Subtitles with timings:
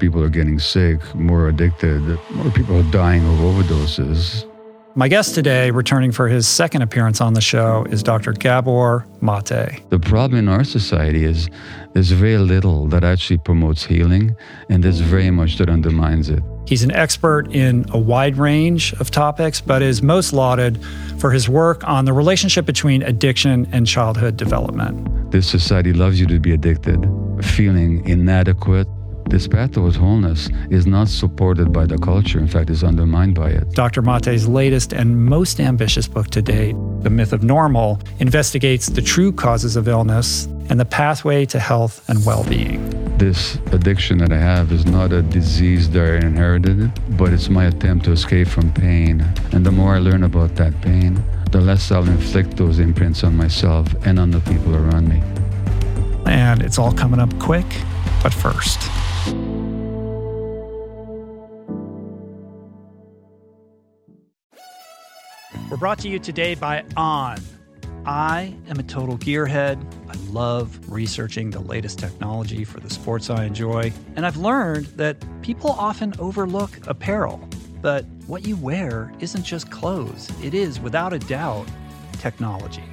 [0.00, 2.00] people are getting sick, more addicted,
[2.30, 4.46] more people are dying of overdoses.
[4.96, 8.32] My guest today, returning for his second appearance on the show, is Dr.
[8.32, 9.88] Gabor Maté.
[9.88, 11.48] The problem in our society is
[11.92, 14.34] there's very little that actually promotes healing,
[14.68, 16.42] and there's very much that undermines it.
[16.66, 20.84] He's an expert in a wide range of topics, but is most lauded
[21.18, 25.30] for his work on the relationship between addiction and childhood development.
[25.30, 27.00] This society loves you to be addicted,
[27.42, 28.88] feeling inadequate,
[29.30, 32.38] this path towards wholeness is not supported by the culture.
[32.38, 33.70] In fact, is undermined by it.
[33.70, 34.02] Dr.
[34.02, 39.32] Maté's latest and most ambitious book to date, The Myth of Normal, investigates the true
[39.32, 42.90] causes of illness and the pathway to health and well being.
[43.18, 47.66] This addiction that I have is not a disease that I inherited, but it's my
[47.66, 49.20] attempt to escape from pain.
[49.52, 53.36] And the more I learn about that pain, the less I'll inflict those imprints on
[53.36, 55.22] myself and on the people around me.
[56.26, 57.66] And it's all coming up quick,
[58.22, 58.80] but first.
[65.70, 67.38] We're brought to you today by On.
[68.04, 69.80] I am a total gearhead.
[70.08, 73.92] I love researching the latest technology for the sports I enjoy.
[74.16, 77.48] And I've learned that people often overlook apparel.
[77.80, 81.68] But what you wear isn't just clothes, it is, without a doubt,
[82.14, 82.84] technology.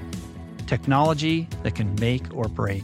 [0.67, 2.83] Technology that can make or break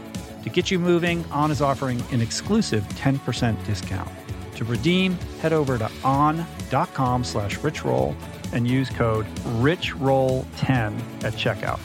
[0.43, 4.09] To get you moving, On is offering an exclusive 10% discount.
[4.55, 8.15] To redeem, head over to on.com slash richroll
[8.53, 9.25] and use code
[9.59, 11.79] RICHROLL10 at checkout.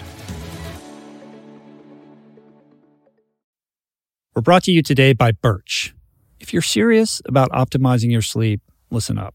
[4.34, 5.94] We're brought to you today by Birch.
[6.40, 9.34] If you're serious about optimizing your sleep, listen up.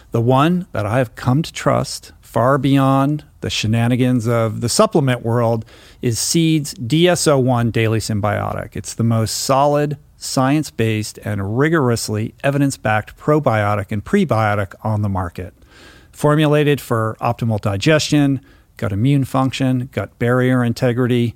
[0.11, 5.23] the one that I have come to trust far beyond the shenanigans of the supplement
[5.23, 5.65] world
[6.01, 8.75] is Seed's DS-01 Daily Synbiotic.
[8.75, 15.09] It's the most solid, science based, and rigorously evidence backed probiotic and prebiotic on the
[15.09, 15.53] market.
[16.11, 18.41] Formulated for optimal digestion,
[18.77, 21.35] gut immune function, gut barrier integrity,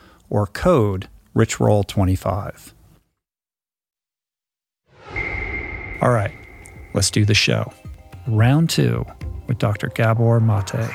[0.31, 2.71] or code richroll25.
[6.01, 6.31] All right,
[6.95, 7.71] let's do the show.
[8.27, 9.05] Round two
[9.47, 9.89] with Dr.
[9.89, 10.89] Gabor Maté.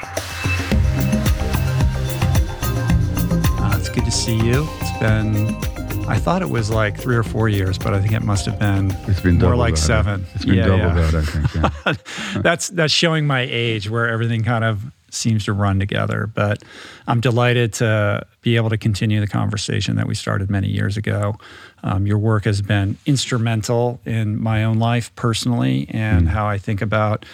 [3.61, 4.67] Uh, it's good to see you.
[4.81, 5.37] It's been,
[6.09, 8.59] I thought it was like three or four years, but I think it must have
[8.59, 9.81] been, It's been more like that.
[9.81, 10.27] seven.
[10.35, 11.11] It's been Yeah, double yeah.
[11.11, 11.55] that, I think.
[11.55, 12.41] Yeah.
[12.43, 14.83] that's that's showing my age where everything kind of
[15.17, 16.63] seems to run together but
[17.07, 21.37] i'm delighted to be able to continue the conversation that we started many years ago.
[21.83, 26.81] Um, your work has been instrumental in my own life personally and how i think
[26.81, 27.27] about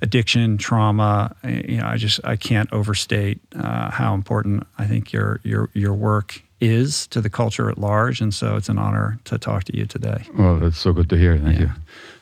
[0.00, 1.34] addiction trauma.
[1.42, 5.92] You know i just i can't overstate uh, how important i think your your your
[5.92, 9.76] work is to the culture at large and so it's an honor to talk to
[9.76, 10.22] you today.
[10.38, 11.36] Well, that's so good to hear.
[11.36, 11.70] Thank you.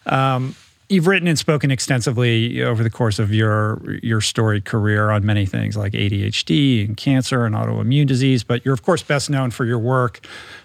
[0.07, 0.55] um,
[0.89, 5.47] you've written and spoken extensively over the course of your your storied career on many
[5.47, 9.65] things like ADHD and cancer and autoimmune disease, but you're of course best known for
[9.65, 10.21] your work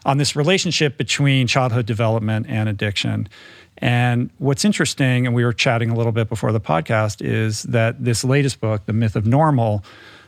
[0.06, 3.28] on this relationship between childhood development and addiction.
[3.80, 8.04] And what's interesting, and we were chatting a little bit before the podcast, is that
[8.04, 9.84] this latest book, The Myth of Normal,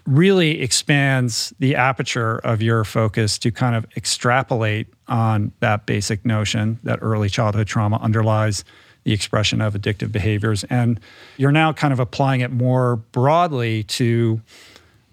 [0.06, 6.80] really expands the aperture of your focus to kind of extrapolate on that basic notion
[6.84, 8.64] that early childhood trauma underlies
[9.06, 10.66] the expression of addictive behaviors.
[10.66, 11.00] And
[11.38, 14.42] you're now kind of applying it more broadly to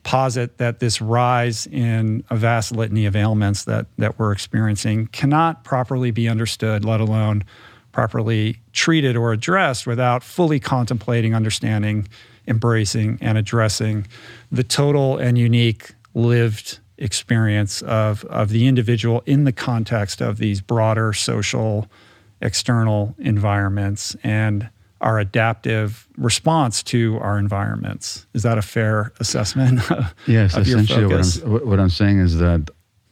[0.02, 5.62] posit that this rise in a vast litany of ailments that, that we're experiencing cannot
[5.62, 7.44] properly be understood, let alone
[7.92, 12.08] properly treated or addressed without fully contemplating, understanding,
[12.48, 14.06] embracing, and addressing
[14.50, 20.60] the total and unique lived experience of, of the individual in the context of these
[20.60, 21.88] broader social
[22.42, 24.68] external environments and
[25.00, 28.26] our adaptive response to our environments.
[28.34, 29.80] Is that a fair assessment?
[30.26, 31.42] Yes, of essentially, what?
[31.44, 32.70] I'm, what I'm saying is that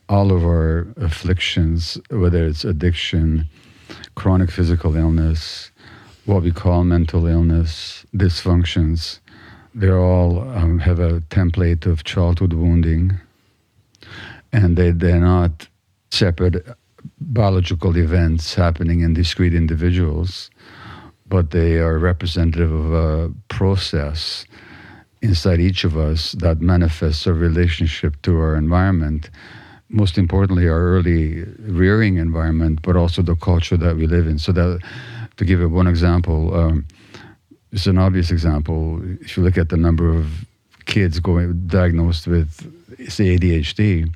[0.09, 3.47] all of our afflictions, whether it's addiction,
[4.15, 5.71] chronic physical illness,
[6.27, 9.19] what we call mental illness, dysfunctions,
[9.75, 13.19] they all um, have a template of childhood wounding,
[14.53, 15.69] and they, they're not
[16.11, 16.67] separate
[17.21, 20.51] biological events happening in discrete individuals,
[21.27, 24.45] but they are representative of a process
[25.23, 29.31] inside each of us that manifests our relationship to our environment.
[29.89, 34.39] Most importantly, our early rearing environment, but also the culture that we live in.
[34.39, 34.81] So that,
[35.37, 36.87] to give it one example, um,
[37.73, 39.01] it's an obvious example.
[39.21, 40.45] If you look at the number of
[40.87, 42.51] kids going diagnosed with,
[43.11, 44.13] say, ADHD,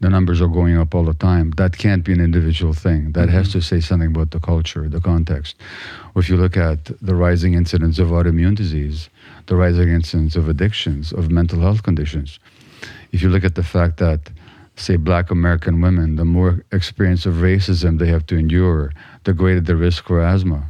[0.00, 1.50] the numbers are going up all the time.
[1.52, 3.12] That can't be an individual thing.
[3.12, 5.56] That has to say something about the culture, the context.
[6.14, 9.08] If you look at the rising incidence of autoimmune disease,
[9.46, 12.38] the rising incidence of addictions, of mental health conditions.
[13.12, 14.30] If you look at the fact that,
[14.76, 18.92] say, black American women, the more experience of racism they have to endure,
[19.24, 20.68] the greater the risk for asthma.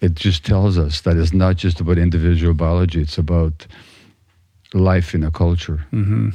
[0.00, 3.66] It just tells us that it's not just about individual biology, it's about
[4.74, 5.86] life in a culture.
[5.90, 6.30] hmm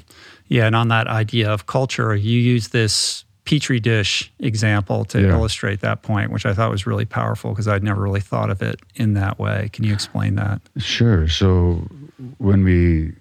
[0.51, 5.29] Yeah, and on that idea of culture, you use this petri dish example to Yeah.
[5.29, 8.61] illustrate that point, which I thought was really powerful because I'd never really thought of
[8.61, 9.69] it in that way.
[9.71, 10.59] Can you explain that?
[10.77, 11.29] Sure.
[11.29, 11.87] So
[12.37, 13.13] when we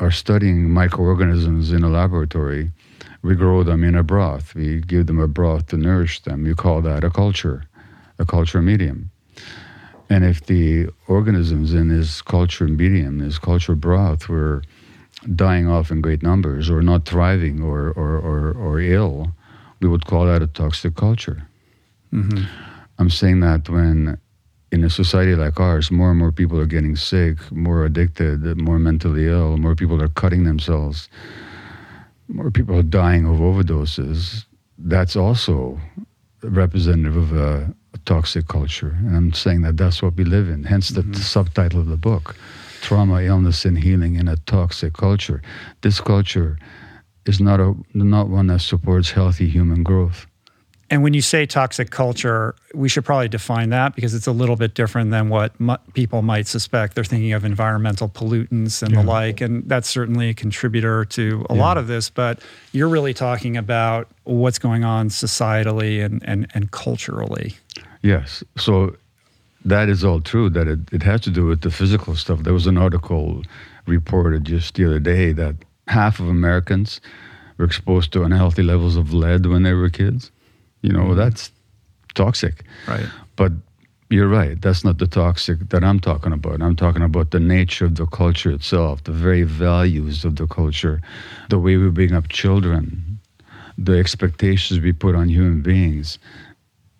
[0.00, 2.72] are studying microorganisms in a laboratory,
[3.22, 4.52] we grow them in a broth.
[4.56, 6.46] We give them a broth to nourish them.
[6.46, 7.62] You call that a culture,
[8.18, 9.10] a culture medium.
[10.10, 14.62] And if the organisms in this culture medium, this culture broth, were
[15.34, 19.32] dying off in great numbers or not thriving or, or, or, or ill,
[19.80, 21.46] we would call that a toxic culture.
[22.10, 22.44] hmm
[22.98, 24.18] I'm saying that when
[24.70, 28.78] in a society like ours, more and more people are getting sick, more addicted, more
[28.78, 31.08] mentally ill, more people are cutting themselves,
[32.28, 34.44] more people are dying of overdoses,
[34.78, 35.80] that's also
[36.42, 38.94] representative of a, a toxic culture.
[39.00, 40.64] And I'm saying that that's what we live in.
[40.64, 41.16] Hence the Mhm.
[41.16, 42.36] subtitle of the book
[42.82, 45.40] Trauma, Illness, and Healing in a Toxic Culture.
[45.80, 46.58] This culture
[47.24, 50.26] is not, a, not one that supports healthy human growth.
[50.90, 54.56] And when you say toxic culture, we should probably define that because it's a little
[54.56, 56.94] bit different than what mu- people might suspect.
[56.94, 59.00] They're thinking of environmental pollutants and yeah.
[59.00, 61.60] the like, and that's certainly a contributor to a yeah.
[61.60, 62.10] lot of this.
[62.10, 62.40] But
[62.72, 67.54] you're really talking about what's going on societally and, and, and culturally.
[68.02, 68.44] Yes.
[68.58, 68.94] So
[69.64, 72.42] that is all true, that it, it has to do with the physical stuff.
[72.42, 73.42] There was an article
[73.86, 75.56] reported just the other day that
[75.88, 77.00] half of Americans
[77.58, 80.30] were exposed to unhealthy levels of lead when they were kids.
[80.82, 81.16] You know, mm-hmm.
[81.16, 81.50] that's
[82.14, 82.64] toxic.
[82.88, 83.06] Right.
[83.36, 83.52] But
[84.10, 84.60] you're right.
[84.60, 86.60] That's not the toxic that I'm talking about.
[86.60, 91.00] I'm talking about the nature of the culture itself, the very values of the culture,
[91.48, 93.18] the way we bring up children,
[93.78, 96.18] the expectations we put on human beings.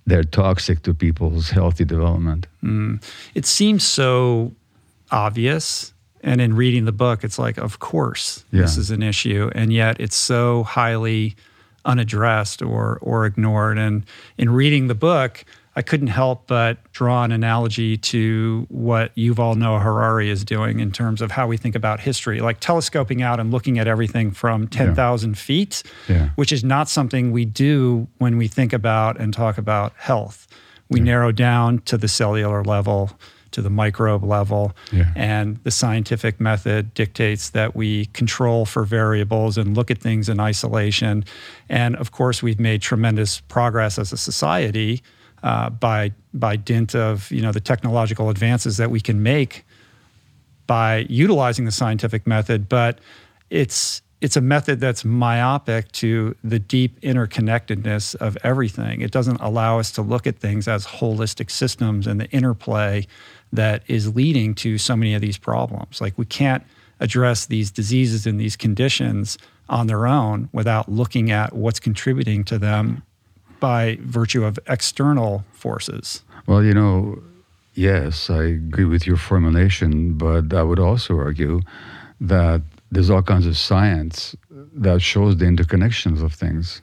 [0.06, 2.46] They're toxic to people's healthy development.
[2.62, 3.02] Mm.
[3.34, 4.52] It seems so
[5.10, 5.92] obvious.
[6.24, 8.62] And in reading the book, it's like, of course, yeah.
[8.62, 9.50] this is an issue.
[9.54, 11.36] And yet it's so highly
[11.84, 13.78] unaddressed or or ignored.
[13.78, 14.04] And
[14.38, 19.80] in reading the book, I couldn't help but draw an analogy to what Yuval Noah
[19.80, 23.50] Harari is doing in terms of how we think about history, like telescoping out and
[23.50, 25.34] looking at everything from 10,000 yeah.
[25.34, 26.28] feet, yeah.
[26.36, 30.46] which is not something we do when we think about and talk about health.
[30.90, 31.04] We yeah.
[31.04, 33.18] narrow down to the cellular level
[33.52, 34.72] to the microbe level.
[35.14, 40.40] And the scientific method dictates that we control for variables and look at things in
[40.40, 41.24] isolation.
[41.68, 45.02] And of course, we've made tremendous progress as a society
[45.42, 49.64] uh, by by dint of you know the technological advances that we can make
[50.66, 52.68] by utilizing the scientific method.
[52.68, 53.00] But
[53.50, 59.00] it's it's a method that's myopic to the deep interconnectedness of everything.
[59.00, 63.08] It doesn't allow us to look at things as holistic systems and the interplay
[63.52, 66.00] that is leading to so many of these problems.
[66.00, 66.62] Like we can't
[67.00, 72.58] address these diseases and these conditions on their own without looking at what's contributing to
[72.58, 73.02] them
[73.62, 76.24] by virtue of external forces.
[76.48, 77.22] Well, you know,
[77.74, 81.60] yes, I agree with your formulation, but I would also argue
[82.20, 84.34] that there's all kinds of science
[84.74, 86.82] that shows the interconnections of things.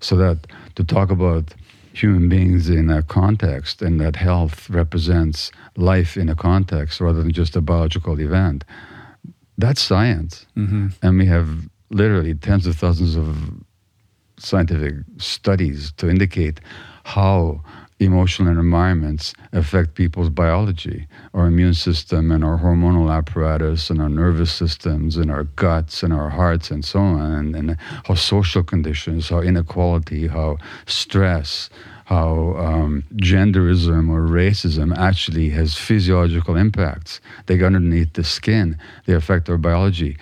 [0.00, 0.38] So that
[0.74, 1.54] to talk about
[1.92, 7.32] human beings in a context and that health represents life in a context rather than
[7.32, 8.64] just a biological event.
[9.56, 10.44] That's science.
[10.56, 10.88] Mm-hmm.
[11.02, 11.48] And we have
[11.90, 13.28] literally tens of thousands of
[14.38, 16.60] scientific studies to indicate
[17.04, 17.62] how
[17.98, 24.52] emotional environments affect people's biology, our immune system and our hormonal apparatus and our nervous
[24.52, 29.30] systems and our guts and our hearts and so on, and, and how social conditions,
[29.30, 31.70] how inequality, how stress,
[32.04, 37.20] how um, genderism or racism actually has physiological impacts.
[37.46, 40.18] They go underneath the skin, they affect our biology.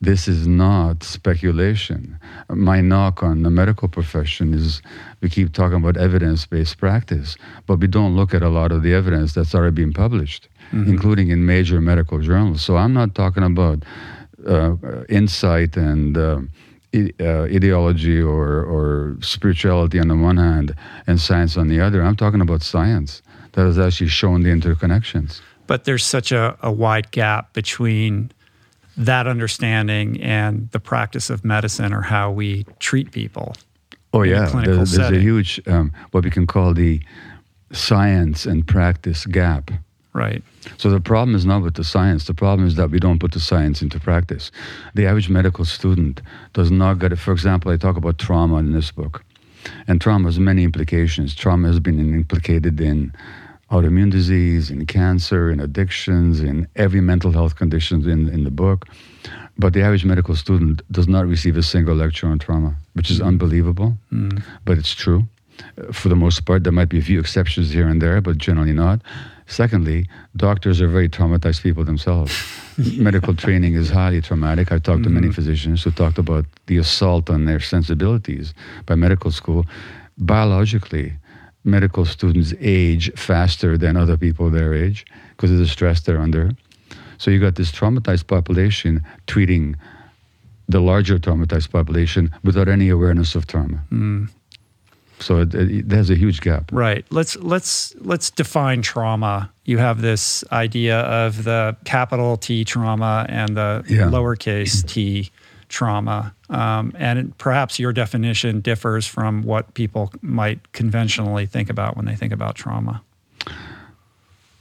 [0.00, 2.18] This is not speculation.
[2.50, 4.82] My knock on the medical profession is
[5.22, 7.36] we keep talking about evidence based practice,
[7.66, 10.90] but we don't look at a lot of the evidence that's already been published, mm-hmm.
[10.90, 12.60] including in major medical journals.
[12.60, 13.84] So I'm not talking about
[14.46, 14.76] uh,
[15.08, 16.40] insight and uh,
[16.94, 20.74] uh, ideology or, or spirituality on the one hand
[21.06, 22.02] and science on the other.
[22.02, 23.22] I'm talking about science
[23.52, 25.40] that has actually shown the interconnections.
[25.66, 28.30] But there's such a, a wide gap between
[28.96, 33.54] that understanding and the practice of medicine or how we treat people.
[34.12, 37.00] Oh yeah, a there's, there's a huge um, what we can call the
[37.72, 39.70] science and practice gap.
[40.14, 40.42] Right.
[40.78, 42.24] So the problem is not with the science.
[42.24, 44.50] The problem is that we don't put the science into practice.
[44.94, 46.22] The average medical student
[46.54, 47.16] does not get it.
[47.16, 49.22] For example, I talk about trauma in this book,
[49.86, 51.34] and trauma has many implications.
[51.34, 53.12] Trauma has been implicated in
[53.70, 58.86] autoimmune disease, in cancer, in addictions, in every mental health condition in, in the book.
[59.58, 63.20] But the average medical student does not receive a single lecture on trauma, which is
[63.20, 64.42] unbelievable, mm.
[64.64, 65.24] but it's true.
[65.90, 68.74] For the most part, there might be a few exceptions here and there, but generally
[68.74, 69.00] not.
[69.46, 70.06] Secondly,
[70.36, 72.34] doctors are very traumatized people themselves.
[72.98, 74.70] Medical training is highly traumatic.
[74.70, 75.04] I've talked mm-hmm.
[75.04, 75.34] to many mm-hmm.
[75.34, 78.52] physicians who talked about the assault on their sensibilities
[78.84, 79.64] by medical school.
[80.18, 81.14] Biologically,
[81.66, 86.52] medical students age faster than other people their age because of the stress they're under.
[87.18, 89.76] So you got this traumatized population treating
[90.68, 93.82] the larger traumatized population without any awareness of trauma.
[93.90, 94.28] Mm.
[95.18, 96.70] So it, it, there's a huge gap.
[96.72, 97.04] Right.
[97.10, 99.50] Let's let's let's define trauma.
[99.64, 104.02] You have this idea of the capital T trauma and the yeah.
[104.02, 105.30] lowercase t
[105.68, 106.34] trauma.
[106.48, 112.16] Um, and perhaps your definition differs from what people might conventionally think about when they
[112.16, 113.02] think about trauma.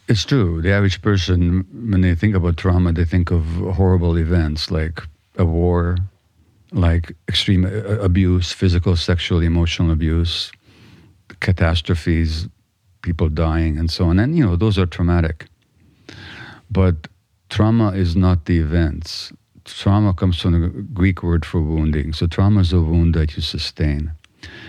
[0.07, 0.61] It's true.
[0.61, 3.43] The average person, when they think about trauma, they think of
[3.75, 5.01] horrible events like
[5.37, 5.97] a war,
[6.71, 10.51] like extreme uh, abuse, physical, sexual, emotional abuse,
[11.39, 12.47] catastrophes,
[13.01, 14.19] people dying, and so on.
[14.19, 15.47] And, you know, those are traumatic.
[16.69, 17.07] But
[17.49, 19.31] trauma is not the events.
[19.65, 22.13] Trauma comes from the Greek word for wounding.
[22.13, 24.11] So, trauma is a wound that you sustain.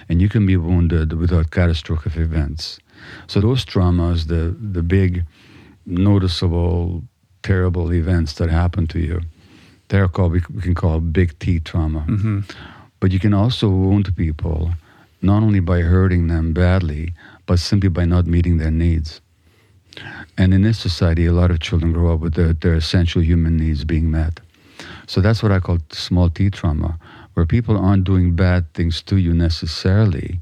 [0.09, 2.79] And you can be wounded without catastrophic events.
[3.26, 5.25] So, those traumas, the, the big,
[5.85, 7.05] noticeable,
[7.43, 9.21] terrible events that happen to you,
[9.88, 12.00] they're called, we, can call big T trauma.
[12.09, 12.41] Mm-hmm.
[12.99, 14.73] But you can also wound people
[15.23, 17.12] not only by hurting them badly,
[17.47, 19.21] but simply by not meeting their needs.
[20.37, 23.57] And in this society, a lot of children grow up with their, their essential human
[23.57, 24.41] needs being met.
[25.07, 26.99] So that's what I call small t trauma,
[27.35, 30.41] where people aren't doing bad things to you necessarily,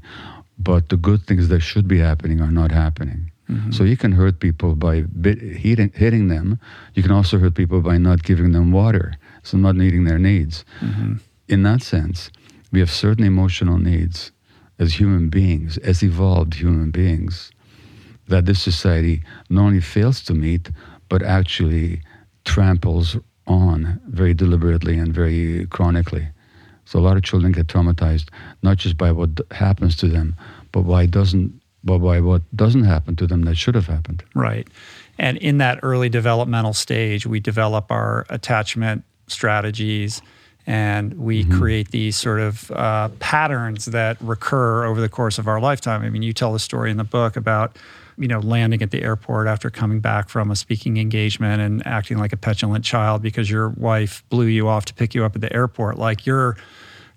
[0.57, 3.31] but the good things that should be happening are not happening.
[3.49, 3.71] Mm-hmm.
[3.71, 6.59] So you can hurt people by bit, hitting, hitting them.
[6.95, 10.65] You can also hurt people by not giving them water, so not meeting their needs.
[10.81, 11.15] Mm-hmm.
[11.47, 12.31] In that sense,
[12.71, 14.31] we have certain emotional needs
[14.79, 17.51] as human beings, as evolved human beings,
[18.27, 20.71] that this society not only fails to meet,
[21.07, 22.01] but actually
[22.45, 23.15] tramples
[23.47, 26.27] on very deliberately and very chronically.
[26.85, 28.29] So a lot of children get traumatized
[28.61, 30.35] not just by what happens to them,
[30.71, 34.23] but why doesn't but by what doesn't happen to them that should have happened.
[34.33, 34.67] Right.
[35.19, 40.21] And in that early developmental stage, we develop our attachment strategies
[40.67, 41.59] and we mm-hmm.
[41.59, 46.01] create these sort of uh, patterns that recur over the course of our lifetime.
[46.01, 47.77] I mean, you tell the story in the book about
[48.17, 52.17] you know landing at the airport after coming back from a speaking engagement and acting
[52.17, 55.41] like a petulant child because your wife blew you off to pick you up at
[55.41, 55.97] the airport.
[55.97, 56.57] Like you're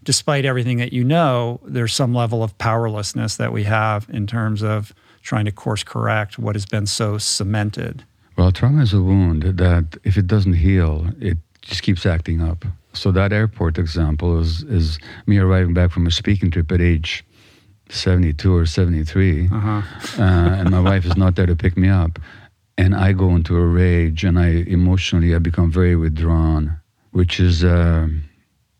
[0.04, 4.62] despite everything that you know, there's some level of powerlessness that we have in terms
[4.62, 8.04] of trying to course correct what has been so cemented.
[8.36, 12.64] Well, trauma is a wound that if it doesn't heal, it just keeps acting up.
[12.92, 17.24] So that airport example is is me arriving back from a speaking trip at age
[17.90, 19.82] 72 or 73, uh-huh.
[20.18, 22.18] uh, and my wife is not there to pick me up,
[22.76, 26.78] and I go into a rage, and I emotionally I become very withdrawn,
[27.12, 27.64] which is.
[27.64, 28.08] Uh,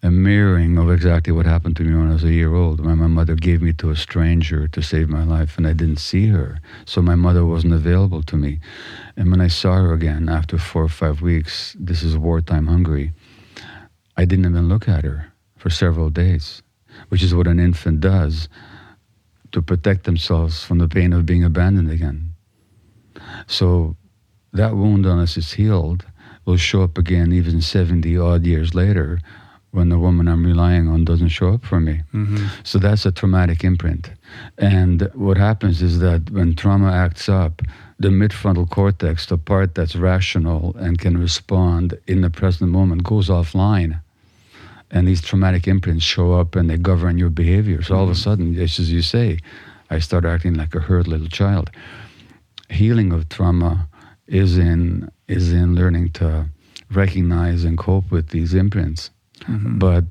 [0.03, 2.85] a mirroring of exactly what happened to me when I was a year old.
[2.85, 5.99] When my mother gave me to a stranger to save my life, and I didn't
[5.99, 8.61] see her, so my mother wasn't available to me.
[9.16, 13.12] And when I saw her again after four or five weeks, this is wartime Hungary,
[14.16, 16.62] I didn't even look at her for several days,
[17.09, 18.49] which is what an infant does
[19.53, 22.35] to protect themselves from the pain of being abandoned again.
[23.47, 23.97] So
[24.53, 26.05] that wound on us is healed
[26.49, 29.21] will show up again even 70 odd years later
[29.71, 32.01] when the woman I'm relying on doesn't show up for me.
[32.15, 32.47] Mm-hmm.
[32.65, 34.11] So that's a traumatic imprint.
[34.57, 37.61] And what happens is that when trauma acts up,
[37.99, 43.29] the midfrontal cortex, the part that's rational and can respond in the present moment, goes
[43.29, 44.01] offline.
[44.90, 47.83] And these traumatic imprints show up and they govern your behavior.
[47.83, 48.22] So all of a mm-hmm.
[48.22, 49.38] sudden, just as you say,
[49.90, 51.70] I start acting like a hurt little child.
[52.70, 53.88] Healing of trauma
[54.27, 56.46] is in is in learning to
[56.90, 59.11] recognize and cope with these imprints
[59.42, 59.79] Mm-hmm.
[59.79, 60.05] But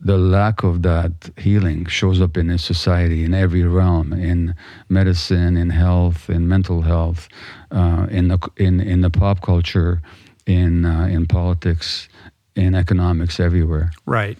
[0.00, 4.54] the lack of that healing shows up in a society in every realm in
[4.88, 7.28] medicine in health in mental health
[7.70, 10.02] uh, in the in in the pop culture
[10.44, 12.08] in uh, in politics
[12.56, 14.38] in economics everywhere right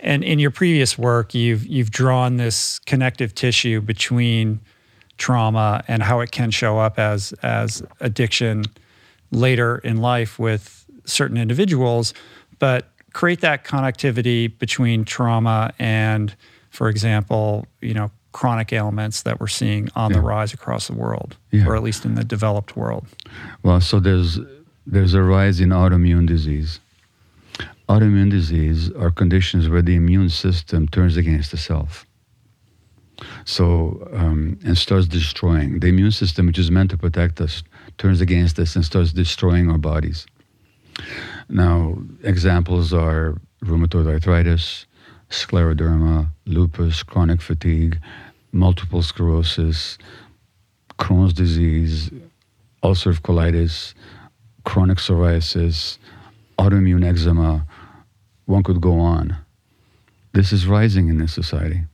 [0.00, 4.60] and in your previous work you've you've drawn this connective tissue between
[5.16, 8.64] trauma and how it can show up as as addiction
[9.30, 12.12] later in life with certain individuals
[12.58, 16.36] but create that connectivity between trauma and,
[16.70, 20.16] for example, you know, chronic ailments that we're seeing on yeah.
[20.18, 21.66] the rise across the world, yeah.
[21.66, 23.06] or at least in the developed world?
[23.62, 24.38] Well, so there's
[24.86, 26.80] there's a rise in autoimmune disease.
[27.88, 32.06] Autoimmune disease are conditions where the immune system turns against itself.
[33.44, 37.62] So um, and starts destroying the immune system, which is meant to protect us,
[37.98, 40.26] turns against us and starts destroying our bodies.
[41.48, 44.86] Now, examples are rheumatoid arthritis,
[45.30, 47.98] scleroderma, lupus, chronic fatigue,
[48.52, 49.98] multiple sclerosis,
[50.98, 52.10] Crohn's disease,
[52.82, 53.94] ulcerative colitis,
[54.64, 55.98] chronic psoriasis,
[56.58, 57.66] autoimmune eczema.
[58.46, 59.36] One could go on.
[60.32, 61.84] This is rising in this society.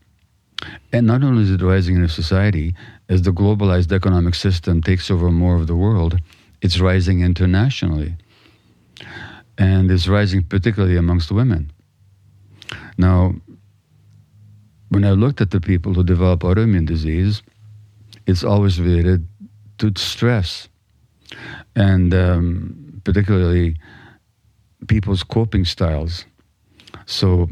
[0.93, 2.75] And not only is it rising in a society,
[3.09, 6.19] as the globalized economic system takes over more of the world,
[6.61, 8.17] it's rising internationally
[9.61, 11.71] and it's rising particularly amongst women.
[12.97, 13.35] Now,
[14.89, 17.43] when I looked at the people who develop autoimmune disease,
[18.27, 19.29] it's always related
[19.79, 20.69] to stress,
[21.77, 23.77] and um, particularly
[24.89, 26.25] people's coping styles.
[27.11, 27.51] So,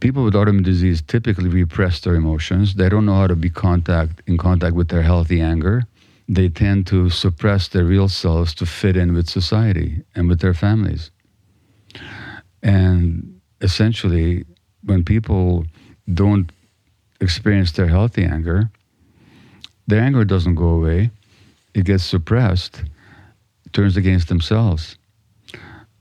[0.00, 2.74] people with autoimmune disease typically repress their emotions.
[2.74, 5.84] They don't know how to be contact in contact with their healthy anger.
[6.30, 10.54] They tend to suppress their real selves to fit in with society and with their
[10.54, 11.10] families.
[12.62, 14.46] And essentially,
[14.82, 15.66] when people
[16.14, 16.50] don't
[17.20, 18.70] experience their healthy anger,
[19.88, 21.10] their anger doesn't go away.
[21.74, 22.82] It gets suppressed,
[23.74, 24.96] turns against themselves.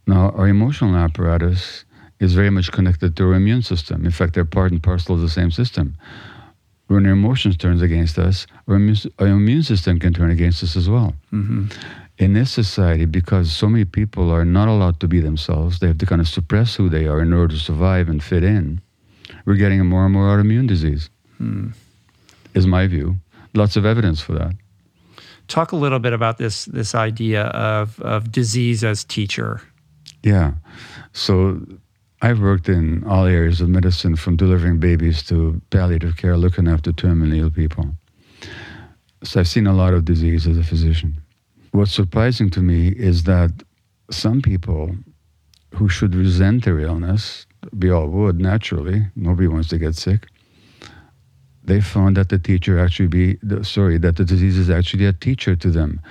[0.07, 1.83] Now, our emotional apparatus
[2.19, 4.05] is very much connected to our immune system.
[4.05, 5.95] In fact, they're part and parcel of the same system.
[6.87, 10.75] When our emotions turns against us, our immune, our immune system can turn against us
[10.75, 11.13] as well.
[11.33, 11.67] Mm-hmm.
[12.17, 15.99] In this society, because so many people are not allowed to be themselves, they have
[15.99, 18.81] to kind of suppress who they are in order to survive and fit in.
[19.45, 21.09] We're getting a more and more autoimmune disease.
[21.39, 21.73] Mm.
[22.53, 23.17] Is my view.
[23.53, 24.53] Lots of evidence for that.
[25.47, 29.61] Talk a little bit about this this idea of of disease as teacher.
[30.23, 30.53] Yeah.
[31.13, 31.61] So
[32.19, 36.91] I've worked in all areas of medicine from delivering babies to palliative care, looking after
[36.91, 37.85] terminally ill people.
[39.23, 41.21] So I've seen a lot of disease as a physician.
[41.73, 43.51] What's surprising to me is that
[44.09, 44.95] some people
[45.75, 50.27] who should resent their illness, we all would naturally, nobody wants to get sick,
[51.63, 55.55] they found that the teacher actually be, sorry, that the disease is actually a teacher
[55.55, 56.01] to them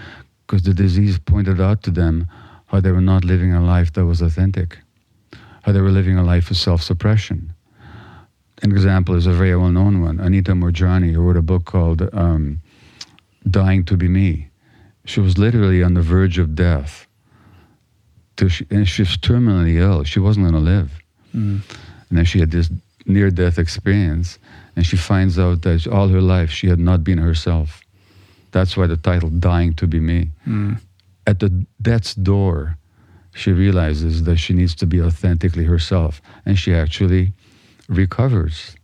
[0.46, 2.28] because the disease pointed out to them
[2.66, 4.78] how they were not living a life that was authentic
[5.66, 7.52] how they were living a life of self suppression.
[8.62, 12.08] An example is a very well known one Anita Moorjani, who wrote a book called
[12.14, 12.62] um,
[13.50, 14.48] Dying to Be Me.
[15.04, 17.08] She was literally on the verge of death.
[18.48, 20.04] She, and she was terminally ill.
[20.04, 20.92] She wasn't going to live.
[21.34, 21.62] Mm.
[22.08, 22.70] And then she had this
[23.04, 24.38] near death experience,
[24.76, 27.80] and she finds out that all her life she had not been herself.
[28.52, 30.30] That's why the title, Dying to Be Me.
[30.46, 30.80] Mm.
[31.26, 32.78] At the death's door,
[33.36, 37.32] she realizes that she needs to be authentically herself and she actually
[37.86, 38.74] recovers.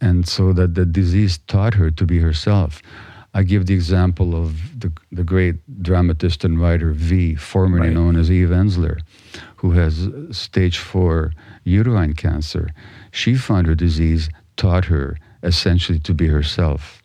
[0.00, 2.80] And so that the disease taught her to be herself.
[3.34, 7.94] I give the example of the, the great dramatist and writer V, formerly right.
[7.94, 9.00] known as Eve Ensler,
[9.56, 11.32] who has stage four
[11.64, 12.70] uterine cancer.
[13.10, 17.02] She found her disease taught her essentially to be herself.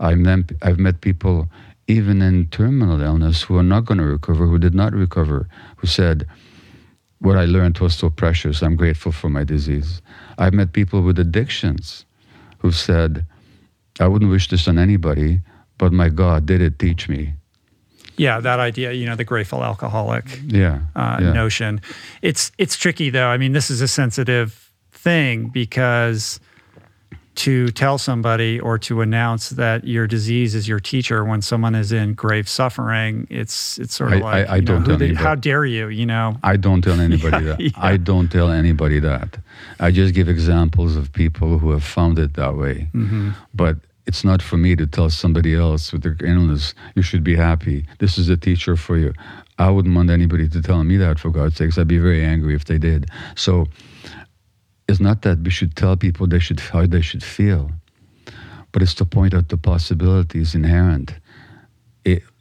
[0.00, 1.48] I've met, I've met people
[1.90, 5.48] even in terminal illness who are not going to recover, who did not recover,
[5.80, 6.26] who said,
[7.20, 8.62] What I learned was so precious.
[8.62, 10.02] I'm grateful for my disease.
[10.38, 12.04] I've met people with addictions
[12.58, 13.24] who said,
[13.98, 15.40] I wouldn't wish this on anybody,
[15.78, 17.34] but my God, did it teach me?
[18.16, 21.32] Yeah, that idea, you know, the grateful alcoholic yeah, uh, yeah.
[21.32, 21.80] notion.
[22.20, 23.28] It's it's tricky though.
[23.28, 26.38] I mean, this is a sensitive thing because
[27.36, 31.92] to tell somebody or to announce that your disease is your teacher when someone is
[31.92, 35.34] in grave suffering, it's it's sort of I, like I, I don't know, did, how
[35.34, 36.36] dare you, you know?
[36.42, 37.60] I don't tell anybody yeah, that.
[37.60, 37.70] Yeah.
[37.76, 39.38] I don't tell anybody that.
[39.78, 42.88] I just give examples of people who have found it that way.
[42.92, 43.30] Mm-hmm.
[43.54, 47.36] But it's not for me to tell somebody else with their illness, you should be
[47.36, 47.86] happy.
[48.00, 49.12] This is a teacher for you.
[49.58, 51.78] I wouldn't want anybody to tell me that for God's sakes.
[51.78, 53.10] I'd be very angry if they did.
[53.36, 53.68] So
[54.90, 57.70] it's not that we should tell people they should how they should feel,
[58.72, 61.14] but it's to point out the possibilities inherent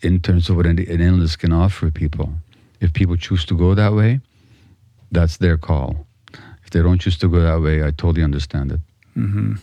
[0.01, 2.33] in terms of what an, illness can offer people.
[2.79, 4.21] If people choose to go that way,
[5.11, 6.07] that's their call.
[6.63, 8.79] If they don't choose to go that way, I totally understand it.
[9.17, 9.55] Mm-hmm.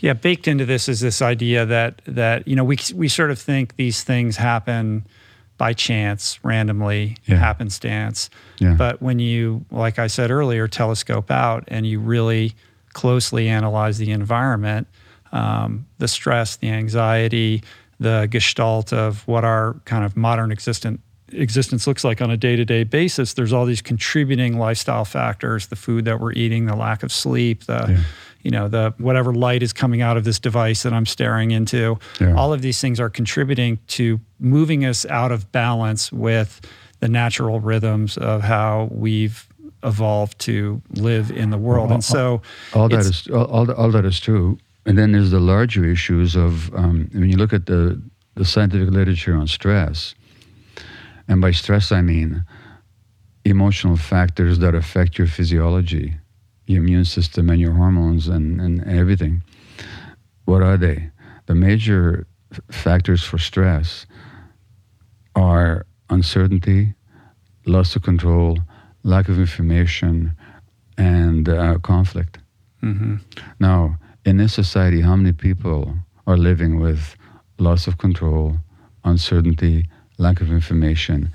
[0.00, 3.38] Yeah, baked into this is this idea that that you know we we sort of
[3.38, 5.06] think these things happen
[5.56, 7.36] by chance, randomly, yeah.
[7.36, 8.30] happenstance.
[8.58, 8.74] Yeah.
[8.74, 12.54] But when you, like I said earlier, telescope out and you really
[12.92, 14.88] closely analyze the environment,
[15.32, 17.62] um, the stress, the anxiety,
[18.00, 21.00] the gestalt of what our kind of modern existent
[21.32, 26.04] existence looks like on a day-to-day basis there's all these contributing lifestyle factors the food
[26.04, 28.00] that we're eating the lack of sleep the yeah
[28.44, 31.98] you know the whatever light is coming out of this device that I'm staring into.
[32.20, 32.34] Yeah.
[32.36, 36.60] All of these things are contributing to moving us out of balance with
[37.00, 39.48] the natural rhythms of how we've
[39.82, 41.90] evolved to live in the world.
[41.90, 42.40] and so
[42.74, 44.58] all that is all, all, all, that is true.
[44.86, 48.00] And then there's the larger issues of um, when you look at the
[48.34, 50.14] the scientific literature on stress,
[51.28, 52.44] and by stress I mean
[53.44, 56.16] emotional factors that affect your physiology
[56.66, 59.42] your immune system and your hormones and, and everything.
[60.44, 61.10] What are they?
[61.46, 64.06] The major f- factors for stress
[65.34, 66.94] are uncertainty,
[67.66, 68.58] loss of control,
[69.02, 70.32] lack of information,
[70.96, 72.38] and uh, conflict.
[72.82, 73.16] Mm-hmm.
[73.58, 75.94] Now, in this society, how many people
[76.26, 77.16] are living with
[77.58, 78.56] loss of control,
[79.04, 79.86] uncertainty,
[80.18, 81.30] lack of information,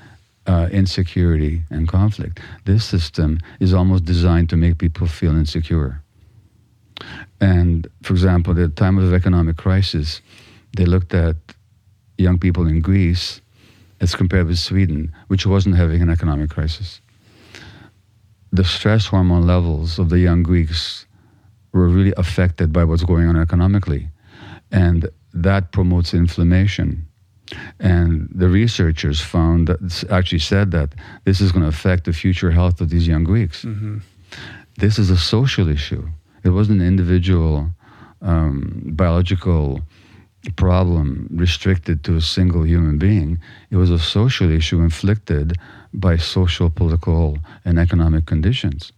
[0.49, 2.39] uh, insecurity and conflict.
[2.65, 6.01] This system is almost designed to make people feel insecure.
[7.39, 10.21] And for example, at the time of the economic crisis,
[10.75, 11.35] they looked at
[12.17, 13.41] young people in Greece
[14.01, 16.99] as compared with Sweden, which wasn't having an economic crisis.
[18.51, 21.05] The stress hormone levels of the young Greeks
[21.73, 24.09] were really affected by what's going on economically.
[24.71, 27.07] And that promotes inflammation.
[27.79, 30.89] And the researchers found that actually said that
[31.25, 33.65] this is going to affect the future health of these young Greeks.
[33.65, 33.99] Mm-hmm.
[34.77, 36.07] This is a social issue.
[36.43, 37.69] It wasn't an individual
[38.21, 39.81] um, biological
[40.55, 43.39] problem restricted to a single human being.
[43.71, 45.57] It was a social issue inflicted
[45.93, 48.91] by social, political, and economic conditions.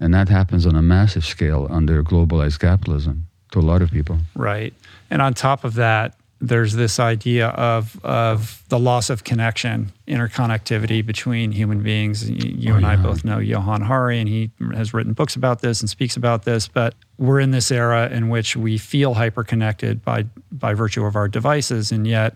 [0.00, 4.18] And that happens on a massive scale under globalized capitalism to a lot of people.
[4.34, 4.74] Right.
[5.10, 11.06] And on top of that, there's this idea of of the loss of connection, interconnectivity
[11.06, 12.28] between human beings.
[12.28, 12.90] You oh, and yeah.
[12.90, 16.44] I both know Johann Hari, and he has written books about this and speaks about
[16.44, 16.66] this.
[16.66, 21.28] But we're in this era in which we feel hyperconnected by by virtue of our
[21.28, 22.34] devices, and yet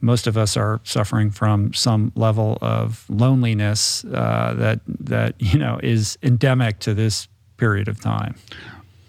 [0.00, 5.80] most of us are suffering from some level of loneliness uh, that that you know
[5.82, 7.26] is endemic to this
[7.56, 8.36] period of time.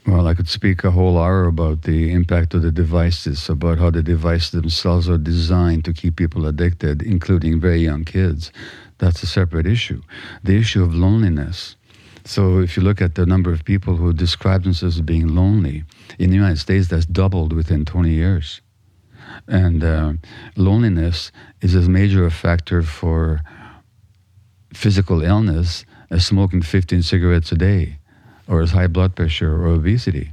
[0.05, 3.89] Well, I could speak a whole hour about the impact of the devices, about how
[3.89, 8.51] the devices themselves are designed to keep people addicted, including very young kids.
[8.97, 10.01] That's a separate issue.
[10.43, 11.77] The issue of loneliness.
[12.25, 15.85] So, if you look at the number of people who describe themselves as being lonely,
[16.19, 18.59] in the United States, that's doubled within 20 years.
[19.47, 20.13] And uh,
[20.57, 23.41] loneliness is as major a factor for
[24.73, 27.99] physical illness as smoking 15 cigarettes a day
[28.47, 30.31] or as high blood pressure or obesity.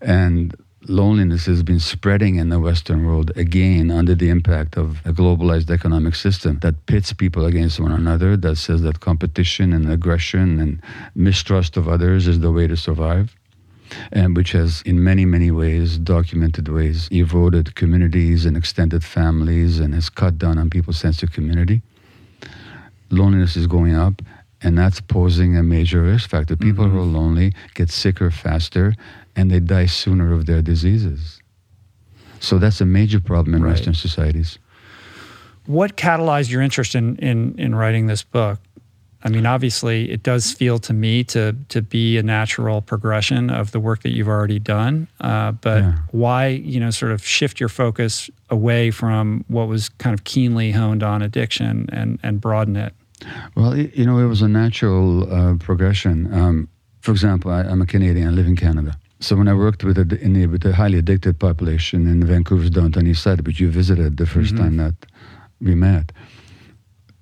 [0.00, 0.54] And
[0.86, 5.70] loneliness has been spreading in the Western world again under the impact of a globalized
[5.70, 10.82] economic system that pits people against one another, that says that competition and aggression and
[11.14, 13.34] mistrust of others is the way to survive.
[14.12, 19.94] And which has, in many, many ways, documented ways, eroded communities and extended families and
[19.94, 21.82] has cut down on people's sense of community.
[23.10, 24.22] Loneliness is going up,
[24.64, 26.56] and that's posing a major risk factor.
[26.56, 26.96] People mm-hmm.
[26.96, 28.94] who are lonely get sicker faster
[29.36, 31.40] and they die sooner of their diseases.
[32.40, 33.70] So that's a major problem in right.
[33.70, 34.58] Western societies.
[35.66, 38.58] What catalyzed your interest in, in, in writing this book?
[39.26, 43.70] I mean, obviously, it does feel to me to to be a natural progression of
[43.72, 45.08] the work that you've already done.
[45.18, 45.98] Uh, but yeah.
[46.10, 50.72] why, you know, sort of shift your focus away from what was kind of keenly
[50.72, 52.92] honed on addiction and and broaden it?
[53.56, 56.32] Well, you know, it was a natural uh, progression.
[56.32, 56.68] Um,
[57.00, 58.28] for example, I, am a Canadian.
[58.28, 58.96] I live in Canada.
[59.20, 62.70] So when I worked with a, in the, with a highly addicted population in Vancouver's
[62.70, 64.58] downtown east side, which you visited the 1st mm-hmm.
[64.58, 64.94] time that
[65.60, 66.12] we met,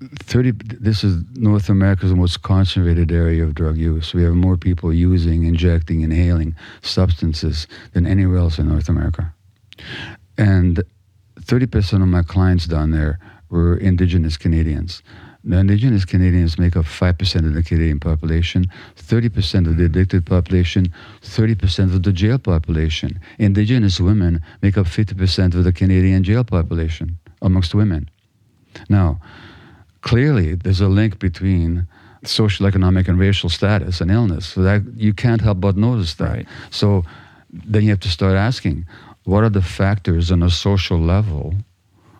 [0.09, 4.93] 30 this is north america's most concentrated area of drug use we have more people
[4.93, 9.33] using injecting inhaling substances than anywhere else in north america
[10.39, 10.83] and
[11.41, 15.03] 30% of my clients down there were indigenous canadians
[15.45, 20.93] the indigenous Canadians make up 5% of the Canadian population, 30% of the addicted population,
[21.23, 23.21] 30% of the jail population.
[23.39, 28.09] Indigenous women make up 50% of the Canadian jail population amongst women.
[28.89, 29.21] Now,
[30.03, 31.87] clearly, there's a link between
[32.25, 34.47] social, economic, and racial status and illness.
[34.47, 36.31] So that you can't help but notice that.
[36.31, 36.47] Right.
[36.71, 37.05] So
[37.53, 38.87] then you have to start asking,
[39.25, 41.55] what are the factors on a social level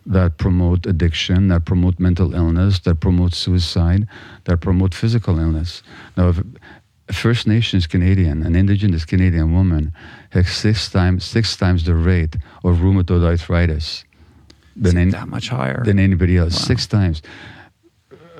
[0.05, 4.07] that promote addiction, that promote mental illness, that promote suicide,
[4.45, 5.83] that promote physical illness.
[6.17, 6.41] Now, if
[7.11, 9.93] First Nations Canadian, an Indigenous Canadian woman,
[10.31, 14.03] has six times six times the rate of rheumatoid arthritis
[14.75, 16.53] than any, that much higher than anybody else.
[16.53, 16.67] Wow.
[16.67, 17.21] Six times.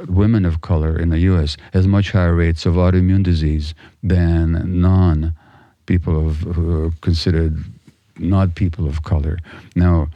[0.08, 1.56] Women of color in the U.S.
[1.72, 5.34] has much higher rates of autoimmune disease than non
[5.86, 7.58] people of, who are considered
[8.18, 9.40] not people of color.
[9.76, 10.10] Now,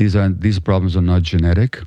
[0.00, 1.78] these, are, these problems are not genetic.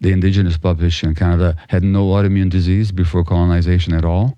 [0.00, 4.36] The indigenous population in Canada had no autoimmune disease before colonization at all.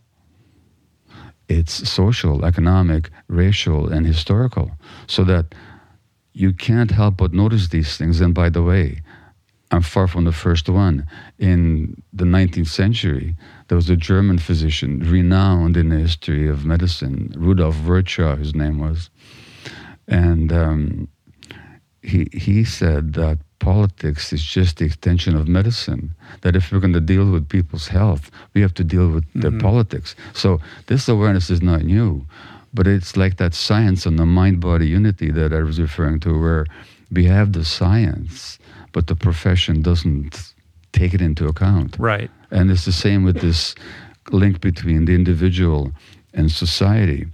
[1.48, 4.72] It's social, economic, racial, and historical.
[5.06, 5.54] So that
[6.34, 8.20] you can't help but notice these things.
[8.20, 9.00] And by the way,
[9.70, 11.06] I'm far from the first one.
[11.38, 13.34] In the 19th century,
[13.68, 18.78] there was a German physician, renowned in the history of medicine, Rudolf Virchow, his name
[18.78, 19.08] was.
[20.06, 21.08] And um,
[22.02, 26.14] he, he said that politics is just the extension of medicine.
[26.40, 29.40] That if we're going to deal with people's health, we have to deal with mm-hmm.
[29.40, 30.16] their politics.
[30.32, 32.24] So this awareness is not new,
[32.72, 36.40] but it's like that science and the mind body unity that I was referring to,
[36.40, 36.66] where
[37.12, 38.58] we have the science,
[38.92, 40.54] but the profession doesn't
[40.92, 41.96] take it into account.
[41.98, 42.30] Right.
[42.50, 43.74] And it's the same with this
[44.30, 45.92] link between the individual
[46.34, 47.26] and society.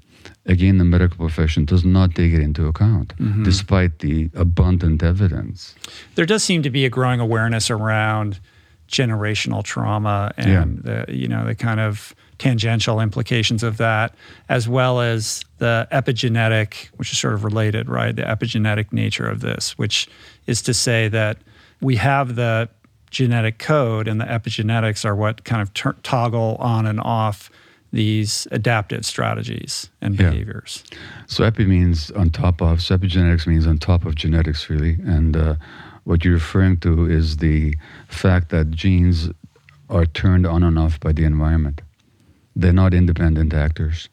[0.47, 3.45] Again, the medical profession does not take it into account, Mm-hmm.
[3.45, 5.75] despite the abundant evidence.
[6.15, 8.41] There does seem to be a growing awareness around
[8.89, 14.15] generational trauma and the you know the kind of tangential implications of that,
[14.49, 18.15] as well as the epigenetic, which is sort of related, right?
[18.15, 20.07] The epigenetic nature of this, which
[20.47, 21.39] is to say that
[21.81, 22.69] we have the
[23.11, 27.51] genetic code, and the epigenetics are what kind of tur toggle on and off
[27.97, 30.31] these adaptive strategies and Yeah.
[30.31, 30.85] behaviors.
[31.27, 34.95] So epi means on top of, so epigenetics means on top of genetics, really.
[35.17, 35.55] And uh,
[36.05, 37.75] what you're referring to is the
[38.09, 39.31] fact that genes
[39.89, 41.81] are turned on and off by the environment.
[42.55, 44.09] They're not independent actors.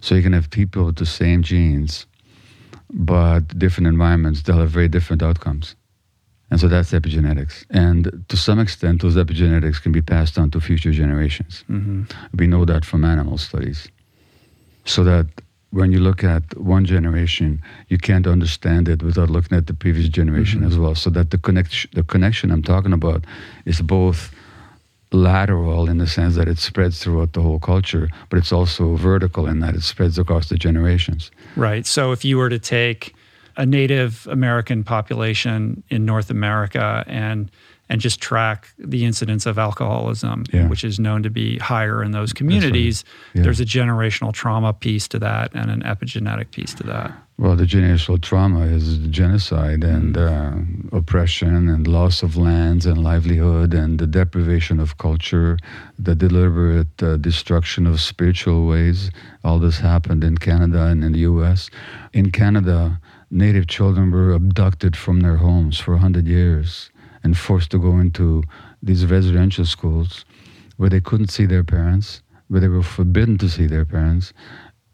[0.00, 2.06] So you can have people with the same genes,
[2.90, 5.74] but different environments, they'll have very different outcomes.
[6.50, 7.64] And so that's epigenetics.
[7.70, 11.64] And to some extent, those epigenetics can be passed on to future generations.
[11.66, 12.02] hmm
[12.38, 13.88] We know that from animal studies.
[14.84, 15.26] So that
[15.70, 20.08] when you look at one generation, you can't understand it without looking at the previous
[20.08, 20.66] generation Mhm.
[20.68, 20.94] as well.
[20.94, 23.24] So that the connection, the connection I'm talking about,
[23.66, 24.32] is both
[25.12, 29.46] lateral in the sense that it spreads throughout the whole culture, but it's also vertical
[29.46, 31.30] in that it spreads across the generations.
[31.56, 31.86] Right.
[31.86, 33.14] So if you were to take
[33.58, 37.50] a Native American population in North America and
[37.90, 40.68] and just track the incidence of alcoholism, Yeah.
[40.68, 43.44] which is known to be higher in those communities, Yeah.
[43.44, 47.12] there's a generational trauma piece to that and an epigenetic piece to that.
[47.38, 50.52] Well, the generational trauma is genocide and uh,
[50.92, 55.56] oppression and loss of lands and livelihood and the deprivation of culture,
[55.98, 59.10] the deliberate uh, destruction of spiritual ways.
[59.44, 61.70] All this happened in Canada and in the US.
[62.12, 66.90] In Canada, Native children were abducted from their homes for 100 years
[67.22, 68.42] and forced to go into
[68.82, 70.24] these residential schools
[70.78, 74.32] where they couldn't see their parents, where they were forbidden to see their parents,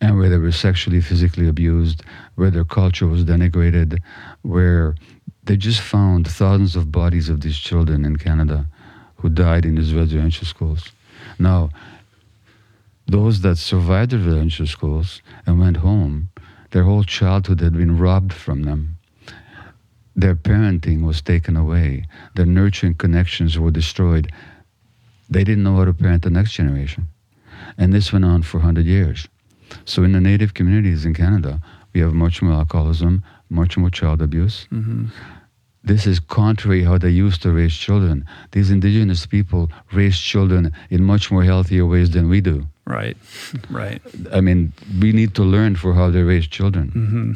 [0.00, 2.02] and where they were sexually, physically abused,
[2.34, 4.00] where their culture was denigrated,
[4.42, 4.96] where
[5.44, 8.66] they just found thousands of bodies of these children in Canada
[9.16, 10.90] who died in these residential schools.
[11.38, 11.70] Now,
[13.06, 16.30] those that survived the residential schools and went home,
[16.74, 18.98] their whole childhood had been robbed from them.
[20.16, 22.08] Their parenting was taken away.
[22.34, 24.32] Their nurturing connections were destroyed.
[25.30, 27.06] They didn't know how to parent the next generation.
[27.78, 29.28] And this went on for 100 years.
[29.84, 31.60] So in the native communities in Canada,
[31.92, 34.66] we have much more alcoholism, much more child abuse.
[34.70, 35.06] hmm
[35.86, 38.24] This is contrary how they used to raise children.
[38.52, 42.66] These indigenous people raise children in much more healthier ways than we do.
[42.86, 43.16] Right.
[43.70, 44.00] right.
[44.32, 46.88] I mean, we need to learn for how they raise children.
[46.88, 47.32] hmm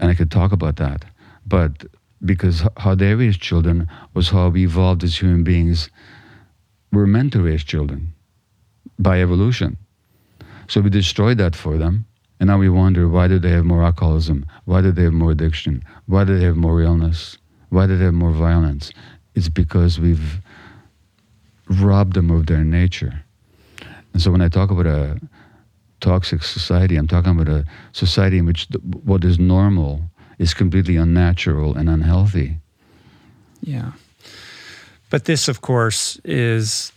[0.00, 1.04] And I could talk about that.
[1.46, 1.70] But
[2.24, 5.90] because how they raised children was how we evolved as human beings.
[6.92, 8.14] We're meant to raise children
[8.98, 9.76] by evolution.
[10.68, 12.04] So we destroyed that for them.
[12.40, 14.44] And now we wonder why do they have more alcoholism?
[14.64, 15.84] Why do they have more addiction?
[16.06, 17.38] Why do they have more illness?
[17.74, 18.92] Why do they have more violence?
[19.34, 20.40] It's because we've
[21.68, 23.24] robbed them of their nature.
[24.12, 25.20] And so when I talk about a
[26.00, 28.68] toxic society, I'm talking about a society in which
[29.02, 30.02] what is normal
[30.38, 32.58] is completely unnatural and unhealthy.
[33.60, 33.92] Yeah.
[35.10, 36.92] But this, of course, is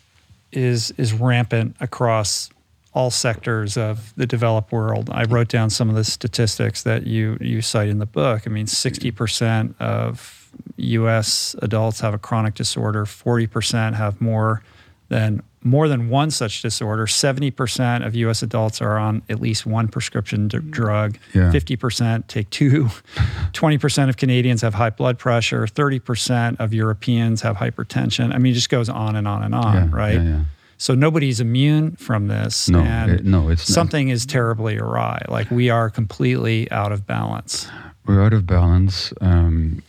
[0.51, 2.49] is is rampant across
[2.93, 5.09] all sectors of the developed world.
[5.11, 8.43] I wrote down some of the statistics that you you cite in the book.
[8.45, 10.36] I mean, sixty percent of
[10.77, 11.55] U.S.
[11.61, 13.05] adults have a chronic disorder.
[13.05, 14.61] Forty percent have more
[15.09, 17.07] than more than one such disorder.
[17.07, 18.41] Seventy percent of U.S.
[18.43, 21.17] adults are on at least one prescription d- drug.
[21.33, 21.51] Yeah.
[21.51, 22.89] Fifty percent take two.
[23.53, 25.65] Twenty percent of Canadians have high blood pressure.
[25.67, 28.33] Thirty percent of Europeans have hypertension.
[28.33, 30.21] I mean, it just goes on and on and on, yeah, right?
[30.21, 30.43] Yeah.
[30.79, 32.69] So nobody's immune from this.
[32.69, 33.73] No, and it- no, it's not.
[33.73, 35.23] something is terribly awry.
[35.27, 37.67] Like we are completely out of balance.
[38.05, 39.11] We're out of balance.
[39.19, 39.81] Um,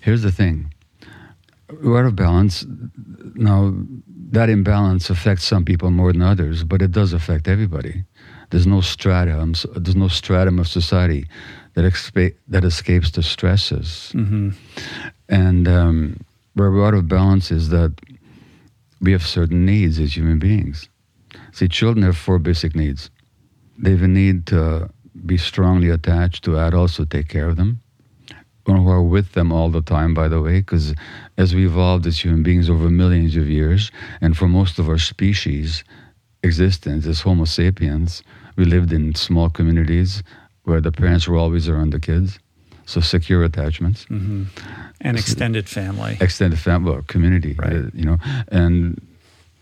[0.00, 0.72] here's the thing
[1.82, 2.66] we're out of balance.
[3.34, 3.72] Now,
[4.30, 8.04] that imbalance affects some people more than others, but it does affect everybody.
[8.50, 11.26] There's no stratum, there's no stratum of society
[11.74, 14.10] that, expa- that escapes the stresses.
[14.12, 14.50] hmm
[15.28, 16.20] And um,
[16.54, 17.94] where we're out of balance is that
[19.00, 20.88] we have certain needs as human beings.
[21.52, 23.10] See, children have four basic needs.
[23.78, 24.90] They have a need to
[25.24, 27.80] be strongly attached to adults who take care of them,
[28.66, 30.94] are with them all the time, by the way, because
[31.36, 33.90] as we evolved as human beings over millions of years,
[34.20, 35.84] and for most of our species
[36.42, 38.22] existence as Homo sapiens,
[38.56, 40.22] we lived in small communities
[40.64, 42.38] where the parents were always around the kids,
[42.86, 44.44] so secure attachments hmm
[45.00, 46.16] And extended family.
[46.20, 47.72] extended family well, community, Right.
[47.72, 49.00] uh, you know, and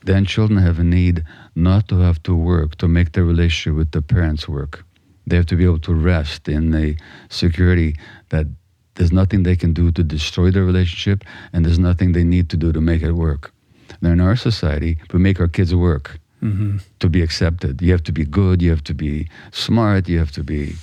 [0.05, 1.25] then children have a need
[1.55, 4.85] not to have to work to make their relationship with the parents work.
[5.27, 6.97] They have to be able to rest in the
[7.29, 7.95] security
[8.31, 8.47] that
[8.95, 12.57] there's nothing they can do to destroy the relationship, and there's nothing they need to
[12.57, 13.53] do to make it work.
[14.01, 16.79] Now, in our society, we make our kids work mm-hmm.
[16.99, 17.83] to be accepted.
[17.83, 20.75] You have to be good, you have to be smart, you have to be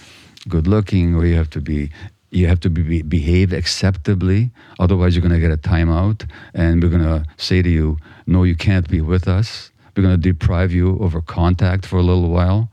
[0.48, 1.92] good looking, or you have to be
[2.30, 4.52] you have to be, behave acceptably.
[4.80, 8.44] Otherwise, you're going to get a timeout, and we're going to say to you, "No,
[8.44, 12.30] you can't be with us." We're going to deprive you of contact for a little
[12.30, 12.70] while.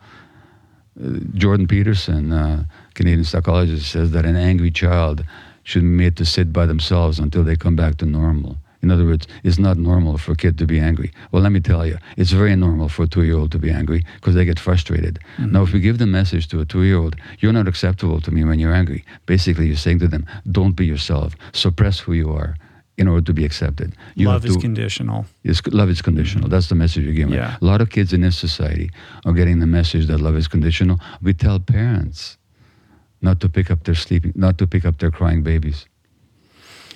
[1.03, 2.64] Uh, Jordan Peterson, uh,
[2.95, 5.24] Canadian psychologist, says that an angry child
[5.62, 8.57] should be made to sit by themselves until they come back to normal.
[8.84, 11.11] In other words, it's not normal for a kid to be angry.
[11.32, 13.70] Well, let me tell you, it's very normal for a two year old to be
[13.70, 15.20] angry because they get frustrated.
[15.38, 15.53] Mm-hmm.
[15.53, 18.30] Now, if we give the message to a two year old, you're not acceptable to
[18.30, 22.30] me when you're angry, basically you're saying to them, don't be yourself, suppress who you
[22.30, 22.57] are
[22.99, 23.97] in order to be accepted.
[24.16, 25.24] You love is to, conditional.
[25.72, 26.51] love is conditional.
[26.51, 27.32] That's the message you're giving.
[27.32, 27.57] Yeah.
[27.61, 28.90] A lot of kids in this society
[29.24, 31.01] are getting the message that love is conditional.
[31.22, 32.36] We tell parents
[33.24, 35.86] not to pick up their sleeping, not to pick up their crying babies.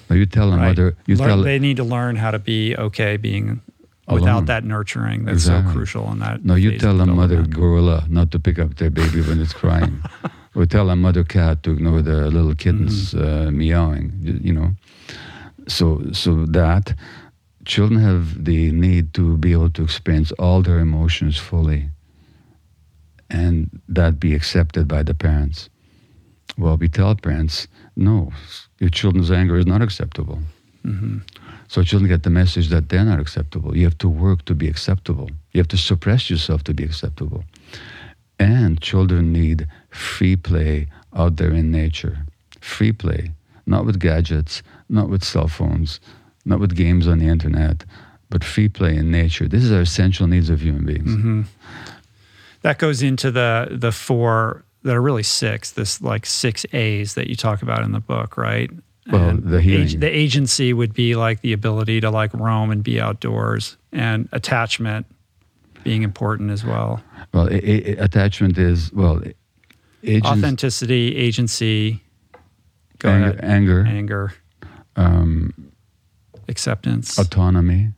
[0.09, 0.69] Now you tell a right.
[0.69, 3.61] mother, you learn, tell they need to learn how to be okay being
[4.07, 4.21] alone.
[4.21, 5.73] without that nurturing that's exactly.
[5.73, 6.45] so crucial in that.
[6.45, 10.03] No, you tell a mother gorilla not to pick up their baby when it's crying,
[10.55, 13.49] or tell a mother cat to ignore the little kittens mm-hmm.
[13.49, 14.13] uh, meowing.
[14.21, 14.71] You, you know,
[15.67, 16.95] so so that
[17.65, 21.91] children have the need to be able to experience all their emotions fully
[23.29, 25.69] and that be accepted by the parents
[26.59, 28.33] well we tell parents no
[28.79, 30.39] your children's anger is not acceptable
[30.85, 31.19] mm-hmm.
[31.69, 34.69] so children get the message that they're not acceptable you have to work to be
[34.69, 37.45] acceptable you have to suppress yourself to be acceptable
[38.39, 42.19] and children need free play out there in nature
[42.61, 43.31] free play
[43.67, 46.01] not with gadgets not with cell phones,
[46.45, 47.85] not with games on the internet,
[48.31, 49.49] but free play in nature.
[49.49, 51.11] These are essential needs of human beings.
[51.11, 51.43] Mm-hmm.
[52.63, 55.73] That goes into the the four that are really six.
[55.73, 58.71] This like six A's that you talk about in the book, right?
[59.11, 59.89] Well, and the healing.
[59.89, 64.29] Ag- the agency would be like the ability to like roam and be outdoors, and
[64.33, 65.07] attachment
[65.83, 67.03] being important as well.
[67.33, 69.23] Well, attachment is well,
[70.07, 72.03] authenticity, agency,
[73.03, 74.33] anger, anger, anger,
[74.97, 75.73] um,
[76.49, 77.93] acceptance, autonomy.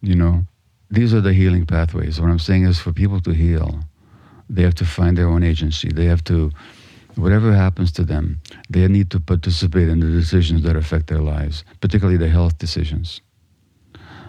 [0.00, 0.46] You know,
[0.90, 2.20] these are the healing pathways.
[2.20, 3.80] What I'm saying is for people to heal,
[4.48, 5.88] they have to find their own agency.
[5.88, 6.50] They have to,
[7.16, 8.40] whatever happens to them,
[8.70, 13.20] they need to participate in the decisions that affect their lives, particularly the health decisions.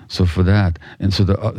[0.07, 1.53] So for that, and so the, uh,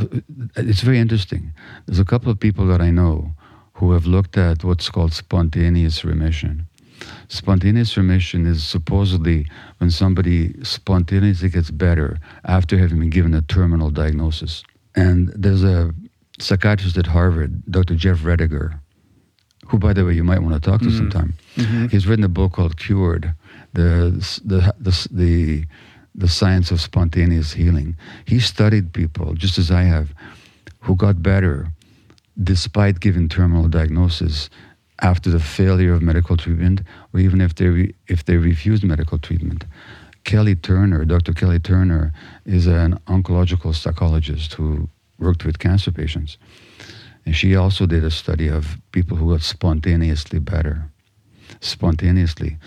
[0.57, 1.53] it's very interesting.
[1.87, 3.33] There's a couple of people that I know
[3.75, 6.67] who have looked at what's called spontaneous remission.
[7.29, 9.47] Spontaneous remission is supposedly
[9.79, 14.63] when somebody spontaneously gets better after having been given a terminal diagnosis.
[14.95, 15.95] And there's a
[16.43, 17.95] psychiatrist at Harvard, Dr.
[17.95, 18.81] Jeff Rediger,
[19.67, 20.97] who, by the way, you might want to talk to mm-hmm.
[20.97, 21.35] sometime.
[21.57, 21.87] Mm-hmm.
[21.87, 23.35] He's written a book called Cured,
[23.73, 25.65] the, the, the, the,
[26.15, 27.97] the science of spontaneous healing.
[28.25, 30.13] He studied people, just as I have,
[30.81, 31.69] who got better
[32.43, 34.49] despite giving terminal diagnosis
[35.01, 36.83] after the failure of medical treatment,
[37.13, 39.65] or even if they re- if they refuse medical treatment.
[40.25, 41.33] Kelly Turner, Dr.
[41.33, 42.13] Kelly Turner,
[42.45, 44.89] is an oncological psychologist who
[45.21, 46.39] worked with cancer patients,
[47.25, 50.91] and she also did a study of people who got spontaneously better,
[51.61, 52.59] spontaneously.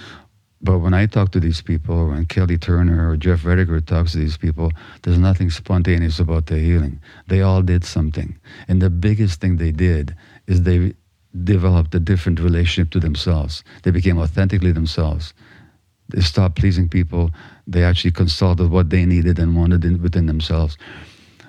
[0.61, 4.19] But when I talk to these people, when Kelly Turner or Jeff Rediger talks to
[4.19, 7.01] these people, there's nothing spontaneous about their healing.
[7.27, 8.39] They all did something.
[8.69, 10.15] And the biggest thing they did
[10.47, 10.93] is they
[11.43, 13.63] developed a different relationship to themselves.
[13.81, 15.33] They became authentically themselves.
[16.07, 17.31] They stopped pleasing people.
[17.67, 20.77] They actually consulted what they needed and wanted in, within themselves.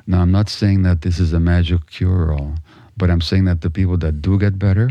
[0.06, 2.54] Now, I'm not saying that this is a magic cure all,
[2.96, 4.90] but I'm saying that the people that do get better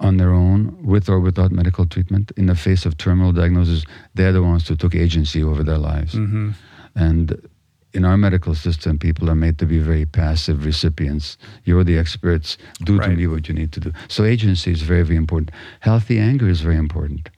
[0.00, 4.32] on their own, with or without medical treatment, in the face of terminal diagnosis, they're
[4.32, 6.14] the ones who took agency over their lives.
[6.14, 6.50] Mm-hmm.
[6.94, 7.48] And
[7.92, 11.38] in our medical system, people are made to be very passive recipients.
[11.64, 12.58] You're the experts.
[12.82, 13.08] Do right.
[13.08, 13.92] to me what you need to do.
[14.08, 15.52] So agency is very, very important.
[15.80, 17.30] Healthy anger is very important.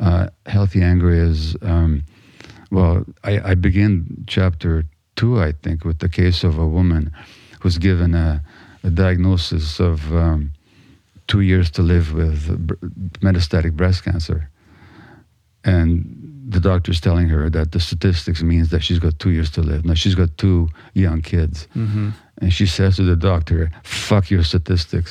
[0.00, 2.02] Uh, healthy anger is, um,
[2.70, 4.84] well, I, I begin chapter
[5.20, 7.12] two, I think, with the case of a woman
[7.60, 8.42] who's given a,
[8.82, 10.52] a diagnosis of um,
[11.26, 12.40] two years to live with
[13.20, 14.48] metastatic breast cancer.
[15.62, 15.90] And
[16.48, 19.84] the doctor's telling her that the statistics means that she's got two years to live.
[19.84, 22.10] Now she's got two young kids, mm-hmm.
[22.40, 25.10] and she says to the doctor, "Fuck your statistics."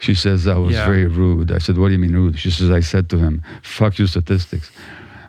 [0.00, 0.86] She says that was yeah.
[0.90, 1.52] very rude.
[1.52, 4.08] I said, "What do you mean rude?" She says, "I said to him, fuck your
[4.08, 4.72] statistics."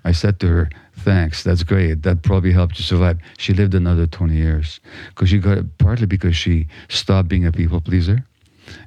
[0.10, 0.70] I said to her,
[1.06, 2.04] thanks, that's great.
[2.04, 3.18] That probably helped you survive.
[3.38, 4.80] She lived another 20 years
[5.10, 8.26] because she got partly because she stopped being a people pleaser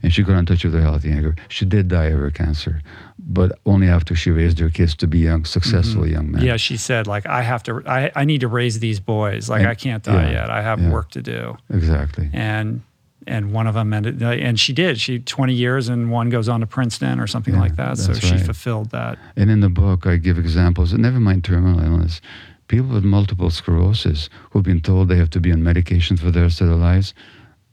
[0.02, 1.34] and she got in touch with her healthy anger.
[1.48, 2.82] She did die of her cancer,
[3.18, 6.10] but only after she raised her kids to be young, successful Mhm.
[6.12, 6.42] young men.
[6.42, 7.82] Yeah, she said like I have to.
[7.86, 9.48] I, I need to raise these boys.
[9.48, 10.50] Like And- I can't die yeah, yet.
[10.50, 10.90] I have yeah.
[10.90, 11.56] work to do.
[11.72, 12.28] Exactly.
[12.32, 12.82] And
[13.28, 14.22] and one of them ended.
[14.22, 14.98] Uh, and she did.
[15.00, 17.98] She twenty years, and one goes on to Princeton or something Yeah, like that.
[17.98, 18.40] So she right.
[18.40, 19.18] fulfilled that.
[19.36, 22.20] And in the book, I give examples, and never mind terminal illness.
[22.68, 26.42] People with multiple sclerosis who've been told they have to be on medication for the
[26.42, 27.14] rest of their lives,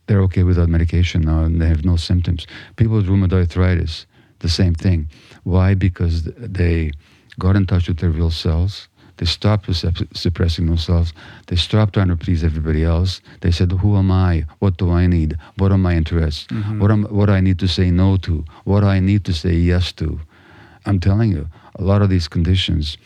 [0.07, 2.47] they're okay without medication now and they have no symptoms.
[2.77, 4.05] People with rheumatoid arthritis,
[4.39, 5.09] the same thing.
[5.43, 5.73] Why?
[5.73, 6.91] Because they
[7.39, 8.87] got in touch with their real selves.
[9.17, 9.69] They stopped
[10.13, 11.13] suppressing themselves.
[11.47, 13.21] They stopped trying to please everybody else.
[13.41, 14.45] They said, "Who am I?
[14.59, 15.37] What do I need?
[15.57, 16.47] What are my interests?
[16.79, 18.43] What am what I need to say no to?
[18.65, 20.19] What do I need to say yes to?"
[20.85, 21.47] I'm telling you,
[21.79, 22.97] a lot of these conditions,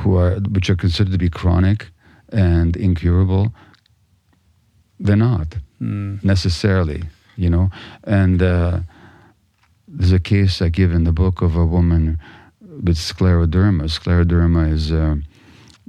[0.00, 1.90] who are which are considered to be chronic
[2.32, 3.52] and incurable,
[4.98, 6.22] they're not Mm.
[6.22, 7.02] necessarily,
[7.36, 7.68] you know.
[8.04, 8.80] And uh,
[9.88, 12.18] there's a case I give in the book of a woman
[12.80, 13.84] with scleroderma.
[13.84, 15.16] Scleroderma is uh,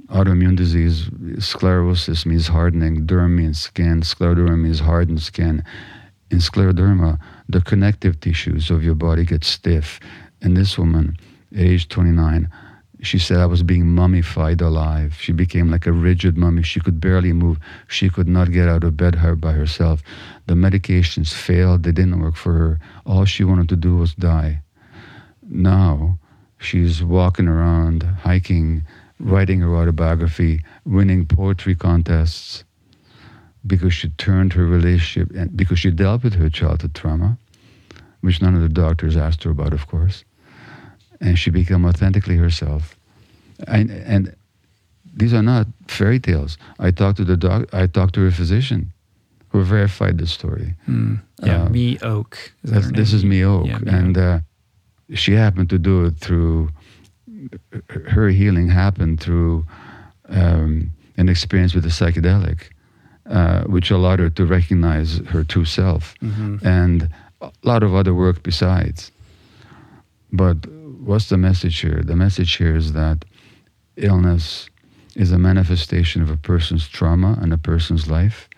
[0.08, 1.08] autoimmune disease.
[1.38, 3.06] Sclerosis means hardening.
[3.06, 4.02] Derm means skin.
[4.02, 5.64] Scleroderma means hardened skin.
[6.30, 7.18] In scleroderma,
[7.48, 10.00] the connective tissues of your body get stiff.
[10.42, 11.16] And this woman,
[11.56, 12.50] age 29,
[13.00, 15.16] she said I was being mummified alive.
[15.18, 16.62] She became like a rigid mummy.
[16.62, 17.58] She could barely move.
[17.88, 20.02] She could not get out of bed her by herself.
[20.46, 21.82] The medications failed.
[21.82, 22.80] They didn't work for her.
[23.06, 24.62] All she wanted to do was die.
[25.42, 26.18] Now
[26.64, 28.82] she's walking around, hiking,
[29.20, 32.64] writing her autobiography, winning poetry contests
[33.66, 37.38] because she turned her relationship and because she dealt with her childhood trauma,
[38.20, 40.24] which none of the doctors asked her about, of course
[41.20, 42.96] and she became authentically herself.
[43.66, 44.34] And, and
[45.14, 46.58] these are not fairy tales.
[46.78, 47.72] I talked to the doc.
[47.72, 48.92] I talked to her physician,
[49.48, 50.74] who verified the story.
[50.88, 51.20] Mm.
[51.42, 52.52] Yeah, Uh, Me Oak.
[52.64, 54.40] Is this is Me Oak, Yeah, and uh,
[55.12, 56.70] she happened to do it through
[58.08, 59.66] her healing happened through
[60.28, 62.70] um, an experience with a psychedelic,
[63.26, 66.62] uh, which allowed her to recognize her true self, Mhm.
[66.64, 67.08] and
[67.42, 69.10] a lot of other work besides.
[70.32, 70.66] But
[71.04, 72.02] what's the message here?
[72.04, 73.24] The message here is that
[73.96, 74.68] illness
[75.14, 78.48] is a manifestation of a person's trauma and a person's life.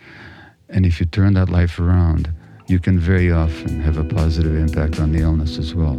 [0.68, 2.30] And if you turn that life around,
[2.68, 5.98] you can very often have a positive impact on the illness as well.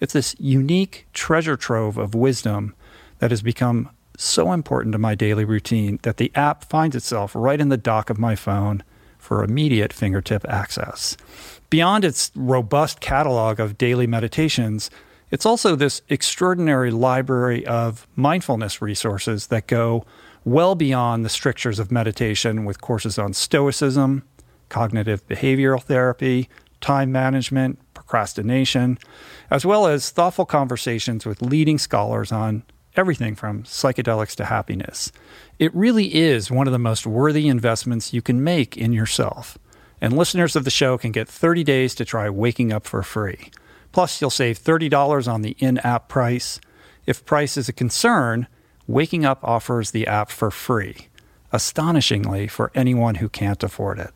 [0.00, 2.74] It's this unique treasure trove of wisdom
[3.18, 7.60] that has become so important to my daily routine that the app finds itself right
[7.60, 8.82] in the dock of my phone
[9.18, 11.16] for immediate fingertip access.
[11.70, 14.90] Beyond its robust catalog of daily meditations,
[15.30, 20.04] it's also this extraordinary library of mindfulness resources that go
[20.44, 24.22] well beyond the strictures of meditation with courses on stoicism,
[24.68, 26.48] cognitive behavioral therapy,
[26.80, 28.98] time management, procrastination,
[29.50, 32.62] as well as thoughtful conversations with leading scholars on
[32.96, 35.10] everything from psychedelics to happiness.
[35.58, 39.58] It really is one of the most worthy investments you can make in yourself.
[40.00, 43.50] And listeners of the show can get 30 days to try Waking Up for free.
[43.90, 46.60] Plus, you'll save $30 on the in app price.
[47.06, 48.46] If price is a concern,
[48.86, 51.08] Waking Up offers the app for free,
[51.52, 54.12] astonishingly for anyone who can't afford it.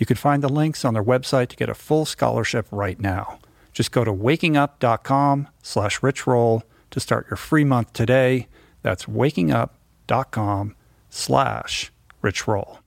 [0.00, 3.38] You can find the links on their website to get a full scholarship right now.
[3.74, 8.48] Just go to wakingup.com slash richroll to start your free month today.
[8.80, 10.74] That's wakingup.com
[11.10, 11.92] slash
[12.24, 12.78] richroll.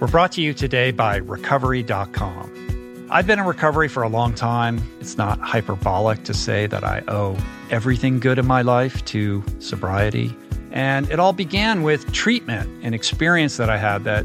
[0.00, 3.08] We're brought to you today by recovery.com.
[3.10, 4.80] I've been in recovery for a long time.
[5.00, 7.36] It's not hyperbolic to say that I owe
[7.70, 10.34] everything good in my life to sobriety.
[10.72, 14.24] And it all began with treatment, an experience that I had that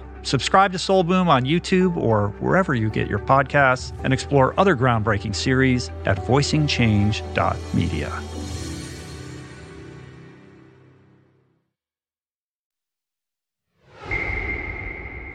[0.23, 4.75] Subscribe to Soul Boom on YouTube or wherever you get your podcasts and explore other
[4.75, 8.23] groundbreaking series at voicingchange.media.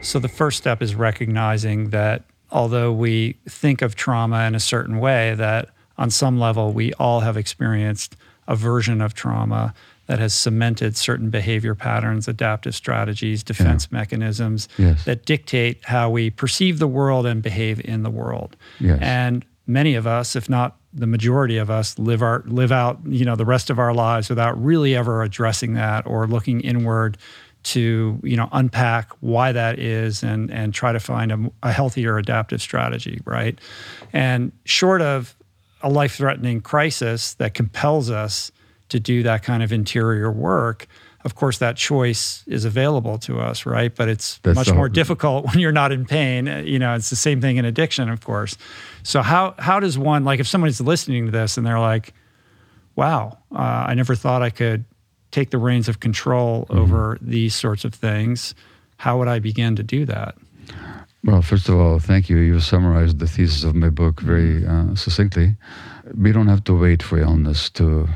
[0.01, 4.99] So, the first step is recognizing that although we think of trauma in a certain
[4.99, 8.15] way, that on some level we all have experienced
[8.47, 9.73] a version of trauma
[10.07, 13.99] that has cemented certain behavior patterns, adaptive strategies, defense yeah.
[13.99, 15.05] mechanisms yes.
[15.05, 18.55] that dictate how we perceive the world and behave in the world.
[18.79, 18.99] Yes.
[19.01, 23.25] And many of us, if not the majority of us, live our live out you
[23.25, 27.17] know the rest of our lives without really ever addressing that or looking inward
[27.63, 32.17] to you know unpack why that is and and try to find a, a healthier
[32.17, 33.59] adaptive strategy, right?
[34.13, 35.35] And short of
[35.81, 38.51] a life threatening crisis that compels us
[38.89, 40.87] to do that kind of interior work,
[41.27, 43.93] of course, that choice is available to us, right?
[43.93, 46.47] But it's That's much more difficult when you're not in pain.
[46.65, 48.57] You know, it's the same thing in addiction, of course.
[49.03, 52.13] So how how does one like if somebody's listening to this and they're like,
[52.95, 54.85] "Wow, uh, I never thought I could
[55.31, 56.79] take the reins of control mm-hmm.
[56.79, 58.55] over these sorts of things."
[58.97, 60.35] How would I begin to do that?
[61.23, 62.37] Well, first of all, thank you.
[62.37, 65.55] You summarized the thesis of my book very uh, succinctly.
[66.15, 68.07] We don't have to wait for illness to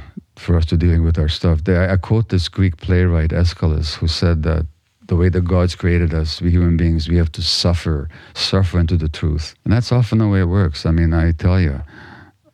[0.42, 1.62] for us to dealing with our stuff.
[1.68, 4.66] I quote this Greek playwright Aeschylus, who said that
[5.08, 8.98] the way the gods created us, we human beings, we have to suffer, suffer into
[8.98, 10.86] the truth, and that's often the way it works.
[10.86, 11.82] I mean, I tell you,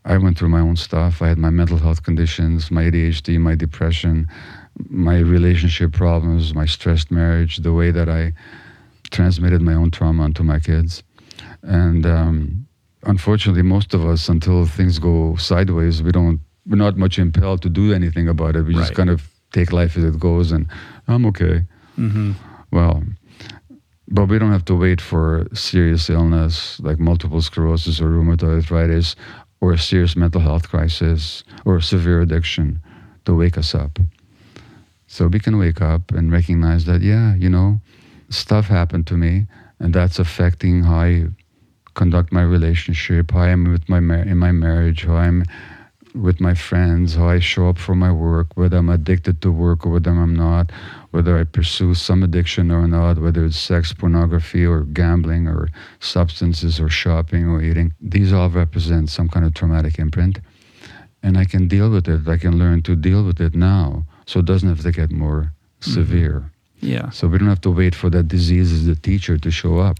[0.06, 1.22] I went through my own stuff.
[1.22, 4.28] I had my mental health conditions, my ADHD, my depression,
[4.90, 8.34] my relationship problems, my stressed marriage, the way that I
[9.12, 11.04] transmitted my own trauma onto my kids,
[11.64, 12.06] and.
[12.06, 12.68] Um,
[13.04, 17.70] unfortunately, most of us, until things go sideways, we don't we're not much impelled to
[17.70, 18.64] do anything about it.
[18.64, 18.82] We right.
[18.82, 20.68] just kind of take life as it goes, and
[21.08, 21.64] I'm okay.
[21.98, 22.34] Mm-hmm.
[22.72, 23.04] Well,
[24.10, 29.16] but we don't have to wait for serious illness like multiple sclerosis or rheumatoid arthritis
[29.60, 32.80] or a serious mental health crisis or a severe addiction
[33.26, 34.00] to wake us up.
[35.08, 37.80] So we can wake up and recognize that, yeah, you know,
[38.30, 39.48] stuff happened to me,
[39.80, 41.28] and that's affecting how I
[41.96, 45.44] conduct my relationship, how I'm with my mar- in my marriage, how I'm
[46.22, 49.86] with my friends, how I show up for my work, whether I'm addicted to work
[49.86, 50.72] or whether I'm not,
[51.12, 56.80] whether I pursue some addiction or not, whether it's sex, pornography, or gambling, or substances,
[56.80, 57.94] or shopping, or eating.
[58.02, 60.40] These all represent some kind of traumatic imprint.
[61.24, 62.28] And I can deal with it.
[62.28, 64.06] I can learn to deal with it now.
[64.26, 65.92] So it doesn't have to get more mm-hmm.
[65.92, 66.52] severe.
[66.80, 67.10] Yeah.
[67.10, 69.98] So we don't have to wait for that disease as the teacher to show up.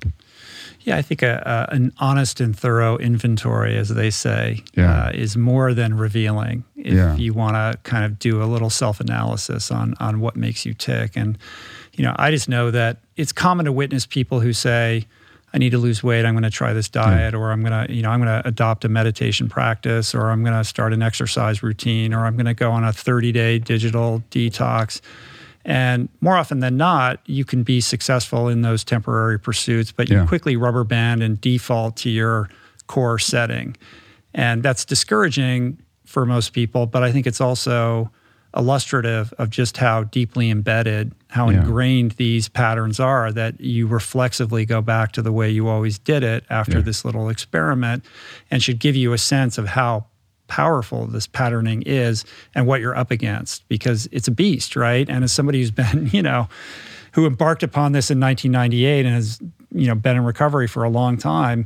[0.88, 5.08] Yeah, I think a, a, an honest and thorough inventory, as they say, yeah.
[5.08, 6.64] uh, is more than revealing.
[6.78, 7.14] If yeah.
[7.18, 10.74] you want to kind of do a little self analysis on on what makes you
[10.74, 11.38] tick, and
[11.92, 15.06] you know, I just know that it's common to witness people who say,
[15.54, 16.24] "I need to lose weight.
[16.24, 18.48] I'm going to try this diet, or I'm going to, you know, I'm going to
[18.48, 22.46] adopt a meditation practice, or I'm going to start an exercise routine, or I'm going
[22.46, 25.02] to go on a 30 day digital detox."
[25.68, 30.24] And more often than not, you can be successful in those temporary pursuits, but you
[30.26, 32.50] quickly rubber band and default to your
[32.88, 33.76] core setting.
[34.34, 38.10] And that's discouraging for most people, but I think it's also
[38.56, 41.60] illustrative of just how deeply embedded, how Yeah.
[41.60, 46.24] ingrained these patterns are that you reflexively go back to the way you always did
[46.24, 46.84] it after Yeah.
[46.84, 48.06] this little experiment
[48.50, 50.06] and should give you a sense of how
[50.48, 52.26] powerful this patterning is
[52.56, 55.10] and what you're up against because it's a beast, right?
[55.10, 56.48] And as somebody who's been, you know,
[57.14, 59.40] who embarked upon this in 1998 and has,
[59.72, 61.66] you know, been in recovery for a long time,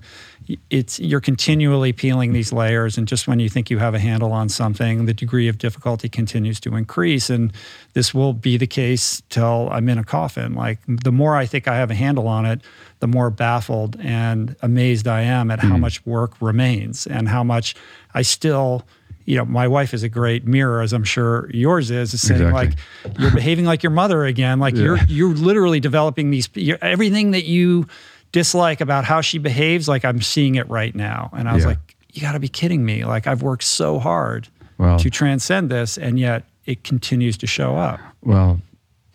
[0.70, 4.32] it's you're continually peeling these layers and just when you think you have a handle
[4.32, 7.54] on something, the degree of difficulty continues to increase and
[7.94, 10.54] this will be the case till I'm in a coffin.
[10.54, 12.62] Like the more I think I have a handle on it,
[13.02, 15.82] the more baffled and amazed I am at how hmm.
[15.82, 17.76] much work remains and how much
[18.14, 18.86] I still
[19.26, 22.42] you know, my wife is a great mirror, as I'm sure yours is, is saying
[22.42, 22.76] Exactly.
[23.06, 24.60] like you're behaving like your mother again.
[24.60, 27.88] Like you're you're literally developing these you're, everything that you
[28.32, 29.88] dislike about how she behaves.
[29.88, 31.70] Like I'm seeing it right now, and I was Yeah.
[31.70, 33.06] like, you got to be kidding me!
[33.06, 34.48] Like I've worked so hard
[34.78, 38.00] Well, to transcend this, and yet it continues to show up.
[38.24, 38.60] Well,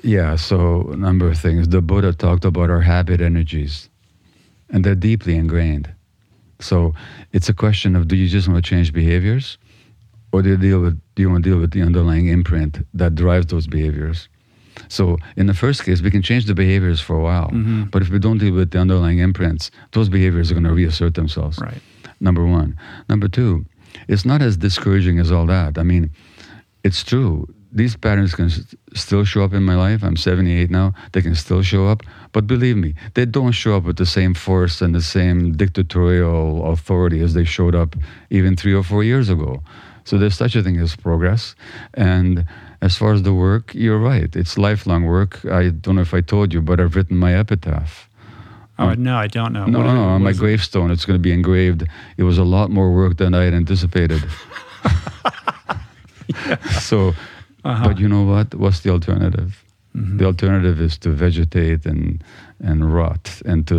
[0.07, 1.69] yeah, so a number of things.
[1.69, 3.91] The Buddha talked about our habit energies,
[4.71, 5.93] and they're deeply ingrained.
[6.61, 6.95] So
[7.33, 9.59] it's a question of do you just want to change behaviors,
[10.33, 13.15] or do you deal with do you want to deal with the underlying imprint that
[13.15, 14.29] drives those behaviors?
[14.89, 17.85] So in the first case, we can change the behaviors for a while, mm-hmm.
[17.85, 21.15] but if we don't deal with the underlying imprints, those behaviors are going to reassert
[21.15, 21.59] themselves.
[21.59, 21.81] Right.
[22.21, 22.79] Number one.
[23.09, 23.65] Number two,
[24.07, 25.79] it's not as discouraging as all that.
[25.79, 26.11] I mean,
[26.85, 27.49] it's true.
[27.73, 30.03] These patterns can s- still show up in my life.
[30.03, 30.95] I'm 78 now.
[31.13, 32.03] They can still show up.
[32.33, 36.71] But believe me, they don't show up with the same force and the same dictatorial
[36.73, 37.97] authority as they showed up
[38.31, 39.63] even three or four years ago.
[40.05, 41.55] So there's such a thing as progress.
[41.95, 42.45] And
[42.81, 44.35] as far as the work, you're right.
[44.37, 45.45] It's lifelong work.
[45.45, 48.09] I don't know if I told you, but I've written my epitaph.
[48.79, 49.67] Oh um, no, I don't know.
[49.67, 50.05] No, What no, no.
[50.11, 50.37] On my it?
[50.39, 51.85] gravestone, it's going to be engraved.
[52.17, 54.23] It was a lot more work than I had anticipated.
[56.81, 57.15] So,
[57.67, 57.85] Uh-huh.
[57.89, 58.55] but you know what?
[58.55, 59.51] What's the alternative?
[59.97, 60.19] Mm-hmm.
[60.19, 62.23] The alternative is to vegetate and
[62.69, 63.79] and rot and to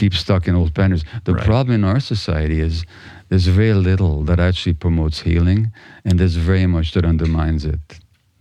[0.00, 1.04] keep stuck in old patterns.
[1.24, 1.44] The Right.
[1.50, 2.84] problem in our society is
[3.30, 5.72] there's very little that actually promotes healing,
[6.04, 7.84] and there's very much that undermines it.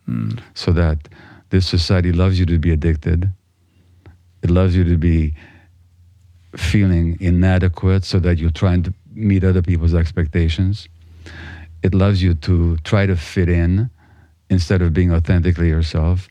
[0.09, 0.39] Mm.
[0.53, 0.97] So that
[1.49, 3.19] this society loves you to be addicted.
[4.43, 5.33] It loves you to be
[6.55, 10.87] feeling inadequate so that you're trying to meet other people's expectations.
[11.81, 13.89] It loves you to try to fit in
[14.49, 16.27] instead of being authentically yourself.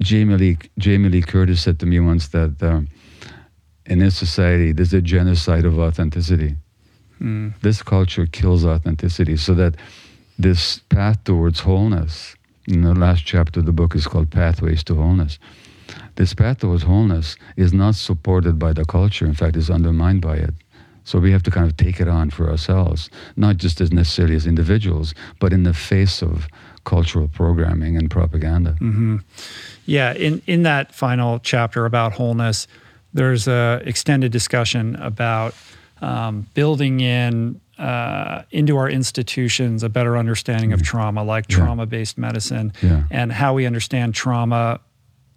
[0.00, 2.88] Jamie Lee, Jamie Lee Curtis said to me once that um,
[3.86, 6.56] in this society, there's a genocide of authenticity.
[7.20, 7.54] Mm.
[7.60, 9.76] This culture kills authenticity so that
[10.38, 12.36] this path towards wholeness,
[12.68, 15.38] in the last chapter of the book is called Pathways to Wholeness.
[16.16, 20.36] This path towards wholeness is not supported by the culture, in fact, it's undermined by
[20.36, 20.54] it.
[21.04, 24.34] So we have to kind of take it on for ourselves, not just as necessarily
[24.34, 26.48] as individuals, but in the face of
[26.86, 28.72] cultural programming and propaganda.
[28.78, 29.16] hmm
[29.84, 32.66] Yeah, in in that final chapter about wholeness,
[33.14, 35.54] there's a extended discussion about
[36.00, 41.58] um, building in uh, into our institutions a better understanding of trauma, like Yeah.
[41.58, 43.02] trauma-based medicine, Yeah.
[43.10, 44.78] and how we understand trauma,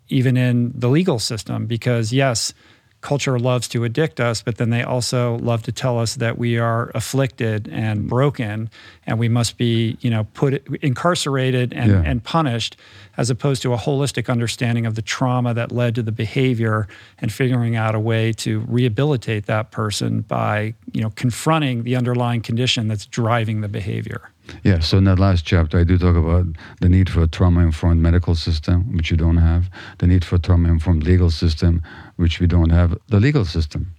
[0.07, 1.65] even in the legal system.
[1.67, 2.53] Because yes,
[3.01, 6.57] culture loves to addict us, but then they also love to tell us that we
[6.57, 8.69] are afflicted and broken,
[9.07, 12.03] and we must be, you know, put incarcerated and, Yeah.
[12.05, 12.75] and punished,
[13.17, 16.87] as opposed to a holistic understanding of the trauma that led to the behavior
[17.19, 22.41] and figuring out a way to rehabilitate that person by, you know, confronting the underlying
[22.41, 24.29] condition that's driving the behavior.
[24.63, 26.45] Yeah, so in that last chapter, I do talk about
[26.81, 29.69] the need for a trauma informed medical system, which you don't have,
[29.99, 31.81] the need for a trauma informed legal system,
[32.15, 32.97] which we don't have.
[33.07, 33.93] The legal system.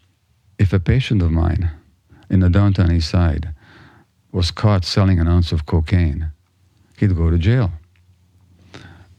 [0.58, 1.70] If a patient of mine
[2.28, 3.54] in the downtown east side
[4.32, 6.30] was caught selling an ounce of cocaine,
[6.98, 7.72] he'd go to jail.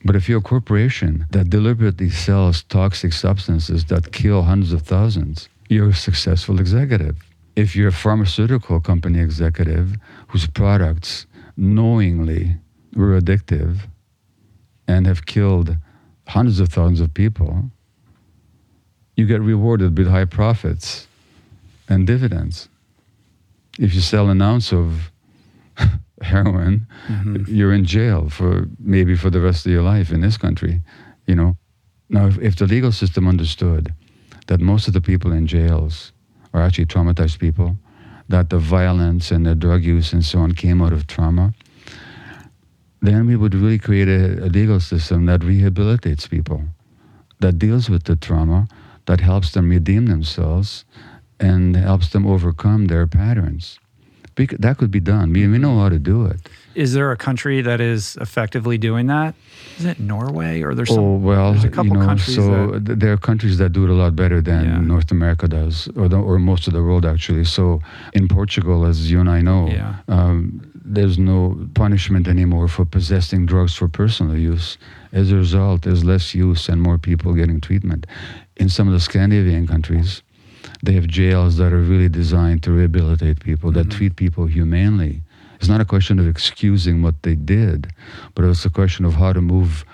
[0.03, 5.47] But if you're a corporation that deliberately sells toxic substances that kill hundreds of thousands,
[5.69, 7.17] you're a successful executive.
[7.55, 9.97] If you're a pharmaceutical company executive
[10.31, 11.25] whose products
[11.57, 12.55] knowingly
[12.95, 13.81] were addictive
[14.87, 15.75] and have killed
[16.27, 17.65] hundreds of thousands of people,
[19.17, 21.07] you get rewarded with high profits
[21.89, 22.69] and dividends.
[23.77, 25.11] If you sell an ounce of
[26.21, 27.53] heroin, mm-hmm.
[27.53, 30.81] you're in jail for maybe for the rest of your life in this country,
[31.27, 31.57] you know.
[32.07, 33.93] Now, if, if the legal system understood
[34.47, 36.13] that most of the people in jails
[36.53, 37.77] are actually traumatized people,
[38.31, 41.53] that the violence and the drug use and so on came out of trauma,
[43.01, 46.63] then we would really create a, a legal system that rehabilitates people,
[47.39, 48.67] that deals with the trauma,
[49.05, 50.85] that helps them redeem themselves,
[51.39, 53.79] and helps them overcome their patterns.
[54.35, 55.33] That could be done.
[55.33, 56.39] We, we know how to do it.
[56.75, 59.35] Is there a country that is effectively doing that?
[59.77, 60.99] Is it Norway or there's some?
[61.03, 62.35] Oh well, there's a couple you know, countries.
[62.35, 64.79] So that, there are countries that do it a lot better than Yeah.
[64.79, 67.45] North America does, or the, or most of the world actually.
[67.45, 67.81] So
[68.13, 69.95] in Portugal, as you and I know, Yeah.
[70.07, 74.77] um, there's no punishment anymore for possessing drugs for personal use.
[75.13, 78.07] As a result, there's less use and more people getting treatment.
[78.57, 80.21] In some of the Scandinavian countries,
[80.83, 83.91] they have jails that are really designed to rehabilitate people, that Mhm.
[83.97, 85.21] treat people humanely.
[85.61, 87.93] It's not a question of excusing what they did,
[88.33, 89.85] but it's a question of how to move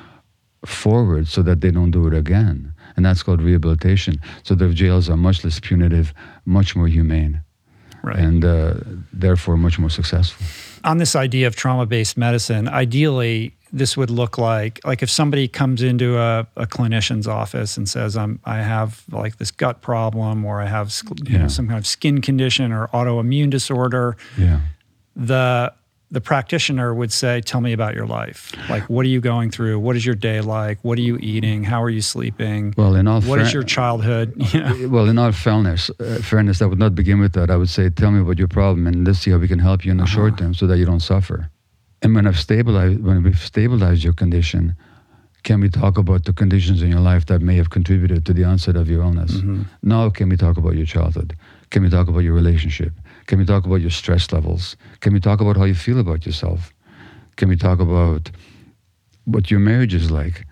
[0.65, 2.73] forward so that they don't do it again.
[2.95, 4.19] And that's called rehabilitation.
[4.43, 6.13] So the jails are much less punitive,
[6.45, 7.41] much more humane,
[8.01, 8.17] right.
[8.17, 8.75] and uh,
[9.13, 10.45] therefore much more successful.
[10.83, 15.81] on this idea of trauma-based medicine, ideally this would look like like if somebody comes
[15.83, 20.61] into a, a clinician's office and says I'm I have like this gut problem or
[20.61, 20.89] I have
[21.25, 21.39] you Yeah.
[21.41, 24.61] know some kind of skin condition or autoimmune disorder, Yeah.
[25.17, 25.73] The
[26.09, 28.53] the practitioner would say, "Tell me about your life.
[28.69, 29.77] Like, what are you going through?
[29.79, 30.77] What is your day like?
[30.81, 31.65] What are you eating?
[31.65, 32.73] How are you sleeping?
[32.77, 34.33] Well, in all What is your childhood?
[34.53, 34.87] You know?
[34.87, 37.49] Well, in all fairness, uh, fairness, I would not begin with that.
[37.49, 39.83] I would say, tell me about your problem, and let's see how we can help
[39.83, 40.43] you in the short Uh-huh.
[40.43, 41.49] term, so that you don't suffer.
[42.01, 44.75] And when I've stabilized, when we've stabilized your condition,
[45.43, 48.45] can we talk about the conditions in your life that may have contributed to the
[48.45, 49.31] onset of your illness?
[49.41, 49.65] Mhm.
[49.83, 51.35] Now, can we talk about your childhood?
[51.69, 52.93] Can we talk about your relationship?
[53.27, 54.75] Can we talk about your stress levels?
[55.01, 56.73] Can we talk about how you feel about yourself?
[57.35, 58.31] Can we talk about
[59.25, 60.45] what your marriage is like?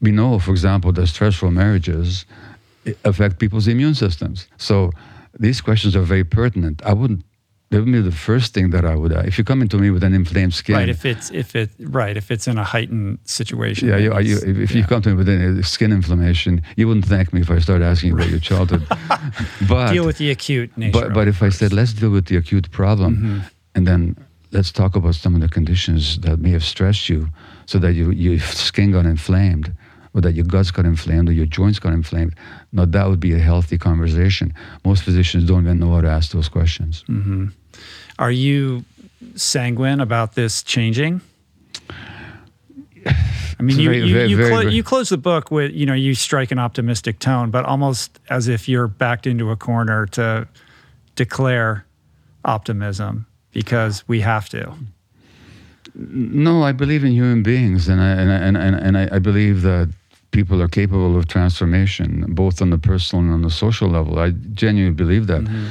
[0.00, 2.26] We know, for example, that stressful marriages
[3.04, 4.48] affect people's immune systems.
[4.56, 4.90] So
[5.38, 6.82] these questions are very pertinent.
[6.84, 7.24] I wouldn't.
[7.76, 9.12] That would be the first thing that I would.
[9.12, 10.88] Uh, if you come into me with an inflamed skin, Right.
[10.88, 13.88] If it's if it right if it's in a heightened situation.
[13.88, 16.88] yeah, you, are you, if, if you come to me with a skin inflammation, you
[16.88, 18.86] wouldn't thank me if I started asking you about your childhood.
[19.68, 20.98] but deal with the acute nature.
[21.00, 23.50] but but if I said let's deal with the acute problem, Mhm.
[23.74, 24.16] and then
[24.52, 27.28] let's talk about some of the conditions that may have stressed you,
[27.66, 29.66] so that you, your skin got inflamed,
[30.14, 32.32] or that your guts got inflamed, or your joints got inflamed.
[32.72, 34.54] Now that would be a healthy conversation.
[34.84, 37.04] Most physicians don't even know how to ask those questions.
[37.08, 37.52] Mhm.
[38.18, 38.84] Are you
[39.34, 41.20] sanguine about this changing?
[43.58, 45.86] I mean, you, very- you, you, very- clo- very- you close the book with, you
[45.86, 50.06] know, you strike an optimistic tone, but almost as if you're backed into a corner
[50.08, 50.46] to
[51.14, 51.84] declare
[52.44, 54.74] optimism because we have to.
[55.94, 59.18] No, I believe in human beings, and I, and I, and, and, and I, I
[59.18, 59.90] believe that
[60.32, 64.18] people are capable of transformation, both on the personal and on the social level.
[64.18, 65.42] I genuinely believe that.
[65.42, 65.68] Mm-hmm.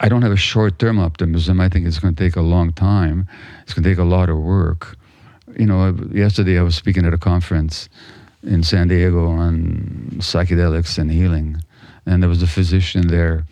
[0.00, 1.60] I don't have a short-term optimism.
[1.60, 3.26] I think it's going to take a long time.
[3.62, 4.96] It's going to take a lot of work.
[5.58, 7.88] You know, yesterday I was speaking at a conference
[8.44, 11.60] in San Diego on psychedelics and healing,
[12.06, 13.44] and there was a physician there,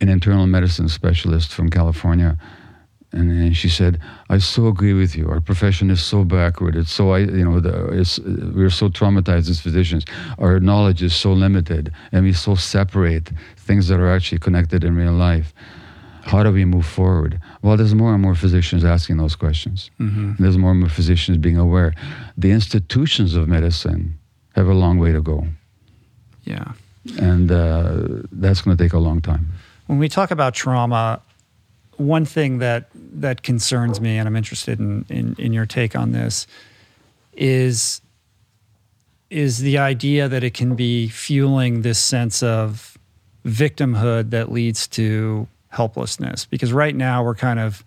[0.00, 2.36] an internal medicine specialist from California,
[3.12, 3.98] and, and she said,
[4.28, 5.28] "I so agree with you.
[5.28, 6.76] Our profession is so backward.
[6.76, 10.04] It's so I, you know, the, it's, we're so traumatized as physicians.
[10.38, 14.94] Our knowledge is so limited, and we so separate things that are actually connected in
[14.96, 15.52] real life.
[16.22, 17.40] How do we move forward?
[17.62, 19.90] Well, there's more and more physicians asking those questions.
[19.98, 20.36] Mhm.
[20.38, 21.94] There's more and more physicians being aware.
[22.36, 24.18] The institutions of medicine
[24.54, 25.46] have a long way to go,
[26.44, 26.72] Yeah.
[27.18, 29.46] and uh, that's going to take a long time.
[29.86, 31.20] When we talk about trauma,
[32.00, 36.12] one thing that that concerns me, and I'm interested in, in, in your take on
[36.12, 36.46] this,
[37.34, 38.00] is
[39.28, 42.98] is the idea that it can be fueling this sense of
[43.44, 46.46] victimhood that leads to helplessness.
[46.46, 47.84] Because right now we're kind of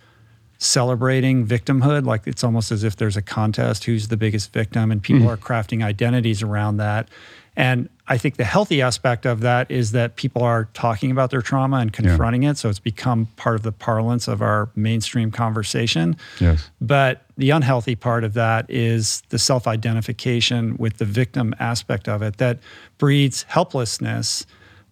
[0.57, 5.01] celebrating victimhood, like it's almost as if there's a contest who's the biggest victim, and
[5.01, 5.29] people hmm.
[5.29, 7.09] are crafting identities around that.
[7.55, 11.41] And I think the healthy aspect of that is that people are talking about their
[11.41, 12.57] trauma and confronting it.
[12.57, 16.17] So it's become part of the parlance of our mainstream conversation.
[16.39, 16.69] Yes.
[16.81, 22.21] But the unhealthy part of that is the self identification with the victim aspect of
[22.21, 22.59] it that
[22.97, 24.45] breeds helplessness,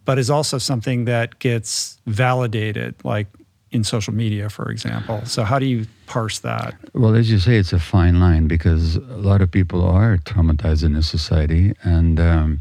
[0.04, 3.26] but is also something that gets validated, like
[3.72, 5.22] in social media, for example.
[5.24, 6.74] So, how do you parse that?
[6.94, 10.84] Well, as you say, it's a fine line because a lot of people are traumatized
[10.84, 12.60] in this society, and um,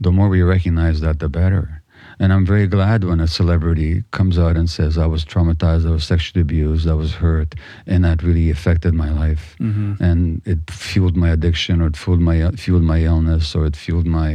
[0.00, 1.82] the more we recognize that, the better.
[2.18, 5.90] And I'm very glad when a celebrity comes out and says, "I was traumatized, I
[5.98, 7.50] was sexually abused, I was hurt,
[7.90, 10.00] and that really affected my life, Mhm.
[10.08, 10.18] and
[10.52, 14.30] it fueled my addiction, or it fueled my fueled my illness, or it fueled my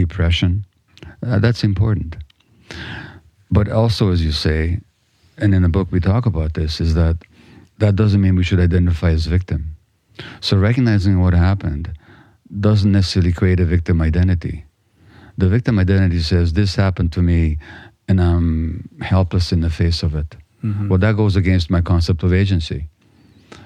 [0.00, 0.64] depression."
[1.26, 2.10] Uh, that's important.
[3.50, 4.80] But also, as you say,
[5.42, 7.16] and in the book we talk about this, is that
[7.78, 9.76] that doesn't mean we should identify as victim.
[10.40, 11.96] So recognizing what happened
[12.60, 14.64] doesn't necessarily create a victim identity.
[15.36, 17.58] The victim identity says, This happened to me,
[18.08, 20.36] and I'm helpless in the face of it.
[20.64, 20.88] Mm-hmm.
[20.88, 22.88] Well, that goes against my concept of agency.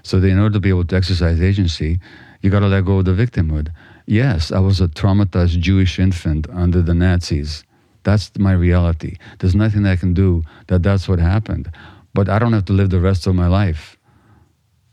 [0.03, 1.99] So, in order to be able to exercise agency,
[2.43, 3.69] you got to let go of the victimhood.
[4.05, 7.65] Yes, I was a traumatized Jewish infant under the Nazis.
[8.03, 9.17] That's my reality.
[9.39, 11.71] There's nothing I can do that that's what happened.
[12.13, 13.97] But I don't have to live the rest of my life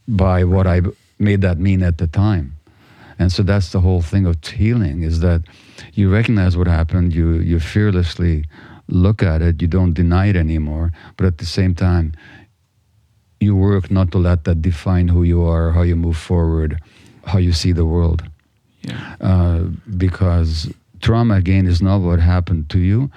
[0.10, 0.82] by what I
[1.20, 2.56] made that mean at the time.
[3.20, 5.44] And so that's the whole thing of healing is that
[5.94, 8.46] you recognize what happened, you, you fearlessly
[8.88, 12.14] look at it, you don't deny it anymore, but at the same time,
[13.40, 16.82] you work not to let that define who you are, how you move forward,
[17.26, 18.24] how you see the world.
[18.82, 19.16] Yeah.
[19.22, 19.60] Uh,
[19.98, 23.12] because trauma, again, is not what happened to you,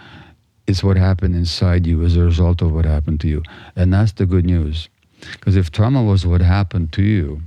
[0.67, 3.43] it's what happened inside you as a result of what happened to you.
[3.75, 4.89] And that's the good news.
[5.33, 7.43] Because if trauma was what happened to you,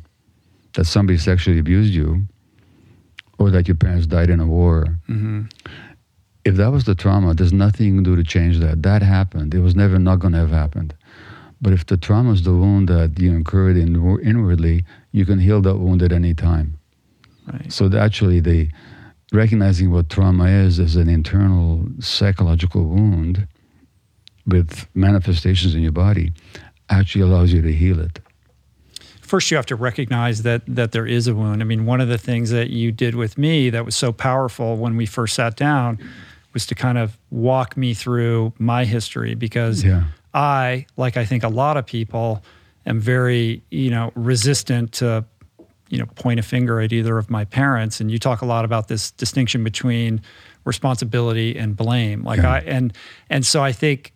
[0.74, 2.24] that somebody sexually abused you,
[3.38, 5.44] or that your parents died in a war, mm-hmm.
[6.46, 8.84] if that was the trauma, there's nothing you can do to change that.
[8.84, 9.54] That happened.
[9.54, 10.94] It was never not going to have happened.
[11.62, 15.62] But if the trauma is the wound that you incurred in, inwardly, you can heal
[15.62, 16.78] that wound at any time.
[17.52, 17.72] Right.
[17.72, 18.70] So actually, the
[19.32, 23.48] recognizing what trauma is is an internal psychological wound
[24.46, 26.32] with manifestations in your body
[26.90, 28.20] actually allows you to heal it.
[29.22, 31.62] First, you have to recognize that that there is a wound.
[31.62, 34.78] I mean, one of the things that you did with me that was so powerful
[34.78, 35.98] when we first sat down
[36.54, 40.04] was to kind of walk me through my history because yeah.
[40.34, 42.44] I, like I think a lot of people,
[42.86, 45.26] am very you know resistant to
[45.90, 48.66] you know point a finger at either of my parents and you talk a lot
[48.66, 50.22] about this distinction between
[50.66, 52.54] responsibility and blame like yeah.
[52.54, 52.94] i and
[53.30, 54.14] and so i think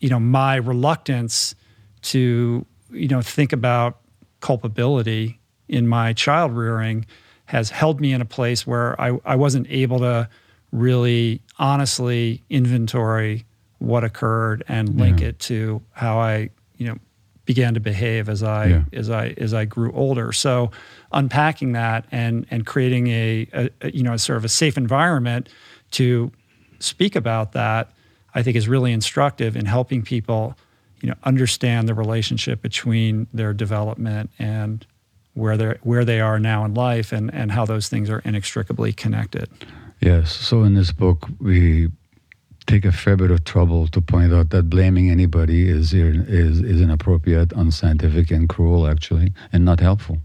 [0.00, 1.54] you know my reluctance
[2.02, 3.98] to you know think about
[4.40, 7.06] culpability in my child rearing
[7.46, 10.28] has held me in a place where I, I wasn't able to
[10.70, 13.44] really honestly inventory
[13.78, 15.28] what occurred and link yeah.
[15.28, 16.98] it to how I, you know,
[17.44, 18.84] began to behave as I yeah.
[18.92, 20.32] as I as I grew older.
[20.32, 20.70] So
[21.10, 24.76] unpacking that and and creating a, a, a, you know a sort of a safe
[24.76, 25.48] environment
[25.92, 26.30] to
[26.78, 27.90] speak about that,
[28.34, 30.56] I think is really instructive in helping people
[31.02, 34.86] you know understand the relationship between their development and
[35.34, 38.92] where they're where they are now in life and and how those things are inextricably
[38.92, 39.48] connected.
[40.00, 40.32] Yes.
[40.32, 41.88] So in this book we
[42.66, 46.80] take a fair bit of trouble to point out that blaming anybody is is is
[46.80, 50.18] inappropriate, unscientific, and cruel, actually, and not helpful.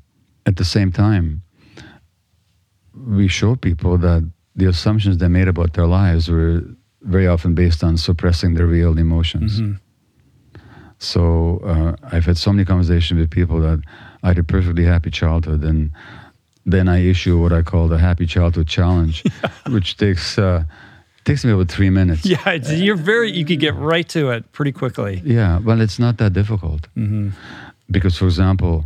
[0.45, 1.41] At the same time,
[2.93, 6.63] we show people that the assumptions they made about their lives were
[7.01, 9.61] very often based on suppressing their real emotions.
[9.61, 9.73] Mm-hmm.
[10.99, 13.81] So uh, I've had so many conversations with people that
[14.23, 15.91] I had a perfectly happy childhood, and
[16.65, 19.49] then I issue what I call the Happy Childhood Challenge, yeah.
[19.73, 20.37] which takes.
[20.37, 20.63] Uh,
[21.23, 22.25] takes me about three minutes.
[22.25, 23.31] Yeah, you're very.
[23.31, 25.21] You could get right to it pretty quickly.
[25.25, 26.87] Yeah, well, it's not that difficult.
[26.95, 27.29] Mm-hmm.
[27.91, 28.85] Because, for example,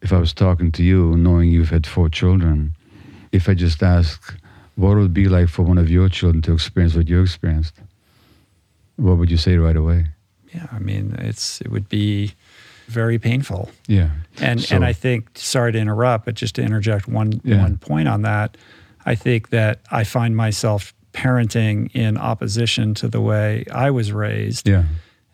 [0.00, 2.72] if I was talking to you, knowing you've had four children,
[3.32, 4.34] if I just ask,
[4.76, 7.74] what would be like for one of your children to experience what you experienced?
[8.96, 10.06] What would you say right away?
[10.56, 12.34] Yeah, I mean, it's it would be
[12.88, 13.70] very painful.
[13.86, 17.60] Yeah, and so, and I think sorry to interrupt, but just to interject one yeah.
[17.60, 18.56] one point on that,
[19.04, 24.68] I think that I find myself parenting in opposition to the way I was raised.
[24.68, 24.84] Yeah.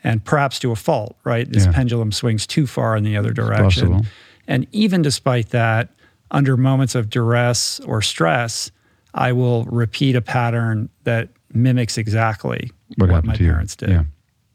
[0.04, 1.48] And perhaps to a fault, right?
[1.48, 1.72] This yeah.
[1.72, 4.06] pendulum swings too far in the other direction.
[4.48, 5.90] And even despite that,
[6.32, 8.72] under moments of duress or stress,
[9.14, 13.90] I will repeat a pattern that mimics exactly what, what my parents did.
[13.90, 14.04] Yeah.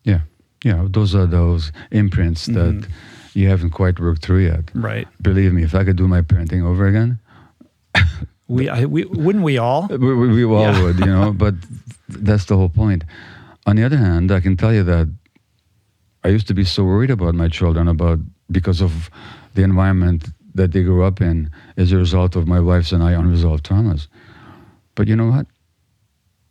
[0.03, 0.19] Yeah.
[0.63, 0.87] Yeah.
[0.89, 2.79] Those are those imprints mm-hmm.
[2.79, 2.87] that
[3.33, 4.71] you haven't quite worked through yet.
[4.73, 5.07] Right.
[5.21, 7.19] Believe me, if I could do my parenting over again,
[8.47, 9.87] we, I, we wouldn't we all?
[9.91, 10.83] We, we all yeah.
[10.83, 11.31] would, you know.
[11.45, 11.55] but
[12.09, 13.03] that's the whole point.
[13.65, 15.13] On the other hand, I can tell you that
[16.23, 19.09] I used to be so worried about my children about because of
[19.55, 23.11] the environment that they grew up in as a result of my wife's and I
[23.11, 24.07] unresolved traumas.
[24.95, 25.45] But you know what?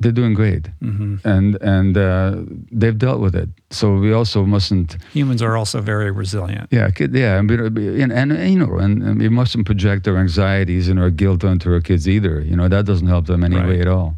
[0.00, 1.16] they're doing great, mm-hmm.
[1.26, 2.36] and and uh,
[2.70, 3.48] they've dealt with it.
[3.70, 4.96] So we also mustn't.
[5.12, 6.68] Humans are also very resilient.
[6.70, 11.00] Yeah, yeah, and, and, and you know, and, and, we mustn't project our anxieties and
[11.00, 12.40] our guilt onto our kids either.
[12.40, 13.80] You know, that doesn't help them anyway right.
[13.80, 14.16] at all.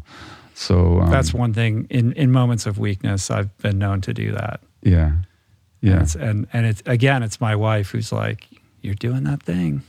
[0.53, 1.87] So um, that's one thing.
[1.89, 4.59] In in moments of weakness, I've been known to do that.
[4.83, 5.13] Yeah,
[5.81, 8.47] yeah, and it's, and, and it's again, it's my wife who's like,
[8.81, 9.81] "You're doing that thing."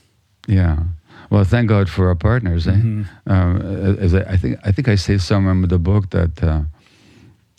[0.47, 0.85] Yeah.
[1.29, 2.67] Well, thank God for our partners.
[2.67, 2.73] Eh?
[2.73, 3.31] Mm-hmm.
[3.31, 3.61] Um,
[3.99, 6.63] as I, I, think, I think I say somewhere in the book that uh,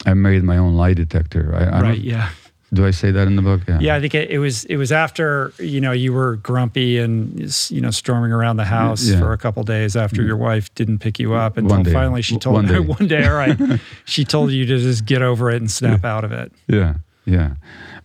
[0.05, 1.53] I made my own lie detector.
[1.55, 1.99] I, I right.
[1.99, 2.29] Yeah.
[2.73, 3.61] Do I say that in the book?
[3.67, 6.99] Yeah, yeah I think it, it, was it was after you know you were grumpy
[6.99, 7.37] and
[7.69, 9.19] you know storming around the house yeah.
[9.19, 12.53] for a couple days after your wife didn't pick you up until finally she told
[12.53, 12.79] one day.
[12.79, 13.59] one day all right
[14.05, 16.15] she told you to just get over it and snap yeah.
[16.15, 16.53] out of it.
[16.67, 16.95] Yeah,
[17.25, 17.55] yeah,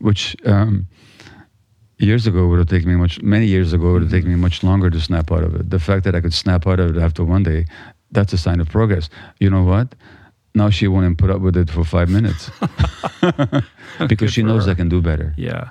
[0.01, 0.89] which um,
[1.99, 4.65] years ago would have taken me much many years ago would have taken me much
[4.65, 5.71] longer to snap out of it.
[5.71, 7.67] The fact that I could snap out of it after one day,
[8.11, 9.09] that's a sign of progress.
[9.39, 9.95] You know what?
[10.57, 12.51] Now she won't even put up with it for five minutes
[14.09, 14.73] because she knows her.
[14.73, 15.35] I can do better.
[15.37, 15.71] Yeah.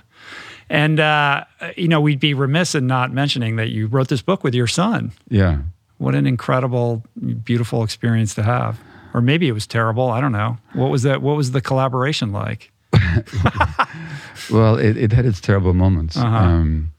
[0.70, 4.44] And, uh, you know, we'd be remiss in not mentioning that you wrote this book
[4.44, 5.12] with your son.
[5.28, 5.60] Yeah.
[5.98, 7.04] What an incredible,
[7.44, 8.80] beautiful experience to have.
[9.14, 10.10] Or maybe it was terrible.
[10.10, 10.58] I don't know.
[10.74, 11.22] What was that?
[11.22, 12.72] What was the collaboration like?
[14.52, 16.18] well, it, it, had its terrible moments.
[16.18, 16.26] Uh-huh.
[16.26, 16.92] Um,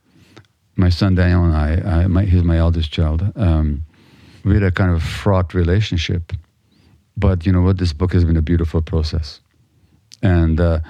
[0.76, 3.82] my son Daniel and I, I my, he's my eldest child, um,
[4.45, 6.32] we had a kind of fraught relationship
[7.16, 7.78] but you know what?
[7.78, 9.40] This book has been a beautiful process.
[10.22, 10.80] And uh,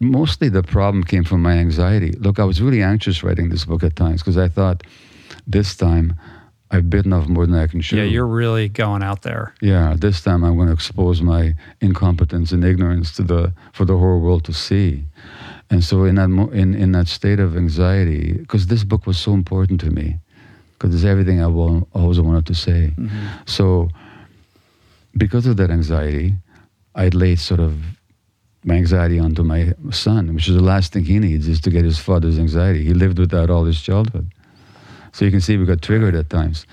[0.00, 2.12] mostly the problem came from my anxiety.
[2.12, 4.82] Look, I was really anxious writing this book at times because I thought
[5.46, 6.14] this time
[6.70, 7.96] I've bitten off more than I can chew.
[7.96, 9.54] Yeah, you're really going out there.
[9.60, 13.96] Yeah, this time I'm going to expose my incompetence and ignorance to the for the
[13.96, 15.04] whole world to see.
[15.68, 19.18] And so in that mo- in in that state of anxiety, because this book was
[19.18, 20.18] so important to me,
[20.78, 22.94] because it's everything I will, always wanted to say.
[22.96, 23.26] Mm-hmm.
[23.46, 23.88] So
[25.16, 26.34] because of that anxiety,
[26.94, 27.76] I'd laid sort of
[28.64, 31.84] my anxiety onto my son, which is the last thing he needs is to get
[31.84, 32.84] his father's anxiety.
[32.84, 34.30] He lived with that all his childhood.
[35.12, 36.66] So you can see we got triggered at times.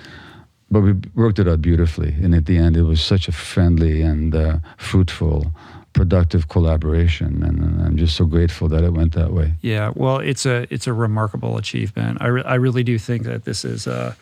[0.69, 2.13] But we worked it out beautifully.
[2.21, 5.53] And at the end, it was such a friendly and uh, fruitful,
[5.93, 7.41] productive collaboration.
[7.41, 9.53] And I'm just so grateful that it went that way.
[9.61, 12.17] Yeah, well, it's a, it's a remarkable achievement.
[12.19, 14.17] I, re- I really do think that this is a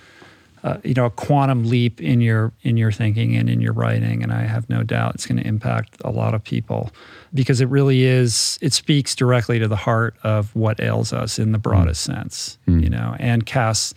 [0.66, 4.24] uh, you know a quantum leap in your in your thinking and in your writing
[4.24, 6.92] and i have no doubt it's going to impact a lot of people
[7.36, 11.52] because it really is it speaks directly to the heart of what ails us in
[11.52, 12.16] the broadest mm.
[12.16, 12.82] sense mm.
[12.84, 13.94] you know and casts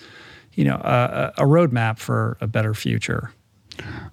[0.53, 3.33] you know a, a roadmap for a better future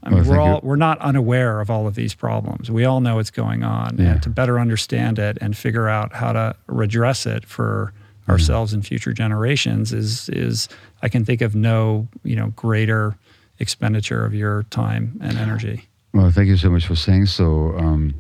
[0.04, 2.70] I mean, well, we're all we're not unaware of all of these problems.
[2.70, 4.12] We all know what's going on, yeah.
[4.12, 7.92] and to better understand it and figure out how to redress it for
[8.28, 8.32] mm.
[8.32, 10.68] ourselves and future generations is is
[11.02, 13.18] I can think of no, you know, greater
[13.60, 15.86] expenditure of your time and energy.
[16.14, 17.78] Well, thank you so much for saying so.
[17.78, 18.16] Um,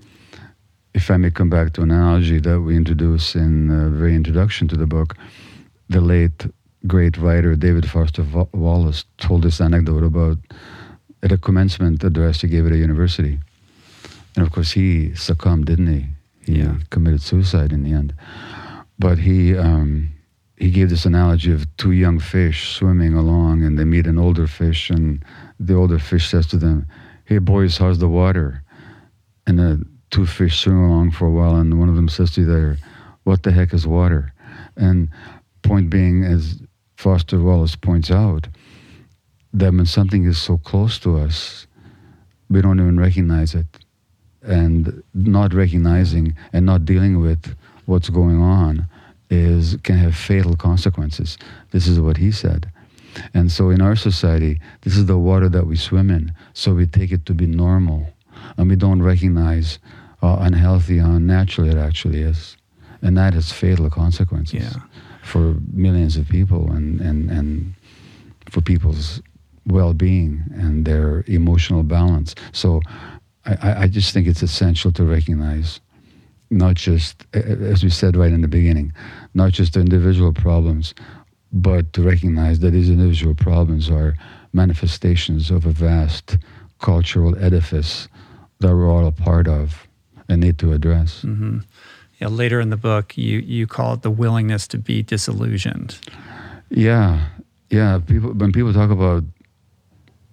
[0.93, 4.67] if I may come back to an analogy that we introduce in the very introduction
[4.69, 5.17] to the book,
[5.89, 6.45] the late
[6.87, 10.37] great writer David Foster Wallace told this anecdote about
[11.23, 13.39] at a commencement address he gave at a university.
[14.35, 16.05] And of course, he succumbed, didn't he?
[16.45, 16.75] He yeah.
[16.91, 18.13] committed suicide in the end.
[18.97, 20.09] But he um,
[20.57, 24.47] he gave this analogy of two young fish swimming along and they meet an older
[24.47, 25.23] fish and
[25.59, 26.87] the older fish says to them
[27.25, 28.63] hey boys how's the water?
[29.47, 32.45] And the two fish swim along for a while and one of them says to
[32.45, 32.77] the other
[33.23, 34.33] what the heck is water?
[34.77, 35.09] And
[35.61, 36.61] point being as
[36.95, 38.47] foster wallace points out
[39.53, 41.67] that when something is so close to us
[42.49, 43.65] we don't even recognize it.
[44.41, 47.55] And not recognizing and not dealing with
[47.85, 48.87] what's going on
[49.29, 51.37] is can have fatal consequences.
[51.71, 52.71] This is what he said.
[53.33, 56.33] And so in our society, this is the water that we swim in.
[56.53, 58.07] So we take it to be normal.
[58.57, 59.79] And we don't recognize
[60.21, 62.57] how unhealthy, how unnatural it actually is.
[63.01, 64.81] And that has fatal consequences yeah.
[65.23, 67.73] for millions of people and, and, and
[68.49, 69.21] for people's
[69.67, 72.35] well being and their emotional balance.
[72.51, 72.81] So
[73.45, 75.79] I, I just think it's essential to recognize
[76.55, 78.93] not just, as we said right in the beginning,
[79.33, 80.95] not just the individual problems,
[81.51, 84.15] but to recognize that these individual problems are
[84.53, 86.37] manifestations of a vast
[86.79, 88.07] cultural edifice
[88.59, 89.87] that we're all a part of
[90.29, 91.21] and need to address.
[91.21, 91.59] Mm-hmm.
[92.19, 95.99] Yeah, later in the book, you, you call it the willingness to be disillusioned.
[96.69, 97.27] Yeah,
[97.69, 97.99] yeah.
[97.99, 99.23] People when people talk about,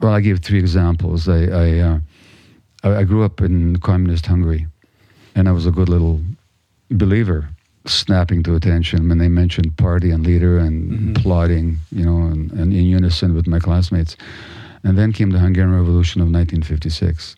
[0.01, 1.29] well, I gave three examples.
[1.29, 1.99] I I, uh,
[2.85, 4.67] I grew up in communist Hungary,
[5.35, 6.21] and I was a good little
[6.91, 7.49] believer,
[7.87, 11.13] snapping to attention when they mentioned party and leader and mm-hmm.
[11.15, 14.17] plotting, you know, and, and in unison with my classmates.
[14.85, 17.37] And then came the Hungarian Revolution of 1956,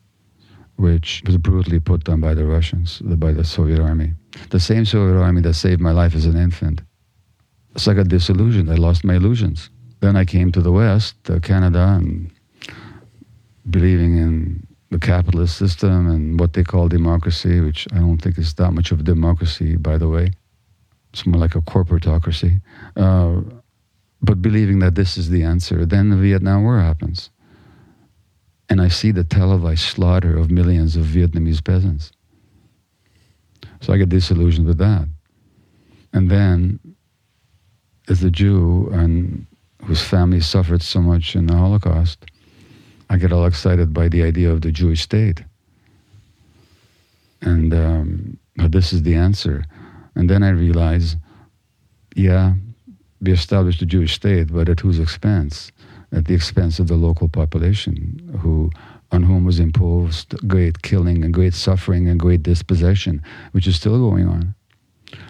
[0.76, 4.12] which was brutally put down by the Russians, by the Soviet army.
[4.50, 6.80] The same Soviet army that saved my life as an infant.
[7.76, 8.70] So I got disillusioned.
[8.70, 9.68] I lost my illusions.
[10.00, 12.30] Then I came to the West, to Canada, and
[13.70, 18.54] believing in the capitalist system and what they call democracy, which I don't think is
[18.54, 20.30] that much of a democracy, by the way.
[21.12, 22.60] It's more like a corporatocracy.
[22.96, 23.40] Uh,
[24.22, 27.30] but believing that this is the answer, then the Vietnam War happens.
[28.68, 32.10] And I see the televised slaughter of millions of Vietnamese peasants.
[33.80, 35.06] So I get disillusioned with that.
[36.12, 36.80] And then,
[38.08, 39.46] as a Jew and
[39.84, 42.24] whose family suffered so much in the Holocaust,
[43.10, 45.44] I get all excited by the idea of the Jewish state.
[47.42, 49.64] And um, this is the answer.
[50.14, 51.16] And then I realize,
[52.14, 52.54] yeah,
[53.20, 55.70] we established a Jewish state, but at whose expense?
[56.12, 58.70] At the expense of the local population, who
[59.12, 63.22] on whom was imposed great killing and great suffering and great dispossession,
[63.52, 64.54] which is still going on.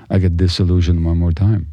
[0.09, 1.67] I get disillusioned one more time.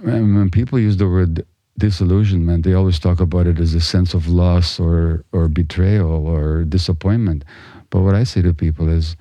[0.00, 1.44] When people use the word
[1.78, 6.64] disillusionment, they always talk about it as a sense of loss or, or betrayal or
[6.64, 7.44] disappointment.
[7.90, 9.16] But what I say to people is,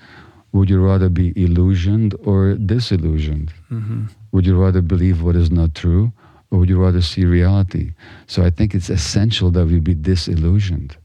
[0.51, 3.53] would you rather be illusioned or disillusioned?
[3.71, 4.05] Mm-hmm.
[4.31, 6.11] Would you rather believe what is not true
[6.51, 7.93] or would you rather see reality?
[8.27, 10.97] So I think it's essential that we be disillusioned,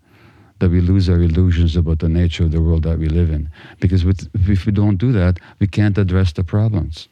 [0.61, 3.51] that we lose our illusions about the nature of the world that we live in.
[3.81, 7.09] Because with, if we don't do that, we can't address the problems.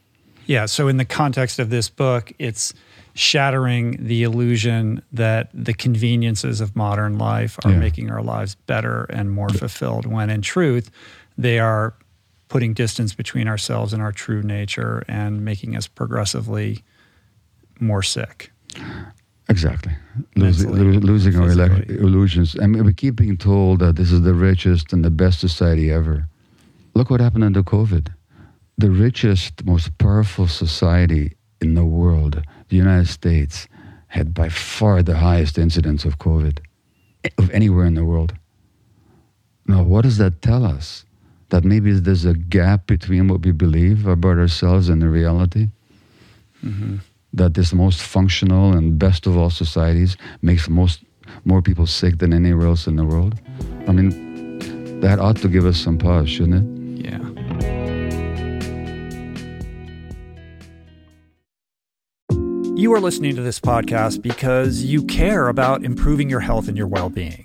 [0.47, 0.67] Yeah.
[0.67, 2.75] So, in the context of this book, it's
[3.21, 7.79] shattering the illusion that the conveniences of modern life are yeah.
[7.79, 10.91] making our lives better and more fulfilled, when in truth,
[11.37, 11.95] they are
[12.49, 16.83] putting distance between ourselves and our true nature and making us progressively
[17.79, 18.51] more sick.
[19.51, 19.93] Exactly.
[20.37, 22.57] Losing, losing our illusions.
[22.63, 25.91] I mean, we keep being told that this is the richest and the best society
[25.93, 26.27] ever.
[26.95, 28.09] Look what happened under COVID.
[28.79, 33.69] The richest, most powerful society in the world, the United States,
[34.09, 36.59] had by far the highest incidence of COVID
[37.39, 38.35] of anywhere in the world.
[39.67, 41.05] Now, what does that tell us?
[41.51, 45.69] that maybe there's a gap between what we believe about ourselves and the reality.
[46.65, 46.97] Mm-hmm.
[47.33, 51.05] That this most functional and best of all societies makes most
[51.45, 53.39] more people sick than anywhere else in the world.
[53.87, 57.07] I mean, that ought to give us some pause, shouldn't it?
[57.07, 57.30] Yeah.
[62.81, 66.87] You are listening to this podcast because you care about improving your health and your
[66.87, 67.45] well being.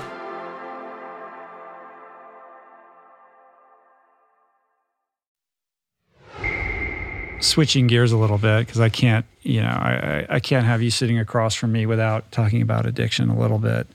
[7.41, 10.91] switching gears a little bit because I can't, you know, I, I can't have you
[10.91, 13.87] sitting across from me without talking about addiction a little bit.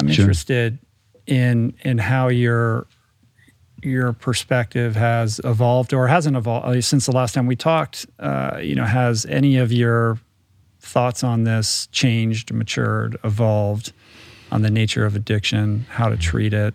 [0.00, 0.22] I'm sure.
[0.22, 0.78] interested
[1.26, 2.86] in in how your
[3.82, 8.06] your perspective has evolved or hasn't evolved since the last time we talked.
[8.18, 10.18] Uh, you know, has any of your
[10.80, 13.92] thoughts on this changed, matured, evolved
[14.50, 16.74] on the nature of addiction, how to treat it?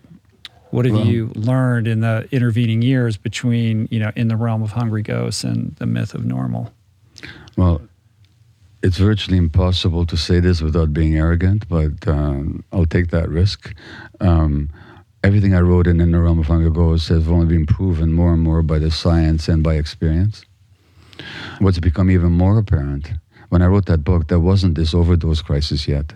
[0.70, 4.72] What have you learned in the intervening years between, you know, in the realm of
[4.72, 6.72] hungry ghosts and the myth of normal?
[7.56, 7.80] Well,
[8.82, 13.74] it's virtually impossible to say this without being arrogant, but um, I'll take that risk.
[14.20, 14.70] Um,
[15.24, 18.34] everything I wrote in, in the realm of hungry ghosts has only been proven more
[18.34, 20.44] and more by the science and by experience.
[21.58, 23.10] What's become even more apparent
[23.48, 26.12] when I wrote that book, there wasn't this overdose crisis yet,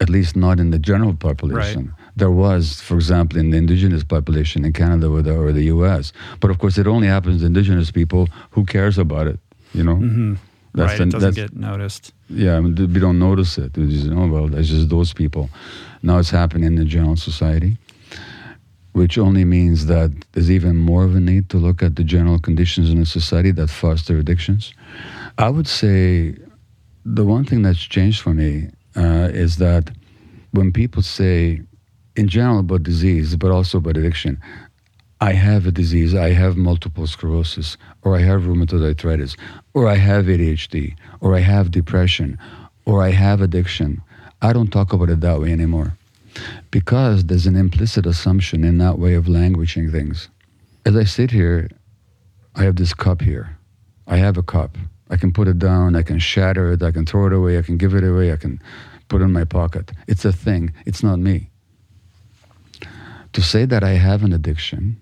[0.00, 1.86] at least not in the general population.
[1.86, 1.97] Right.
[2.18, 6.12] There was, for example, in the indigenous population in Canada or the, or the US.
[6.40, 8.28] But of course, it only happens to indigenous people.
[8.54, 9.38] Who cares about it?
[9.72, 9.96] You know?
[9.96, 10.34] Mm-hmm.
[10.74, 12.12] right, the, it doesn't get noticed.
[12.28, 13.76] Yeah, I mean, we don't notice it.
[13.76, 15.48] We just, oh, well, that's just those people.
[16.02, 17.76] Now it's happening in the general society,
[18.92, 22.38] which only means that there's even more of a need to look at the general
[22.38, 24.74] conditions in a society that foster addictions.
[25.38, 26.36] I would say
[27.04, 29.90] the one thing that's changed for me uh, is that
[30.50, 31.62] when people say,
[32.18, 34.40] in general, about disease, but also about addiction,
[35.20, 39.36] I have a disease, I have multiple sclerosis, or I have rheumatoid arthritis,
[39.72, 42.36] or I have ADHD, or I have depression,
[42.84, 44.02] or I have addiction.
[44.42, 45.96] I don't talk about it that way anymore
[46.70, 50.28] because there's an implicit assumption in that way of languaging things.
[50.84, 51.68] As I sit here,
[52.54, 53.56] I have this cup here.
[54.06, 54.76] I have a cup.
[55.10, 57.62] I can put it down, I can shatter it, I can throw it away, I
[57.62, 58.60] can give it away, I can
[59.08, 59.92] put it in my pocket.
[60.06, 61.50] It's a thing, it's not me.
[63.38, 64.96] To say that I have an addiction,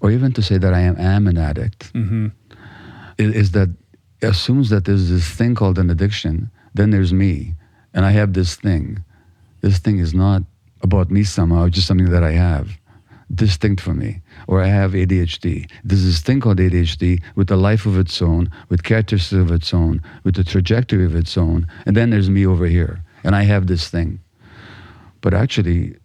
[0.00, 2.28] or even to say that I am, am an addict, mm-hmm.
[3.18, 3.68] is, is that
[4.22, 7.54] assumes that there's this thing called an addiction, then there's me,
[7.92, 9.04] and I have this thing.
[9.60, 10.40] This thing is not
[10.80, 12.78] about me somehow, it's just something that I have
[13.34, 15.70] distinct from me, or I have ADHD.
[15.84, 19.74] There's this thing called ADHD with a life of its own, with characteristics of its
[19.74, 23.42] own, with a trajectory of its own, and then there's me over here, and I
[23.42, 24.20] have this thing.
[25.20, 25.96] But actually,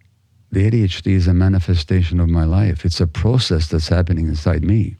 [0.52, 2.84] the ADHD is a manifestation of my life.
[2.84, 4.96] It's a process that's happening inside me.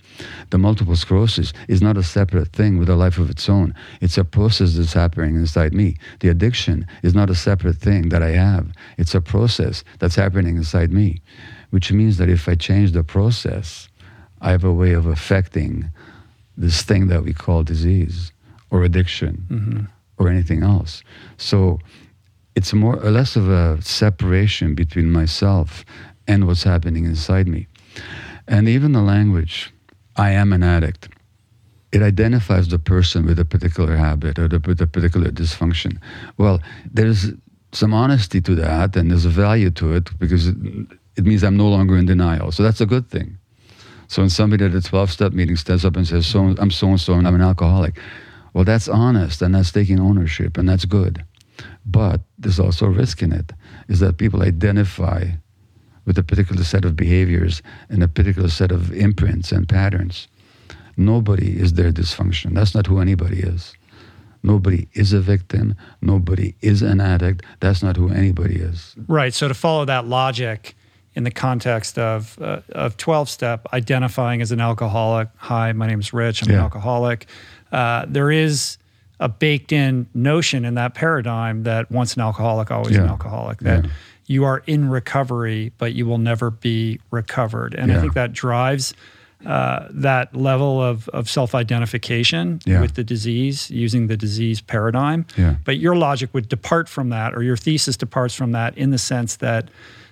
[0.50, 3.74] The multiple sclerosis is not a separate thing with a life of its own.
[4.00, 5.96] It's a process that's happening inside me.
[6.20, 8.68] The addiction is not a separate thing that I have.
[8.96, 11.20] It's a process that's happening inside me
[11.70, 13.88] which means that if I change the process,
[14.40, 15.90] I have a way of affecting
[16.56, 18.32] this thing that we call disease
[18.70, 19.80] or addiction mm-hmm.
[20.18, 21.02] or anything else.
[21.36, 21.78] So
[22.60, 25.82] it's more or less of a separation between myself
[26.28, 27.66] and what's happening inside me.
[28.46, 29.72] And even the language,
[30.16, 31.08] I am an addict,
[31.90, 35.96] it identifies the person with a particular habit or the, with a particular dysfunction.
[36.36, 37.32] Well, there's
[37.72, 40.56] some honesty to that and there's a value to it because it,
[41.16, 42.52] it means I'm no longer in denial.
[42.52, 43.38] So that's a good thing.
[44.08, 46.88] So when somebody at a 12 step meeting stands up and says, so, I'm so
[46.88, 47.98] and so and I'm an alcoholic,
[48.52, 51.24] well, that's honest and that's taking ownership and that's good.
[51.86, 53.52] But there's also a risk in it,
[53.88, 55.26] is that people identify
[56.06, 60.26] with a particular set of behaviors and a particular set of imprints and patterns.
[60.96, 62.54] Nobody is their dysfunction.
[62.54, 63.74] That's not who anybody is.
[64.42, 65.74] Nobody is a victim.
[66.00, 67.44] Nobody is an addict.
[67.60, 68.94] That's not who anybody is.
[69.06, 69.34] Right.
[69.34, 70.74] So to follow that logic,
[71.14, 75.98] in the context of uh, of 12 step identifying as an alcoholic hi my name
[75.98, 76.58] is rich i'm yeah.
[76.58, 77.26] an alcoholic
[77.72, 78.78] uh, there is
[79.20, 83.02] a baked in notion in that paradigm that once an alcoholic always yeah.
[83.02, 83.90] an alcoholic that yeah.
[84.26, 88.94] you are in recovery but you will never be recovered and i think that drives
[89.46, 95.24] uh, that level of, of self identification with the disease, using the disease paradigm.
[95.64, 98.98] But your logic would depart from that, or your thesis departs from that in the
[98.98, 99.70] sense that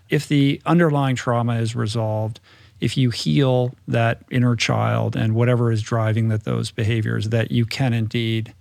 [0.09, 2.40] if the underlying trauma is resolved,
[2.80, 7.66] if you heal that inner child and whatever is driving that those behaviors, that you
[7.66, 8.55] can indeed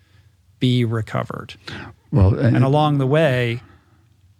[0.59, 1.55] be recovered.
[2.11, 3.61] Well, and, and along the way,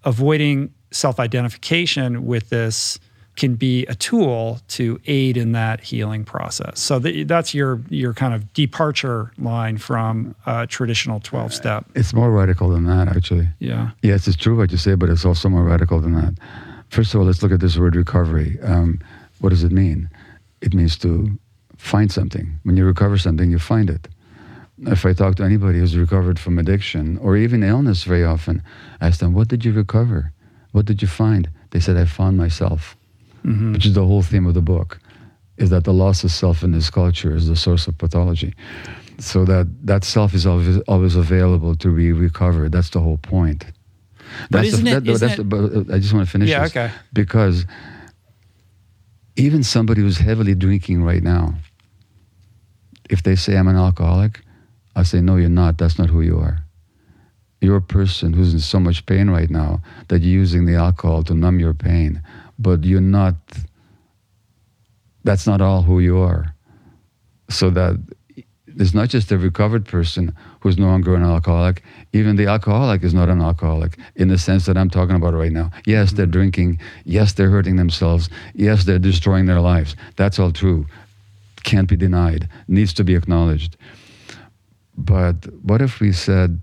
[0.03, 2.99] avoiding self-identification with this
[3.35, 6.79] can be a tool to aid in that healing process.
[6.79, 11.85] So the, that's your your kind of departure line from a traditional twelve step.
[11.93, 13.47] It's more radical than that, actually.
[13.59, 13.91] Yeah.
[14.01, 16.33] Yes, it's true what you say, but it's also more radical than that.
[16.89, 18.57] First of all, let's look at this word recovery.
[18.63, 18.99] Um,
[19.39, 20.09] what does it mean?
[20.61, 21.29] It means to
[21.77, 22.59] find something.
[22.63, 24.07] When you recover something, you find it.
[24.79, 28.61] If I talk to anybody who's recovered from addiction or even illness very often,
[29.01, 30.33] I ask them, What did you recover?
[30.71, 31.49] What did you find?
[31.71, 32.95] They said, I found myself,
[33.43, 33.73] mm-hmm.
[33.73, 34.99] which is the whole theme of the book,
[35.57, 38.53] is that the loss of self in this culture is the source of pathology.
[39.19, 42.71] So that that self is always, always available to be recovered.
[42.71, 43.65] That's the whole point.
[44.51, 46.49] But that's isn't the, it, that, isn't that's it, the, I just want to finish
[46.49, 46.71] yeah, this.
[46.71, 46.91] okay.
[47.13, 47.65] Because
[49.35, 51.55] even somebody who's heavily drinking right now,
[53.09, 54.41] if they say I'm an alcoholic,
[54.97, 55.77] I say, no, you're not.
[55.77, 56.57] That's not who you are.
[57.61, 61.23] You're a person who's in so much pain right now that you're using the alcohol
[61.25, 62.23] to numb your pain,
[62.57, 63.35] but you're not,
[65.23, 66.55] that's not all who you are.
[67.49, 67.95] So that
[68.65, 71.83] it's not just a recovered person who's no longer an alcoholic.
[72.11, 75.51] Even the alcoholic is not an alcoholic in the sense that I'm talking about right
[75.51, 75.69] now.
[75.85, 76.31] Yes, they're mm-hmm.
[76.31, 76.79] drinking.
[77.05, 78.29] Yes, they're hurting themselves.
[78.55, 79.95] Yes, they're destroying their lives.
[80.15, 80.87] That's all true.
[81.63, 82.49] Can't be denied.
[82.67, 83.77] Needs to be acknowledged.
[84.97, 86.59] But what if we said,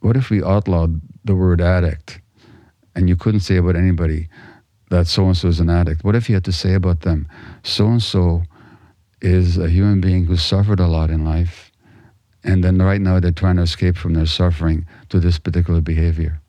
[0.00, 2.20] what if we outlawed the word addict
[2.94, 4.28] and you couldn't say about anybody
[4.88, 6.04] that so and so is an addict?
[6.04, 7.28] What if you had to say about them,
[7.62, 8.44] so and so
[9.20, 11.70] is a human being who suffered a lot in life,
[12.44, 16.40] and then right now they're trying to escape from their suffering to this particular behavior?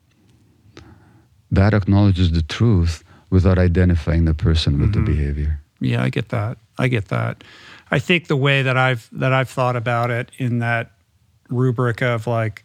[1.50, 5.04] That acknowledges the truth without identifying the person with mm-hmm.
[5.04, 5.60] the behavior.
[5.80, 6.58] Yeah, I get that.
[6.78, 7.44] I get that.
[7.90, 10.92] I think the way that I've that I've thought about it in that
[11.48, 12.64] rubric of like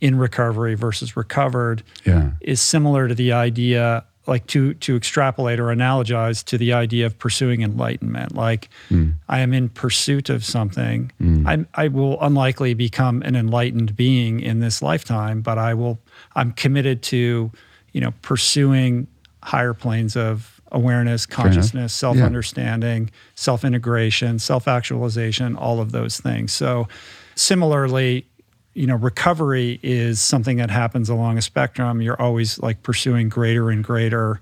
[0.00, 2.32] in recovery versus recovered yeah.
[2.40, 7.18] is similar to the idea like to to extrapolate or analogize to the idea of
[7.18, 9.12] pursuing enlightenment like mm.
[9.28, 11.46] i am in pursuit of something mm.
[11.46, 15.98] I, I will unlikely become an enlightened being in this lifetime but i will
[16.36, 17.50] i'm committed to
[17.92, 19.06] you know pursuing
[19.42, 23.10] higher planes of awareness consciousness self-understanding yeah.
[23.34, 26.86] self-integration self-actualization all of those things so
[27.34, 28.26] similarly
[28.74, 32.00] you know, recovery is something that happens along a spectrum.
[32.00, 34.40] You're always like pursuing greater and greater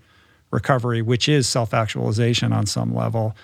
[0.51, 3.35] recovery, which is self actualization on some level.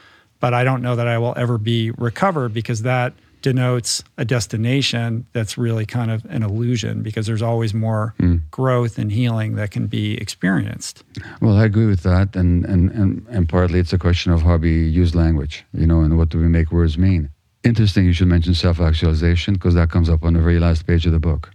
[0.40, 3.15] But I don't know that I will ever be recovered because that
[3.45, 8.41] denotes a destination that's really kind of an illusion because there's always more mm.
[8.51, 11.05] growth and healing that can be experienced.
[11.43, 12.35] Well, I agree with that.
[12.35, 16.01] And, and, and, and partly it's a question of how we use language, you know,
[16.01, 17.29] and what do we make words mean.
[17.65, 21.05] Interesting you should mention self actualization because that comes up on the very last page
[21.05, 21.51] of the book.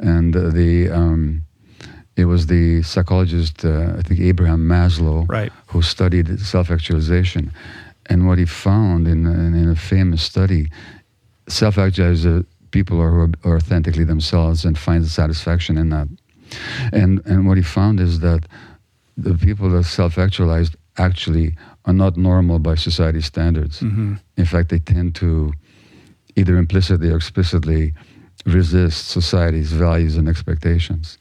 [0.00, 1.42] And uh, the um,
[2.16, 5.52] it was the psychologist, uh, I think Abraham Maslow, right.
[5.68, 7.52] who studied self actualization.
[8.06, 10.68] And what he found in, in, in a famous study,
[11.50, 12.26] self actualized
[12.70, 16.08] people are, who are authentically themselves and find satisfaction in that.
[16.92, 18.46] And, and what he found is that
[19.16, 23.80] the people that self actualized actually are not normal by society standards.
[23.80, 24.14] Mm-hmm.
[24.36, 25.52] In fact, they tend to
[26.36, 27.92] either implicitly or explicitly
[28.46, 31.18] resist society's values and expectations.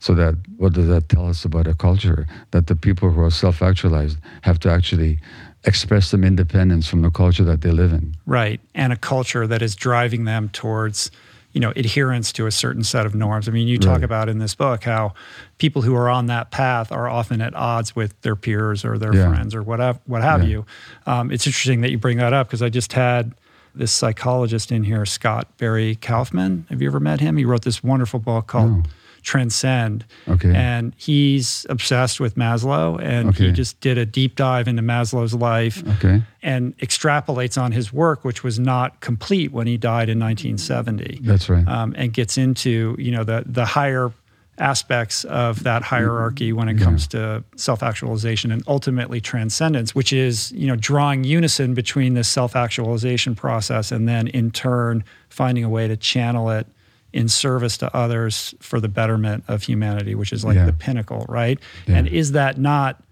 [0.00, 2.26] So that what does that tell us about a culture?
[2.52, 5.18] That the people who are self-actualized have to actually
[5.64, 8.14] express some independence from the culture that they live in.
[8.26, 11.10] Right, and a culture that is driving them towards
[11.52, 13.48] you know adherence to a certain set of norms.
[13.48, 14.04] I mean, you talk right.
[14.04, 15.14] about in this book how
[15.58, 19.14] people who are on that path are often at odds with their peers or their
[19.14, 19.28] yeah.
[19.28, 20.48] friends or whatever, what have yeah.
[20.48, 20.66] you.
[21.06, 23.34] Um, it's interesting that you bring that up because I just had
[23.74, 26.66] this psychologist in here, Scott Barry Kaufman.
[26.68, 27.36] Have you ever met him?
[27.36, 28.70] He wrote this wonderful book called.
[28.70, 28.82] No
[29.28, 30.06] transcend.
[30.26, 30.54] Okay.
[30.54, 33.48] And he's obsessed with Maslow and okay.
[33.48, 36.22] he just did a deep dive into Maslow's life okay.
[36.42, 41.20] and extrapolates on his work, which was not complete when he died in 1970.
[41.22, 41.68] That's right.
[41.68, 44.12] Um, and gets into, you know, the, the higher
[44.56, 46.84] aspects of that hierarchy when it yeah.
[46.84, 53.36] comes to self-actualization and ultimately transcendence which is you know drawing unison between this self-actualization
[53.36, 56.66] process and then in turn finding a way to channel it
[57.12, 60.66] in service to others for the betterment of humanity, which is like yeah.
[60.66, 61.58] the pinnacle, right?
[61.86, 61.96] Yeah.
[61.96, 63.02] And is that not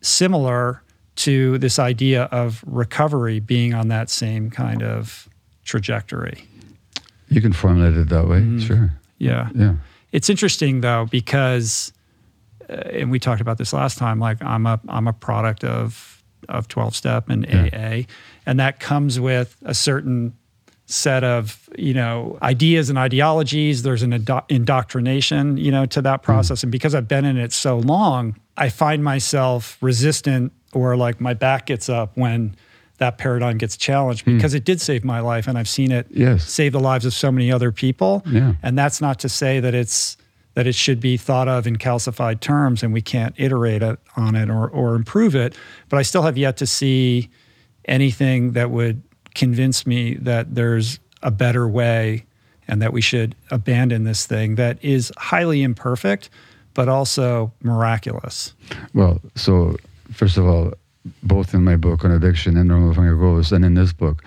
[0.00, 0.82] similar
[1.16, 5.28] to this idea of recovery being on that same kind of
[5.64, 6.46] trajectory?
[7.28, 8.92] You can formulate it that way, mm sure.
[9.18, 9.50] Yeah.
[9.54, 9.74] Yeah.
[10.12, 11.92] It's interesting though because
[12.68, 16.22] uh, and we talked about this last time like I'm a I'm a product of
[16.48, 17.68] of 12 step and yeah.
[17.72, 18.02] AA
[18.46, 20.32] and that comes with a certain
[20.90, 26.20] set of you know ideas and ideologies there's an indo- indoctrination you know to that
[26.20, 26.62] process mm.
[26.64, 31.32] and because i've been in it so long i find myself resistant or like my
[31.32, 32.56] back gets up when
[32.98, 34.36] that paradigm gets challenged mm.
[34.36, 36.44] because it did save my life and i've seen it yes.
[36.44, 38.54] save the lives of so many other people yeah.
[38.64, 40.16] and that's not to say that it's
[40.54, 44.34] that it should be thought of in calcified terms and we can't iterate it, on
[44.34, 45.54] it or, or improve it
[45.88, 47.30] but i still have yet to see
[47.84, 49.00] anything that would
[49.34, 52.24] convince me that there's a better way
[52.68, 56.30] and that we should abandon this thing that is highly imperfect,
[56.72, 58.54] but also miraculous.
[58.94, 59.76] Well, so
[60.12, 60.72] first of all,
[61.22, 64.22] both in my book on addiction and Realm of Hungry Ghosts, and in this book,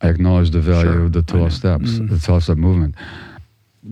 [0.00, 2.94] I acknowledge the value sure, of the 12 steps, mm the 12 step movement.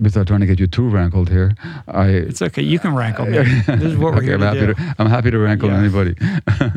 [0.01, 1.55] Without trying to get you too rankled here,
[1.87, 2.07] I.
[2.07, 2.63] It's okay.
[2.63, 3.37] You can rankle me.
[3.67, 4.73] this is what we're here I'm happy do.
[4.73, 5.77] To, I'm happy to rankle yeah.
[5.77, 6.15] anybody.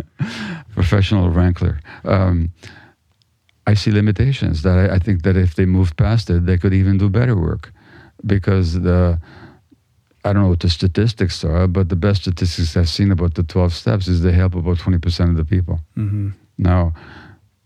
[0.74, 1.80] Professional rankler.
[2.04, 2.52] Um,
[3.66, 6.72] I see limitations that I, I, think that if they moved past it, they could
[6.72, 7.72] even do better work,
[8.24, 9.20] because the
[10.24, 13.42] I don't know what the statistics are, but the best statistics I've seen about the
[13.42, 15.80] twelve steps is they help about twenty percent of the people.
[15.96, 16.30] Mm-hmm.
[16.58, 16.94] Now,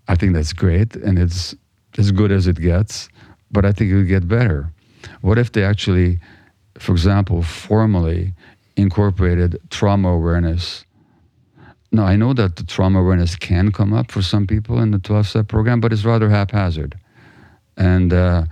[0.09, 1.55] I think that's great, and it's
[1.99, 3.09] as good as it gets,
[3.51, 4.73] but I think it would get better.
[5.21, 6.19] What if they actually,
[6.79, 8.35] for example, formally
[8.77, 10.85] incorporated trauma awareness
[11.93, 14.99] no, I know that the trauma awareness can come up for some people in the
[14.99, 16.97] 12 step program, but it's rather haphazard.
[17.77, 18.45] And, uh,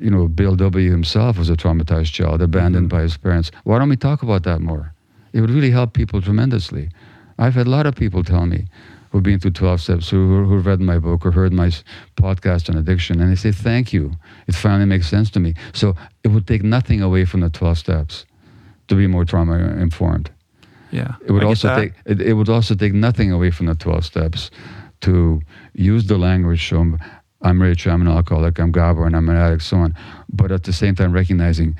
[0.00, 0.90] you know, Bill W.
[0.90, 2.96] himself was a traumatized child, abandoned Mm-hmm.
[2.96, 3.50] by his parents.
[3.64, 4.92] Why don't we talk about that more?
[5.32, 6.90] It would really help people tremendously.
[7.38, 8.66] I've had a lot of people tell me
[9.10, 11.70] who've been through 12 steps, who, who read my book or heard my
[12.16, 14.12] podcast on addiction, and they say, Thank you.
[14.46, 15.54] It finally makes sense to me.
[15.72, 18.26] So it would take nothing away from the 12 steps
[18.88, 20.30] to be more trauma informed.
[20.90, 21.14] Yeah.
[21.26, 21.76] It would also that.
[21.76, 24.50] take it, it would also take nothing away from the 12 steps
[25.00, 25.40] to
[25.74, 26.96] use the language so
[27.42, 29.94] I'm Rich, I'm an alcoholic, I'm Gabor, and I'm an addict, so on.
[30.32, 31.76] But at the same time recognizing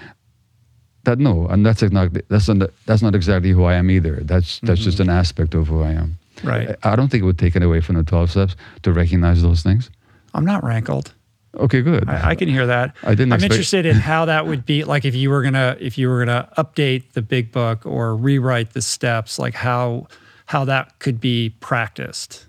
[1.05, 4.17] that no, and that's not that's not that's not exactly who I am either.
[4.23, 5.11] That's that's just Mm-hmm.
[5.11, 6.19] an aspect of who I am.
[6.45, 6.77] Right.
[6.83, 9.41] I I don't think it would take it away from the 12 steps to recognize
[9.43, 9.91] those things.
[10.35, 11.15] I'm not rankled.
[11.57, 12.09] Okay, good.
[12.09, 12.95] I, I can hear that.
[13.03, 15.77] I didn't I'm expect- interested in how that would be like if you were gonna
[15.81, 20.07] if you were gonna update the big book or rewrite the steps, like how
[20.47, 22.47] how that could be practiced.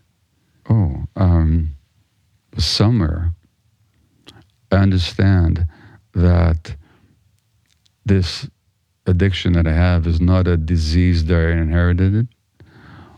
[0.69, 1.75] Oh, um,
[2.57, 3.33] somewhere
[4.71, 5.65] I understand
[6.13, 6.75] that
[8.05, 8.47] this
[9.05, 12.27] addiction that I have is not a disease that I inherited,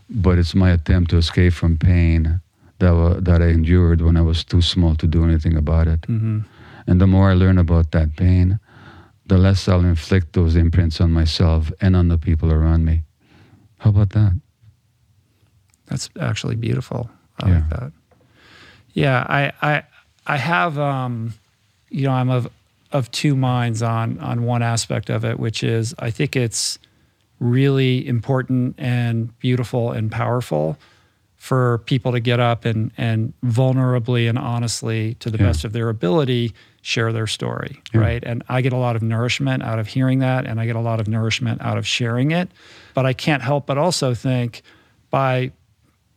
[0.08, 2.40] but it's my attempt to escape from pain
[2.80, 6.04] that, that I endured when I was too small to do anything about it.
[6.06, 6.40] hmm
[6.86, 8.58] And the more I learn about that pain,
[9.26, 13.02] the less I'll inflict those imprints on myself and on the people around me.
[13.78, 14.32] How about that?
[15.86, 17.10] That's actually beautiful.
[17.42, 17.54] I Yeah.
[17.54, 17.92] like that.
[18.92, 19.82] Yeah, I I
[20.26, 21.34] I have um,
[21.90, 22.48] you know, I'm of
[22.92, 26.78] of two minds on on one aspect of it, which is I think it's
[27.38, 30.76] really important and beautiful and powerful
[31.40, 35.46] for people to get up and and vulnerably and honestly to the Yeah.
[35.46, 36.52] best of their ability
[36.82, 38.00] share their story Yeah.
[38.02, 40.76] right and i get a lot of nourishment out of hearing that and i get
[40.76, 42.50] a lot of nourishment out of sharing it
[42.92, 44.60] but i can't help but also think
[45.08, 45.50] by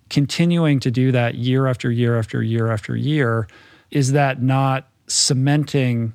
[0.09, 3.47] continuing to do that year after year after year after year
[3.91, 6.13] is that not cementing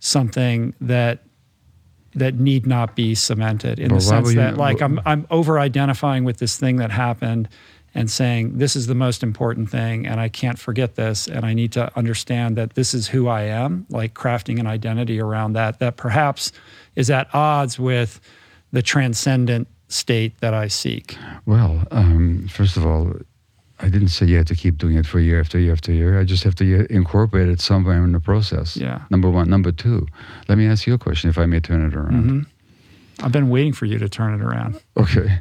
[0.00, 1.20] something that
[2.14, 5.58] that need not be cemented in But the sense you- that like I'm I'm over
[5.58, 7.48] identifying with this thing that happened
[7.94, 11.54] and saying this is the most important thing and I can't forget this and I
[11.54, 15.78] need to understand that this is who I am like crafting an identity around that
[15.78, 16.52] that perhaps
[16.96, 18.20] is at odds with
[18.72, 21.16] the transcendent state that I seek.
[21.46, 23.12] Well, um, first of all,
[23.80, 26.18] I didn't say you had to keep doing it for year after year after year.
[26.18, 28.76] I just have to incorporate it somewhere in the process.
[28.76, 29.02] Yeah.
[29.10, 29.48] Number one.
[29.50, 30.06] Number two,
[30.48, 32.24] let me ask you a question, if I may turn it around.
[32.24, 32.46] Mhm.
[33.24, 34.80] I've been waiting for you to turn it around.
[34.96, 35.38] Okay.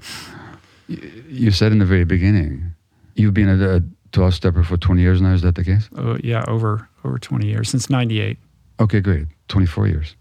[0.87, 2.73] You said in the very beginning,
[3.15, 3.81] you've been a, a
[4.11, 5.33] 12 stepper for 20 years now.
[5.33, 5.89] Is that the case?
[5.95, 8.37] Oh, yeah, over over 20 years since 98.
[8.79, 9.27] Okay, great.
[9.49, 10.15] 24 years.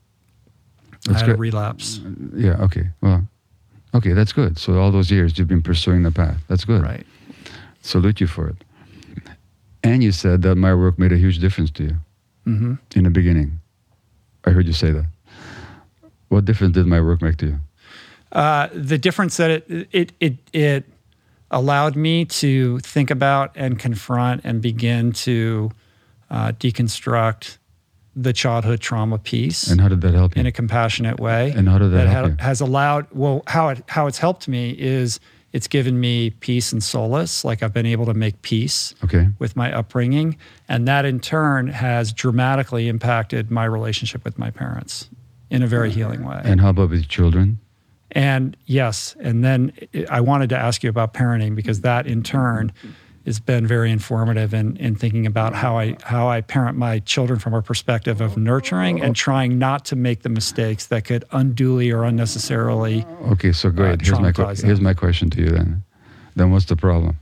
[1.09, 1.41] I That's had a good.
[1.41, 2.01] relapse.
[2.35, 2.91] yeah, okay.
[3.01, 3.27] Well,
[3.95, 4.59] okay, that's good.
[4.59, 6.39] So all those years you've been pursuing the path.
[6.49, 6.83] That's good.
[6.83, 7.07] Right.
[7.83, 8.57] Salute you for it.
[9.83, 11.97] And you said that my work made a huge difference to you
[12.45, 13.59] hmm in the beginning.
[14.45, 15.07] I heard you say that.
[16.29, 17.59] What difference did my work make to you?
[18.33, 20.85] Uh, the difference that it it it it
[21.51, 25.71] allowed me to think about and confront and begin to
[26.31, 27.59] uh, deconstruct
[28.17, 30.41] the childhood trauma piece And how did that help you?
[30.41, 31.51] in a compassionate way.
[31.51, 32.37] And how did that help ha- you?
[32.41, 35.21] has allowed well how it how it's helped me is
[35.53, 37.45] it's given me peace and solace.
[37.45, 39.29] Like I've been able to make peace okay.
[39.39, 40.39] with my upbringing,
[40.69, 45.11] and that in turn has dramatically impacted my relationship with my parents
[45.51, 46.41] in a very healing way.
[46.43, 47.59] And how about with children?
[48.13, 49.73] And yes, and then
[50.11, 52.73] I wanted to ask you about parenting because that in turn
[53.25, 57.39] has been very informative in, in thinking about how I how I parent my children
[57.39, 61.91] from a perspective of nurturing and trying not to make the mistakes that could unduly
[61.91, 64.03] or unnecessarily Okay, so great.
[64.03, 65.83] Uh, here's my here's my question to you then.
[66.37, 67.17] Then what's the problem?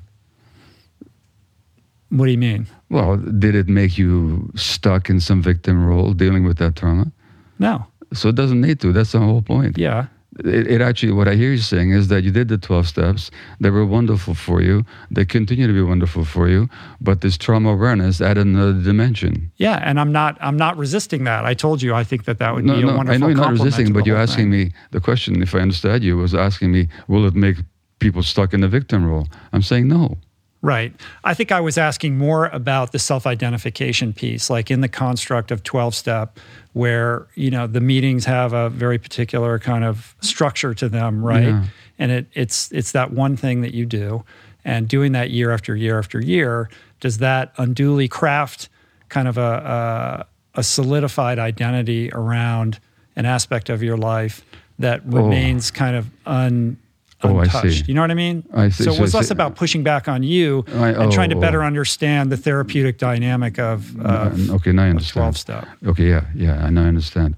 [2.10, 2.66] what do you mean?
[2.88, 7.12] Well, did it make you stuck in some victim role dealing with that trauma?
[7.60, 7.86] No.
[8.12, 8.92] So it doesn't need to.
[8.92, 9.78] That's the whole point.
[9.78, 10.06] Yeah.
[10.44, 13.30] It, it actually, what I hear you saying is that you did the 12 steps.
[13.60, 14.84] They were wonderful for you.
[15.10, 16.68] They continue to be wonderful for you.
[17.00, 19.52] But this trauma awareness added another dimension.
[19.56, 21.44] Yeah, and I'm not I'm not resisting that.
[21.44, 23.28] I told you I think that that would No, be a no, wonderful I know
[23.28, 24.68] you're not resisting, but you're asking thing.
[24.68, 27.56] me the question, if I understood you, was asking me, will it make
[27.98, 29.26] people stuck in the victim role?
[29.52, 30.16] I'm saying no.
[30.62, 30.92] Right.
[31.24, 35.62] I think I was asking more about the self-identification piece, like in the construct of
[35.62, 36.38] 12-step,
[36.74, 41.44] where you know the meetings have a very particular kind of structure to them, right?
[41.48, 41.64] Yeah.
[41.98, 44.22] And it, it's it's that one thing that you do,
[44.64, 46.68] and doing that year after year after year,
[47.00, 48.68] does that unduly craft
[49.08, 52.78] kind of a a, a solidified identity around
[53.16, 54.44] an aspect of your life
[54.78, 55.16] that Oh.
[55.22, 56.76] remains kind of un
[57.22, 57.80] Oh, I untouched.
[57.80, 57.84] see.
[57.86, 58.44] You know what I mean?
[58.55, 58.84] I see.
[58.84, 61.62] So it was less about pushing back on you I- and trying to oh, better
[61.62, 61.66] oh.
[61.66, 65.34] understand the therapeutic dynamic of, of Uh, okay, now I understand.
[65.34, 65.68] 12 step.
[65.86, 67.36] Okay, yeah, yeah, I now understand.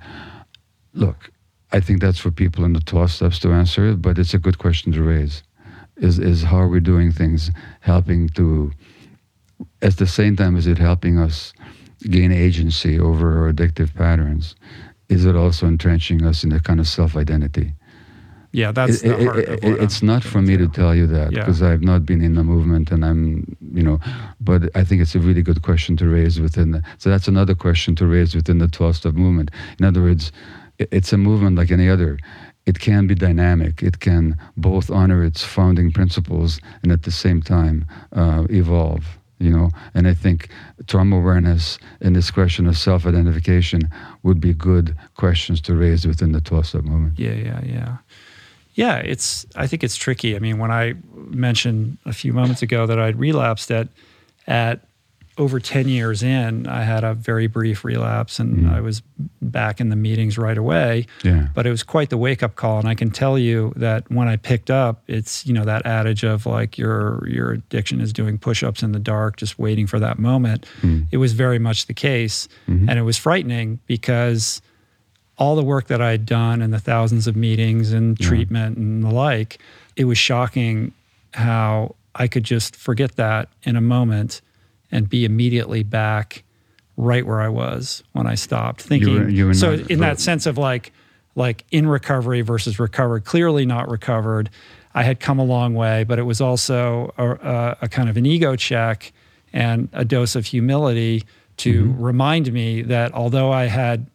[0.94, 1.30] Look,
[1.72, 4.58] I think that's for people in the 12 steps to answer, but it's a good
[4.58, 5.42] question to raise.
[5.96, 7.50] Is is how we're doing things
[7.80, 8.72] helping to,
[9.82, 11.52] at the same time, is it helping us
[12.10, 14.54] gain agency over our addictive patterns?
[15.08, 17.74] Is it also entrenching us in a kind of self identity?
[18.52, 21.06] Yeah, that's It- the heart it- of what it's not for me to tell you
[21.06, 21.38] that Yeah.
[21.40, 23.98] because I've not been in the movement and I'm, you know,
[24.40, 26.82] but I think it's a really good question to raise within the.
[26.98, 29.50] So that's another question to raise within the 12 step movement.
[29.78, 30.32] In other words,
[30.78, 32.18] it's a movement like any other.
[32.66, 33.82] It can be dynamic.
[33.82, 39.18] It can both honor its founding principles and at the same time uh, evolve.
[39.38, 40.50] You know, and I think
[40.86, 43.80] trauma awareness and this question of self-identification
[44.22, 47.18] would be good questions to raise within the 12 step movement.
[47.18, 47.96] Yeah, yeah, yeah.
[48.74, 50.34] Yeah, it's I think it's tricky.
[50.36, 53.88] I mean, when I mentioned a few moments ago that I'd relapsed at
[54.46, 54.80] at
[55.38, 58.74] over 10 years in, I had a very brief relapse and mm-hmm.
[58.74, 59.02] I was
[59.40, 61.06] back in the meetings right away.
[61.24, 61.48] Yeah.
[61.54, 64.28] But it was quite the wake up call and I can tell you that when
[64.28, 68.36] I picked up, it's, you know, that adage of like your your addiction is doing
[68.36, 70.66] push-ups in the dark just waiting for that moment.
[70.82, 71.02] Hmm.
[71.10, 72.88] It was very much the case mm-hmm.
[72.88, 74.60] and it was frightening because
[75.38, 79.02] all the work that I had done and the thousands of meetings and treatment and
[79.02, 79.58] the like,
[79.96, 80.92] it was shocking
[81.34, 84.40] how I could just forget that in a moment
[84.90, 86.44] and be immediately back
[86.98, 89.14] right where I was when I stopped thinking.
[89.14, 90.92] were- you were so not- in that sense of like
[91.34, 94.50] like in recovery versus recovered, clearly not recovered.
[94.94, 98.18] I had come a long way, but it was also a, a, a kind of
[98.18, 99.14] an ego check
[99.50, 101.24] and a dose of humility
[101.56, 102.02] to Mm-hmm.
[102.02, 104.06] remind me that although I had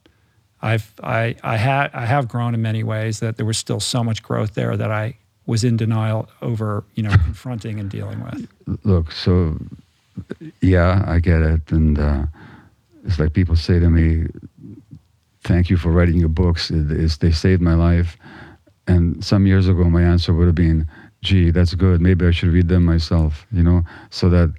[0.61, 4.03] I've I I had I have grown in many ways that there was still so
[4.03, 8.47] much growth there that I was in denial over, you know, confronting and dealing with.
[8.83, 9.57] look, so
[10.61, 12.25] yeah, I get it, and uh,
[13.05, 14.27] it's like people say to me,
[15.43, 16.71] "Thank you for writing your books.
[16.71, 18.17] It, they saved my life."
[18.87, 20.87] And some years ago, my answer would have been,
[21.21, 22.01] "Gee, that's good.
[22.01, 24.53] Maybe I should read them myself." You know, so that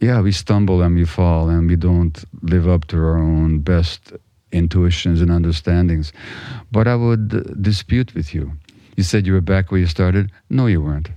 [0.00, 4.12] yeah, we stumble and we fall, and we don't live up to our own best
[4.52, 6.12] intuitions and understandings.
[6.72, 8.52] But I would uh, dispute with you.
[8.96, 10.30] You said you were back where you started.
[10.48, 11.10] No, you weren't.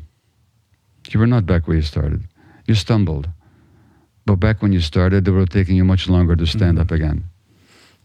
[1.12, 2.24] You were not back where you started.
[2.68, 3.30] You stumbled.
[4.26, 6.82] But back when you started, it would have taken you much longer to stand Mhm.
[6.82, 7.24] up again.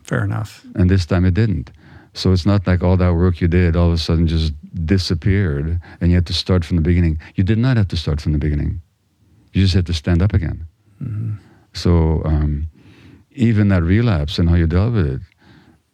[0.03, 0.65] Fair enough.
[0.75, 1.71] And this time it didn't.
[2.13, 4.53] So it's not like all that work you did all of a sudden just
[4.87, 7.19] disappeared and you had to start from the beginning.
[7.35, 8.81] You did not have to start from the beginning.
[9.53, 10.67] You just had to stand up again.
[11.73, 12.69] So um,
[13.35, 15.21] even that relapse and how you dealt with it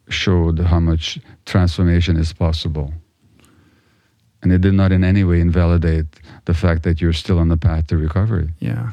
[0.09, 2.93] showed how much transformation is possible.
[4.43, 6.05] And it did not in any way invalidate
[6.45, 8.49] the fact that you're still on the path to recovery.
[8.59, 8.91] Yeah.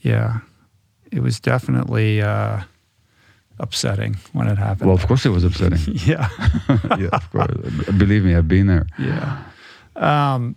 [0.00, 0.38] Yeah.
[1.12, 2.60] It was definitely uh,
[3.58, 4.88] upsetting when it happened.
[4.88, 5.78] Well, of course it was upsetting.
[6.06, 6.28] yeah.
[6.98, 7.48] yeah, of course.
[7.96, 8.86] Believe me, I've been there.
[8.98, 9.42] Yeah.
[9.96, 10.56] Um,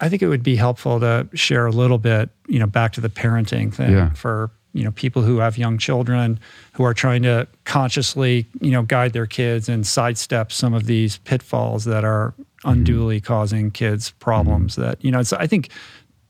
[0.00, 3.00] I think it would be helpful to share a little bit, you know, back to
[3.00, 4.10] the parenting thing Yeah.
[4.14, 6.38] for, you know, people who have young children
[6.74, 11.18] who are trying to consciously, you know, guide their kids and sidestep some of these
[11.18, 12.70] pitfalls that are mm-hmm.
[12.70, 14.82] unduly causing kids problems mm-hmm.
[14.82, 15.70] that, you know, it's, I think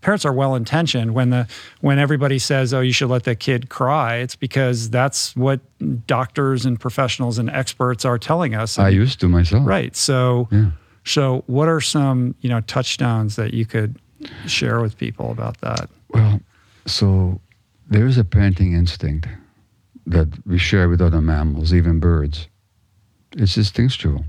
[0.01, 1.47] parents are well intentioned when the
[1.81, 5.61] when everybody says oh you should let the kid cry it's because that's what
[6.07, 9.67] doctors and professionals and experts are telling us I used to myself.
[9.67, 9.95] Right.
[9.95, 10.71] So, Yeah.
[11.05, 13.99] so what are some you know touchdowns that you could
[14.47, 15.91] share with people about that?
[16.09, 16.41] Well,
[16.87, 17.41] so
[17.91, 19.27] there is a parenting instinct
[20.07, 22.49] that we share with other mammals, even birds.
[23.37, 24.25] It's instinctual.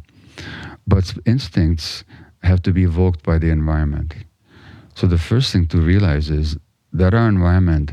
[0.87, 2.03] But instincts
[2.43, 4.15] have to be evoked by the environment.
[4.95, 6.57] So the first thing to realize is
[6.91, 7.91] that our environment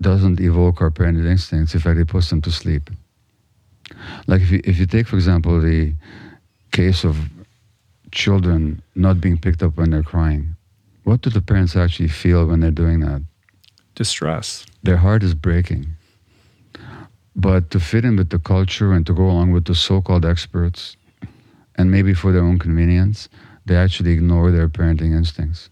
[0.00, 1.74] doesn't evoke our parental instincts.
[1.74, 2.90] In fact, it puts them to sleep.
[4.26, 5.94] Like if you, if you take, for example, the
[6.72, 7.16] case of
[8.10, 10.56] children not being picked up when they're crying,
[11.04, 13.22] what do the parents actually feel when they're doing that?
[14.00, 14.64] Distress.
[14.82, 15.88] Their heart is breaking.
[17.36, 20.24] But to fit in with the culture and to go along with the so called
[20.24, 20.96] experts,
[21.76, 23.28] and maybe for their own convenience,
[23.66, 25.68] they actually ignore their parenting instincts.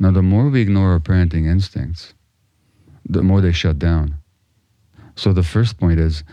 [0.00, 2.14] Now, the more we ignore our parenting instincts,
[3.08, 4.16] the more they shut down.
[5.14, 6.24] So, the first point is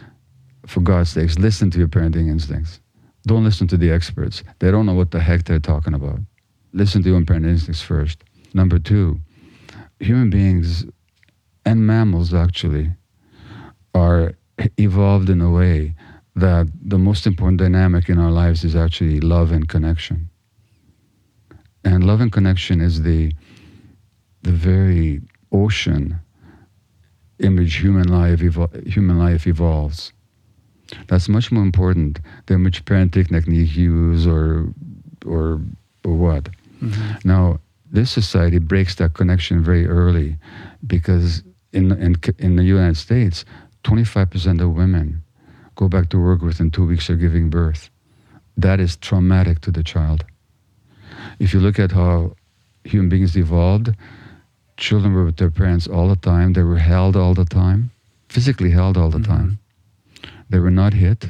[0.66, 2.82] for God's sakes, listen to your parenting instincts.
[3.28, 4.42] Don't listen to the experts.
[4.58, 6.22] They don't know what the heck they're talking about.
[6.74, 8.24] Listen to your own parenting instincts first.
[8.56, 9.20] Number two,
[10.00, 10.86] human beings
[11.66, 12.92] and mammals actually
[13.94, 14.34] are
[14.78, 15.96] evolved in a way
[16.36, 20.30] that the most important dynamic in our lives is actually love and connection.
[21.84, 23.34] And love and connection is the
[24.44, 25.22] the very
[25.52, 26.20] ocean
[27.40, 30.14] in which human life evol- human life evolves.
[31.08, 34.68] That's much more important than which parenting technique you use or
[35.26, 35.62] or
[36.06, 36.50] or what.
[36.82, 37.28] Mm-hmm.
[37.28, 37.60] Now,
[37.92, 40.38] this society breaks that connection very early
[40.86, 41.44] because
[41.74, 43.46] in in in the United States,
[43.84, 45.24] 25% of women
[45.76, 47.90] go back to work within two weeks of giving birth.
[48.58, 50.26] That is traumatic to the child.
[51.40, 52.36] If you look at how
[52.84, 53.96] human beings evolved,
[54.78, 56.54] children were with their parents all the time.
[56.54, 57.92] They were held all the time,
[58.30, 59.32] physically held all the mm-hmm.
[59.32, 59.60] time.
[60.50, 61.28] They were not hit.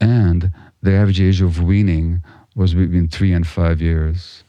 [0.00, 0.50] And
[0.82, 2.22] the average age of weaning
[2.54, 4.44] was between three and five years.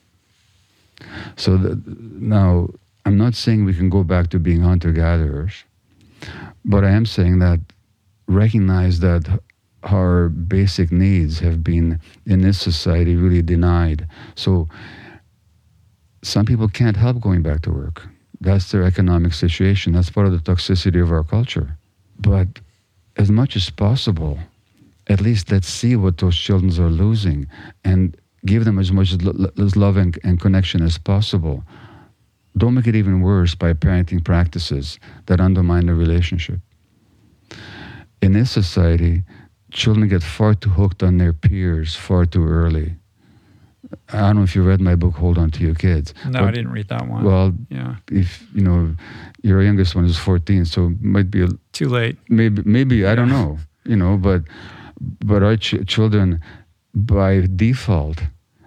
[1.35, 1.57] So
[1.87, 2.69] now,
[3.05, 5.63] I'm not saying we can go back to being hunter gatherers,
[6.63, 7.59] but I am saying that
[8.27, 9.41] recognize that
[9.83, 14.07] our basic needs have been in this society really denied.
[14.35, 14.67] So
[16.21, 18.07] some people can't help going back to work.
[18.39, 19.93] That's their economic situation.
[19.93, 21.77] That's part of the toxicity of our culture.
[22.19, 22.47] But
[23.17, 24.39] as much as possible,
[25.07, 27.47] at least let's see what those children are losing
[27.83, 28.15] and
[28.45, 31.63] give them as much as love and, and connection as possible.
[32.57, 36.59] Don't make it even worse by parenting practices that undermine the relationship.
[38.21, 39.23] In this society,
[39.71, 42.95] children get far too hooked on their peers far too early.
[44.13, 46.13] I don't know if you read my book, Hold On to Your Kids.
[46.27, 47.23] No, I didn't read that one.
[47.23, 47.95] Well, yeah.
[48.09, 48.95] If you know,
[49.41, 52.17] your youngest one is 14, so it might be a, too late.
[52.29, 53.57] Maybe, maybe I don't know.
[53.83, 54.43] You know, but
[55.25, 56.39] but our ch- children,
[56.93, 58.21] by default,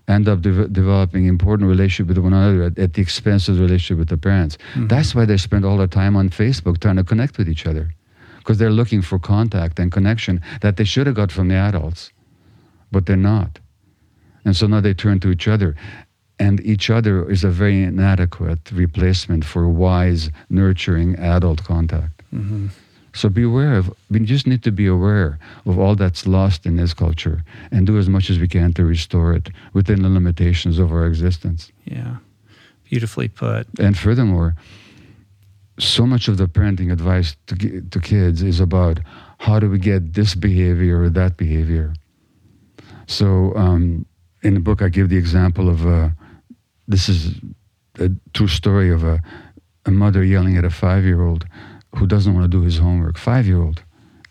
[0.09, 3.63] end up de- developing important relationship with one another at, at, the expense of the
[3.63, 4.57] relationship with the parents.
[4.57, 4.89] Mm-hmm.
[4.89, 7.95] That's why they spend all their time on Facebook trying to connect with each other,
[8.39, 12.13] because they're looking for contact and connection that they should have got from the adults,
[12.93, 13.59] but they're not.
[14.45, 15.75] And so now they turn to each other.
[16.39, 22.23] And each other is a very inadequate replacement for wise, nurturing adult contact.
[22.35, 22.69] Mm-hmm.
[23.15, 26.77] So be aware of, we just need to be aware of all that's lost in
[26.77, 30.81] this culture and do as much as we can to restore it within the limitations
[30.81, 31.71] of our existence.
[31.85, 32.17] Yeah,
[32.83, 33.69] beautifully put.
[33.79, 34.57] And furthermore,
[35.79, 38.99] so much of the parenting advice to, to kids is about
[39.39, 41.95] how do we get this behavior or that behavior.
[43.07, 44.07] So um,
[44.43, 46.09] in the book, I give the example of uh,
[46.89, 47.37] this is
[48.01, 49.23] a true story of a,
[49.87, 51.47] a mother yelling at a five year old
[51.97, 53.19] who doesn't want to do his homework.
[53.19, 53.83] Five year old.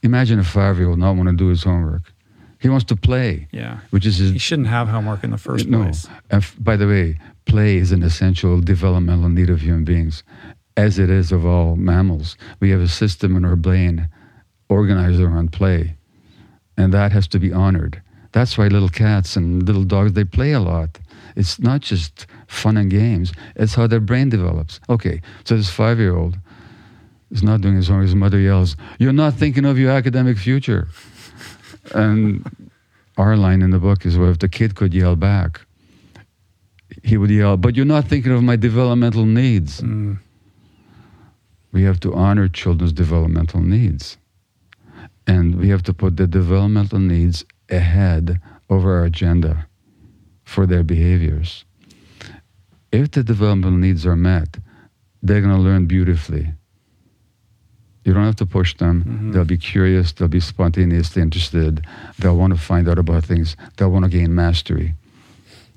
[0.01, 2.13] Imagine a five year old not want to do his homework.
[2.59, 3.47] He wants to play.
[3.51, 3.79] Yeah.
[3.89, 5.83] Which is his, he shouldn't have homework in the first no.
[5.83, 6.07] place.
[6.29, 10.23] And f- by the way, play is an essential developmental need of human beings,
[10.77, 12.37] as it is of all mammals.
[12.61, 14.07] We have a system in our brain
[14.69, 15.97] organized around play,
[16.77, 18.01] and that has to be honored.
[18.31, 20.99] That's why little cats and little dogs they play a lot.
[21.35, 23.33] It's not just fun and games.
[23.55, 24.79] It's how their brain develops.
[24.89, 26.37] Okay, so this five-year-old
[27.33, 28.05] is not doing his homework.
[28.05, 30.87] His mother yells, "You're not thinking of your academic future."
[31.93, 32.45] and
[33.17, 35.61] our line in the book is, "Well, if the kid could yell back,
[37.03, 40.19] he would yell, but you're not thinking of my developmental needs." Mm.
[41.71, 44.17] We have to honor children's developmental needs.
[45.25, 48.39] And we have to put the developmental needs ahead
[48.69, 49.65] of our agenda
[50.43, 51.65] for their behaviors.
[52.91, 54.59] If the developmental needs are met,
[55.23, 56.53] they're going to learn beautifully.
[58.03, 59.03] You don't have to push them.
[59.03, 59.31] Mm-hmm.
[59.31, 61.85] They'll be curious, they'll be spontaneously interested,
[62.19, 64.93] they'll want to find out about things, they'll want to gain mastery.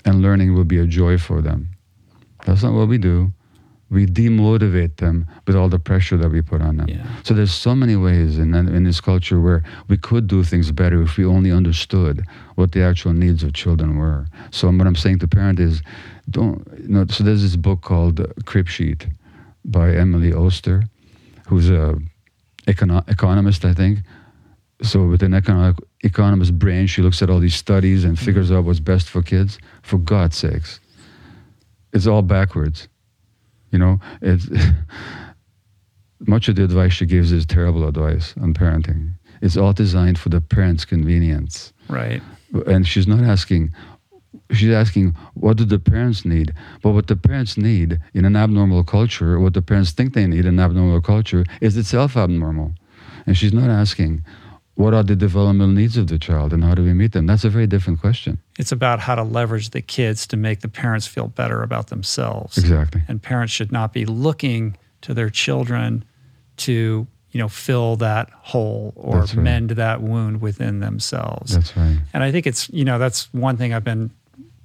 [0.05, 1.69] And learning will be a joy for them.
[2.44, 3.32] That's not what we do
[3.89, 6.89] we demotivate them with all the pressure that we put on them.
[6.89, 7.07] Yeah.
[7.23, 11.03] So there's so many ways in in this culture where we could do things better
[11.03, 12.24] if we only understood
[12.57, 14.27] what the actual needs of children were.
[14.51, 15.82] So what I'm saying to parents is,
[16.28, 17.07] don't you know.
[17.07, 19.07] So there's this book called Crib Sheet
[19.65, 20.85] by Emily Oster,
[21.47, 21.98] who's a
[22.66, 24.01] econo- economist, I think.
[24.82, 28.59] So with an economic economist brain, she looks at all these studies and figures mm-hmm.
[28.59, 29.59] out what's best for kids.
[29.82, 30.80] For God's sakes,
[31.93, 32.88] it's all backwards
[33.70, 34.48] you know, it's
[36.20, 39.12] much of the advice she gives is terrible advice on parenting.
[39.43, 41.72] It's all designed for the parent's convenience.
[41.88, 42.22] Right.
[42.66, 43.74] And she's not asking,
[44.51, 46.52] she's asking, what do the parents need?
[46.82, 50.44] But what the parents need in an abnormal culture, what the parents think they need
[50.47, 52.73] in an abnormal culture, is itself abnormal.
[53.27, 54.24] And she's not asking,
[54.77, 57.27] what are the developmental needs of the child and how do we meet them?
[57.27, 58.39] That's a very different question.
[58.59, 62.59] It's about how to leverage the kids to make the parents feel better about themselves.
[62.59, 63.02] Exactly.
[63.09, 66.05] And parents should not be looking to their children
[66.59, 69.35] to, you know, fill that hole or right.
[69.35, 71.55] mend that wound within themselves.
[71.55, 71.98] That's right.
[72.12, 74.10] And I think it's, you know, that's one thing I've been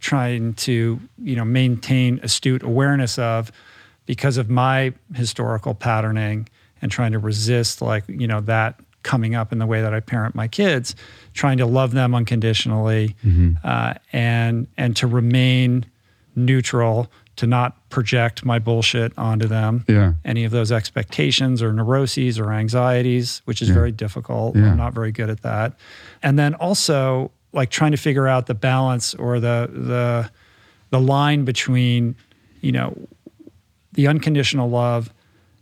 [0.02, 3.52] trying to you know maintain astute awareness of
[4.06, 6.50] because of my historical patterning
[6.82, 10.00] and trying to resist like you know that coming up in the way that I
[10.00, 10.96] parent my kids,
[11.34, 13.54] trying to love them unconditionally, mm-hmm.
[13.64, 15.86] uh, and and to remain
[16.36, 19.86] neutral, to not project my bullshit onto them.
[19.88, 20.14] Yeah.
[20.24, 23.76] Any of those expectations or neuroses or anxieties, which is yeah.
[23.76, 24.56] very difficult.
[24.56, 24.72] Yeah.
[24.72, 25.74] I'm not very good at that.
[26.24, 30.32] And then also like trying to figure out the balance or the the
[30.90, 32.16] the line between,
[32.62, 32.98] you know,
[33.94, 35.12] the unconditional love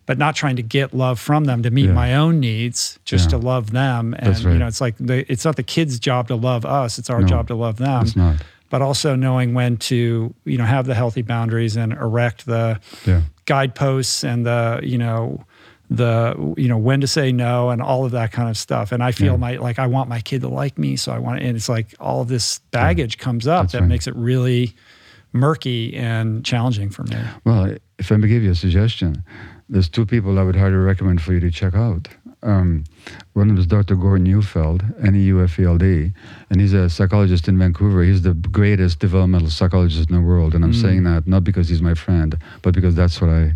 [0.09, 1.91] but not trying to get love from them to meet yeah.
[1.91, 3.37] my own needs, just yeah.
[3.37, 4.15] to love them.
[4.17, 4.53] And right.
[4.53, 7.21] you know, it's like the, it's not the kids' job to love us; it's our
[7.21, 8.01] no, job to love them.
[8.01, 8.37] It's not.
[8.71, 13.21] But also knowing when to you know have the healthy boundaries and erect the yeah.
[13.45, 15.45] guideposts and the you know
[15.89, 19.03] the you know when to say no and all of that kind of stuff and
[19.03, 19.37] i feel yeah.
[19.37, 21.95] my like i want my kid to like me so i want and it's like
[21.99, 23.23] all of this baggage yeah.
[23.23, 23.87] comes up That's that right.
[23.87, 24.75] makes it really
[25.33, 29.23] murky and challenging for me well if i may give you a suggestion
[29.69, 32.07] there's two people I would highly recommend for you to check out.
[32.41, 32.85] Um,
[33.33, 33.95] one of them is Dr.
[33.95, 36.11] Gordon Neufeld, N-E-U-F-E-L-D,
[36.49, 38.03] and he's a psychologist in Vancouver.
[38.03, 40.81] He's the greatest developmental psychologist in the world, and I'm mm.
[40.81, 43.53] saying that not because he's my friend, but because that's what I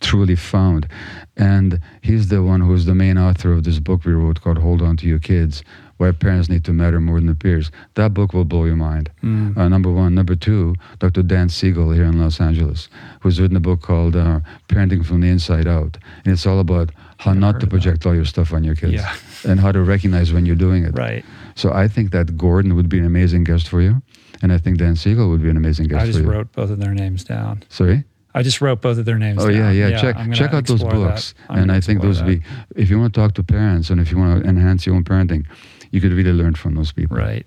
[0.00, 0.88] truly found.
[1.36, 4.82] And he's the one who's the main author of this book we wrote called Hold
[4.82, 5.62] On to Your Kids,
[5.98, 7.70] why parents need to matter more than their peers.
[7.94, 9.10] That book will blow your mind.
[9.22, 9.56] Mm.
[9.56, 10.14] Uh, number one.
[10.14, 11.22] Number two, Dr.
[11.22, 12.88] Dan Siegel here in Los Angeles,
[13.20, 15.98] who's written a book called uh, Parenting from the Inside Out.
[16.24, 19.14] And it's all about how not to project all your stuff on your kids yeah.
[19.50, 20.96] and how to recognize when you're doing it.
[20.96, 21.24] Right.
[21.54, 24.02] So I think that Gordon would be an amazing guest for you.
[24.42, 26.78] And I think Dan Siegel would be an amazing guest I just wrote both of
[26.78, 27.62] their names down.
[27.70, 28.04] Sorry?
[28.36, 29.42] I just wrote both of their names.
[29.42, 29.74] Oh down.
[29.74, 29.98] yeah, yeah.
[29.98, 32.42] check check out those books, and I think those would be
[32.76, 35.04] if you want to talk to parents and if you want to enhance your own
[35.04, 35.46] parenting,
[35.90, 37.16] you could really learn from those people.
[37.16, 37.46] Right.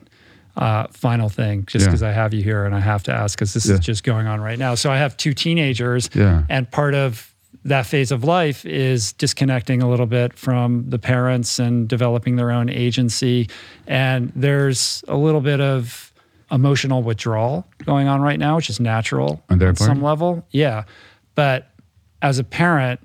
[0.58, 2.10] Uh, final thing, just because yeah.
[2.10, 3.76] I have you here and I have to ask because this yeah.
[3.76, 4.74] is just going on right now.
[4.74, 6.44] So I have two teenagers, yeah.
[6.50, 7.34] and part of
[7.66, 12.52] that phase of life is disconnecting a little bit from the parents and developing their
[12.52, 13.48] own agency.
[13.86, 16.09] And there's a little bit of
[16.52, 19.78] emotional withdrawal going on right now, which is natural on part?
[19.78, 20.46] some level.
[20.52, 20.86] Yeah.
[21.36, 21.72] But
[22.22, 23.00] as a parent,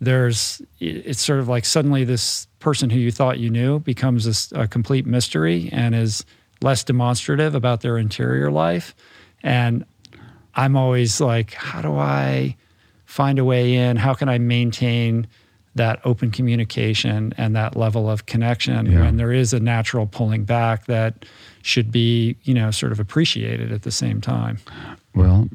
[0.00, 4.62] there's it's sort of like suddenly this person who you thought you knew becomes a,
[4.62, 6.24] a, complete mystery and is
[6.62, 8.94] less demonstrative about their interior life
[9.42, 9.84] and
[10.54, 12.56] i'm always like how do i
[13.04, 15.26] find a way in how can i maintain
[15.74, 19.00] that open communication and that level of connection yeah.
[19.00, 21.24] when there is a natural pulling back that
[21.62, 24.58] should be you know sort of appreciated at the same time
[25.14, 25.48] well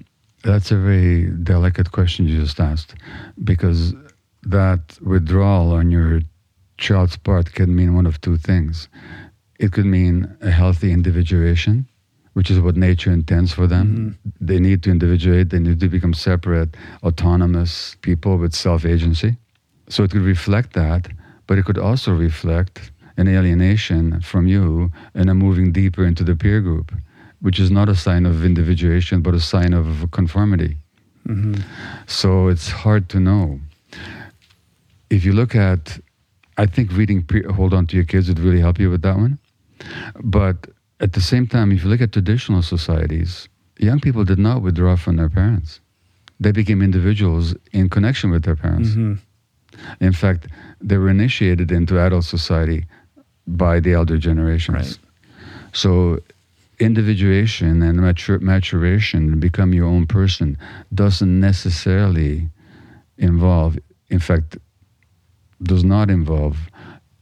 [0.44, 2.96] that's a very delicate question you just asked
[3.44, 3.94] because
[4.44, 6.22] that withdrawal on your
[6.78, 8.88] child's part can mean one of two things.
[9.60, 11.88] It could mean a healthy individuation,
[12.34, 13.88] which is what nature intends for them.
[13.88, 14.46] Mm-hmm.
[14.46, 19.38] They need to individuate, they need to become separate, autonomous people with self agency.
[19.90, 21.08] So it could reflect that,
[21.48, 26.36] but it could also reflect an alienation from you and a moving deeper into the
[26.36, 26.92] peer group,
[27.42, 30.78] which is not a sign of individuation, but a sign of conformity.
[31.28, 31.62] Mm-hmm.
[32.08, 33.60] So it's hard to know
[35.10, 36.00] if you look at,
[36.58, 39.18] I think reading pre- Hold On to Your Kids would really help you with that
[39.18, 39.38] one.
[40.24, 40.68] But
[41.00, 43.48] at the same time, if you look at traditional societies,
[43.78, 45.80] young people did not withdraw from their parents.
[46.40, 48.90] They became individuals in connection with their parents.
[48.90, 49.14] Mm-hmm.
[50.00, 50.48] In fact,
[50.82, 52.86] they were initiated into adult society
[53.48, 54.76] by the elder generations.
[54.76, 55.00] Right.
[55.74, 56.20] So,
[56.80, 60.58] individuation and matur- maturation, become your own person,
[60.94, 62.50] doesn't necessarily
[63.18, 63.78] involve,
[64.10, 64.58] in fact,
[65.64, 66.58] does not involve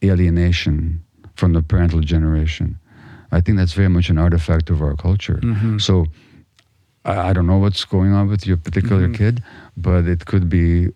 [0.03, 1.03] alienation
[1.35, 2.79] from the parental generation.
[3.31, 5.39] I think that's very much an artifact of our culture.
[5.41, 5.79] Mm-hmm.
[5.79, 6.05] So
[7.05, 9.15] I, I, don't know what's going on with your particular mm-hmm.
[9.15, 9.43] kid,
[9.75, 10.89] but it could be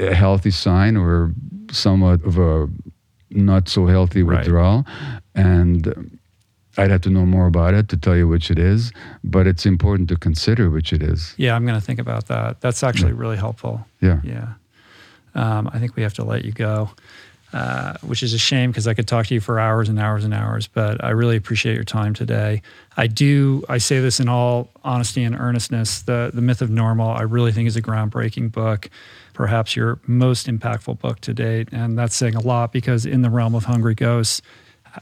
[0.00, 1.32] a healthy sign or
[1.70, 2.68] somewhat of a
[3.30, 4.84] not so healthy withdrawal.
[5.34, 6.18] And
[6.76, 9.66] I'd have to know more about it to tell you which it is, but it's
[9.66, 11.34] important to consider which it is.
[11.36, 12.60] Yeah, I'm going to think about that.
[12.60, 13.18] That's actually yeah.
[13.18, 13.86] really helpful.
[14.00, 14.20] Yeah.
[14.24, 14.54] Yeah
[15.34, 16.90] um, I think we have to let you go,
[17.52, 20.24] uh, which is a shame because I could talk to you for hours and hours
[20.24, 20.66] and hours.
[20.66, 22.62] But I really appreciate your time today.
[22.96, 23.62] I do.
[23.68, 26.02] I say this in all honesty and earnestness.
[26.02, 28.90] The The Myth of Normal, I really think, is a groundbreaking book.
[29.40, 33.30] Perhaps your most impactful book to date, and that's saying a lot because in the
[33.30, 34.42] realm of Hungry Ghosts.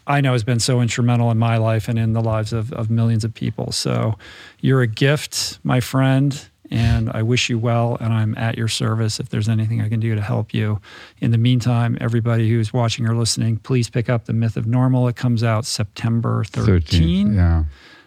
[0.06, 2.88] I know has been so instrumental in my life and in the lives of, of
[2.88, 3.72] millions of people.
[3.72, 4.16] So
[4.60, 9.18] you're a gift, my friend and I wish you well, and I'm at your service
[9.18, 10.80] if there's anything I can do to help you.
[11.20, 15.08] In the meantime, everybody who's watching or listening, please pick up The Myth of Normal.
[15.08, 16.66] It comes out September 13.
[16.66, 17.64] 13 yeah.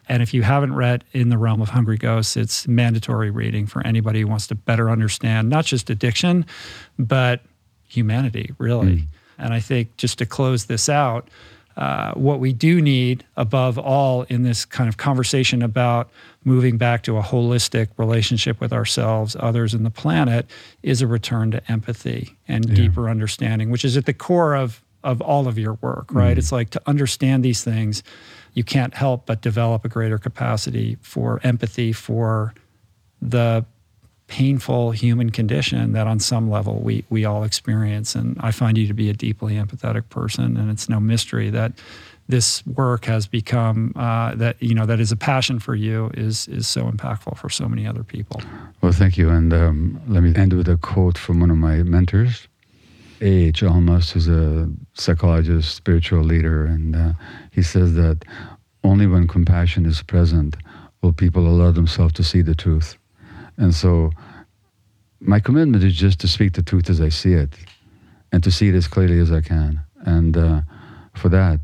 [0.09, 3.85] And if you haven't read In the Realm of Hungry Ghosts, it's mandatory reading for
[3.85, 6.45] anybody who wants to better understand not just addiction,
[6.99, 7.41] but
[7.87, 8.97] humanity, really.
[8.97, 9.07] Mm.
[9.37, 11.27] And I think just to close this out,
[11.77, 16.09] uh, what we do need above all in this kind of conversation about
[16.43, 20.45] moving back to a holistic relationship with ourselves, others, and the planet
[20.83, 22.75] is a return to empathy and yeah.
[22.75, 26.35] deeper understanding, which is at the core of of all of your work, right?
[26.35, 26.37] Mm.
[26.37, 28.03] It's like to understand these things,
[28.53, 32.53] you can't help but develop a greater capacity for empathy for
[33.21, 33.65] the
[34.27, 38.15] painful human condition that on some level we we all experience.
[38.15, 41.73] And I find you to be a deeply empathetic person and it's no mystery that
[42.31, 46.47] this work has become uh, that you know that is a passion for you is
[46.47, 48.41] is so impactful for so many other people.
[48.81, 51.83] Well, thank you, and um, let me end with a quote from one of my
[51.83, 52.47] mentors,
[53.21, 53.61] A.H.
[53.61, 57.13] Almaas, who's a psychologist, spiritual leader, and uh,
[57.51, 58.25] he says that
[58.83, 60.57] only when compassion is present
[61.01, 62.97] will people allow themselves to see the truth.
[63.57, 64.11] And so
[65.19, 67.53] my commitment is just to speak the truth as I see it
[68.31, 69.79] and to see it as clearly as I can.
[70.05, 70.61] And uh,
[71.13, 71.59] for that,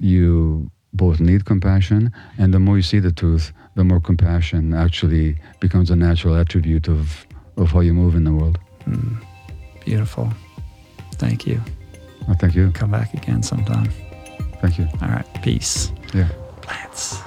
[0.00, 5.36] you both need compassion, and the more you see the truth, the more compassion actually
[5.60, 7.26] becomes a natural attribute of,
[7.56, 8.58] of how you move in the world.
[8.86, 9.22] Mm,
[9.84, 10.32] beautiful.
[11.18, 11.60] Thank you.
[12.26, 12.70] Well, thank you.
[12.72, 13.90] Come back again sometime.
[14.60, 14.88] Thank you.
[15.02, 15.26] All right.
[15.42, 15.92] Peace.
[16.14, 16.28] Yeah.
[16.62, 17.18] Plants.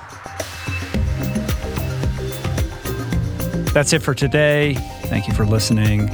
[3.73, 4.73] That's it for today.
[5.03, 6.09] Thank you for listening.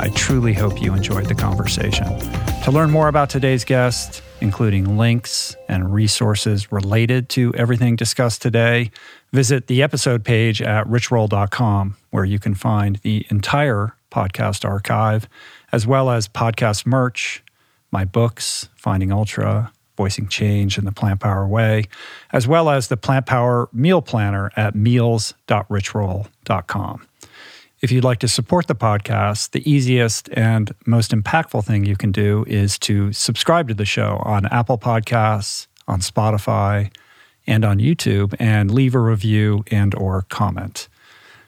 [0.00, 2.06] I truly hope you enjoyed the conversation.
[2.64, 8.90] To learn more about today's guest, including links and resources related to everything discussed today,
[9.32, 15.28] visit the episode page at richroll.com, where you can find the entire podcast archive,
[15.74, 17.42] as well as podcast merch,
[17.90, 21.86] my books, Finding Ultra, Voicing Change in the Plant Power Way,
[22.32, 27.06] as well as the Plant Power Meal Planner at meals.richroll.com.
[27.80, 32.12] If you'd like to support the podcast, the easiest and most impactful thing you can
[32.12, 36.92] do is to subscribe to the show on Apple Podcasts, on Spotify,
[37.48, 40.86] and on YouTube and leave a review and or comment.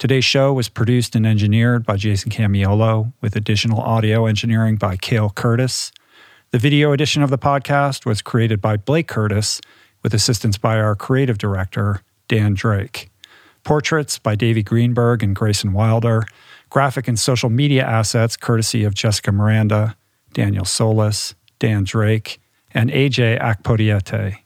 [0.00, 5.28] Today's show was produced and engineered by Jason Camiolo, with additional audio engineering by Cale
[5.28, 5.92] Curtis.
[6.52, 9.60] The video edition of the podcast was created by Blake Curtis,
[10.02, 13.10] with assistance by our creative director, Dan Drake.
[13.62, 16.24] Portraits by Davey Greenberg and Grayson Wilder.
[16.70, 19.98] Graphic and social media assets courtesy of Jessica Miranda,
[20.32, 22.40] Daniel Solis, Dan Drake,
[22.72, 24.38] and AJ Akpodiete.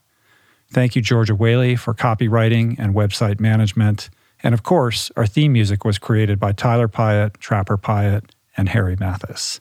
[0.72, 4.10] Thank you, Georgia Whaley, for copywriting and website management.
[4.44, 8.94] And of course, our theme music was created by Tyler Pyatt, Trapper Pyatt, and Harry
[9.00, 9.60] Mathis.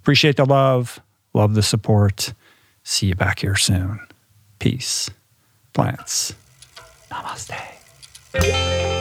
[0.00, 1.00] Appreciate the love,
[1.32, 2.34] love the support.
[2.82, 4.00] See you back here soon.
[4.58, 5.08] Peace.
[5.72, 6.34] Plants.
[7.10, 8.93] Namaste.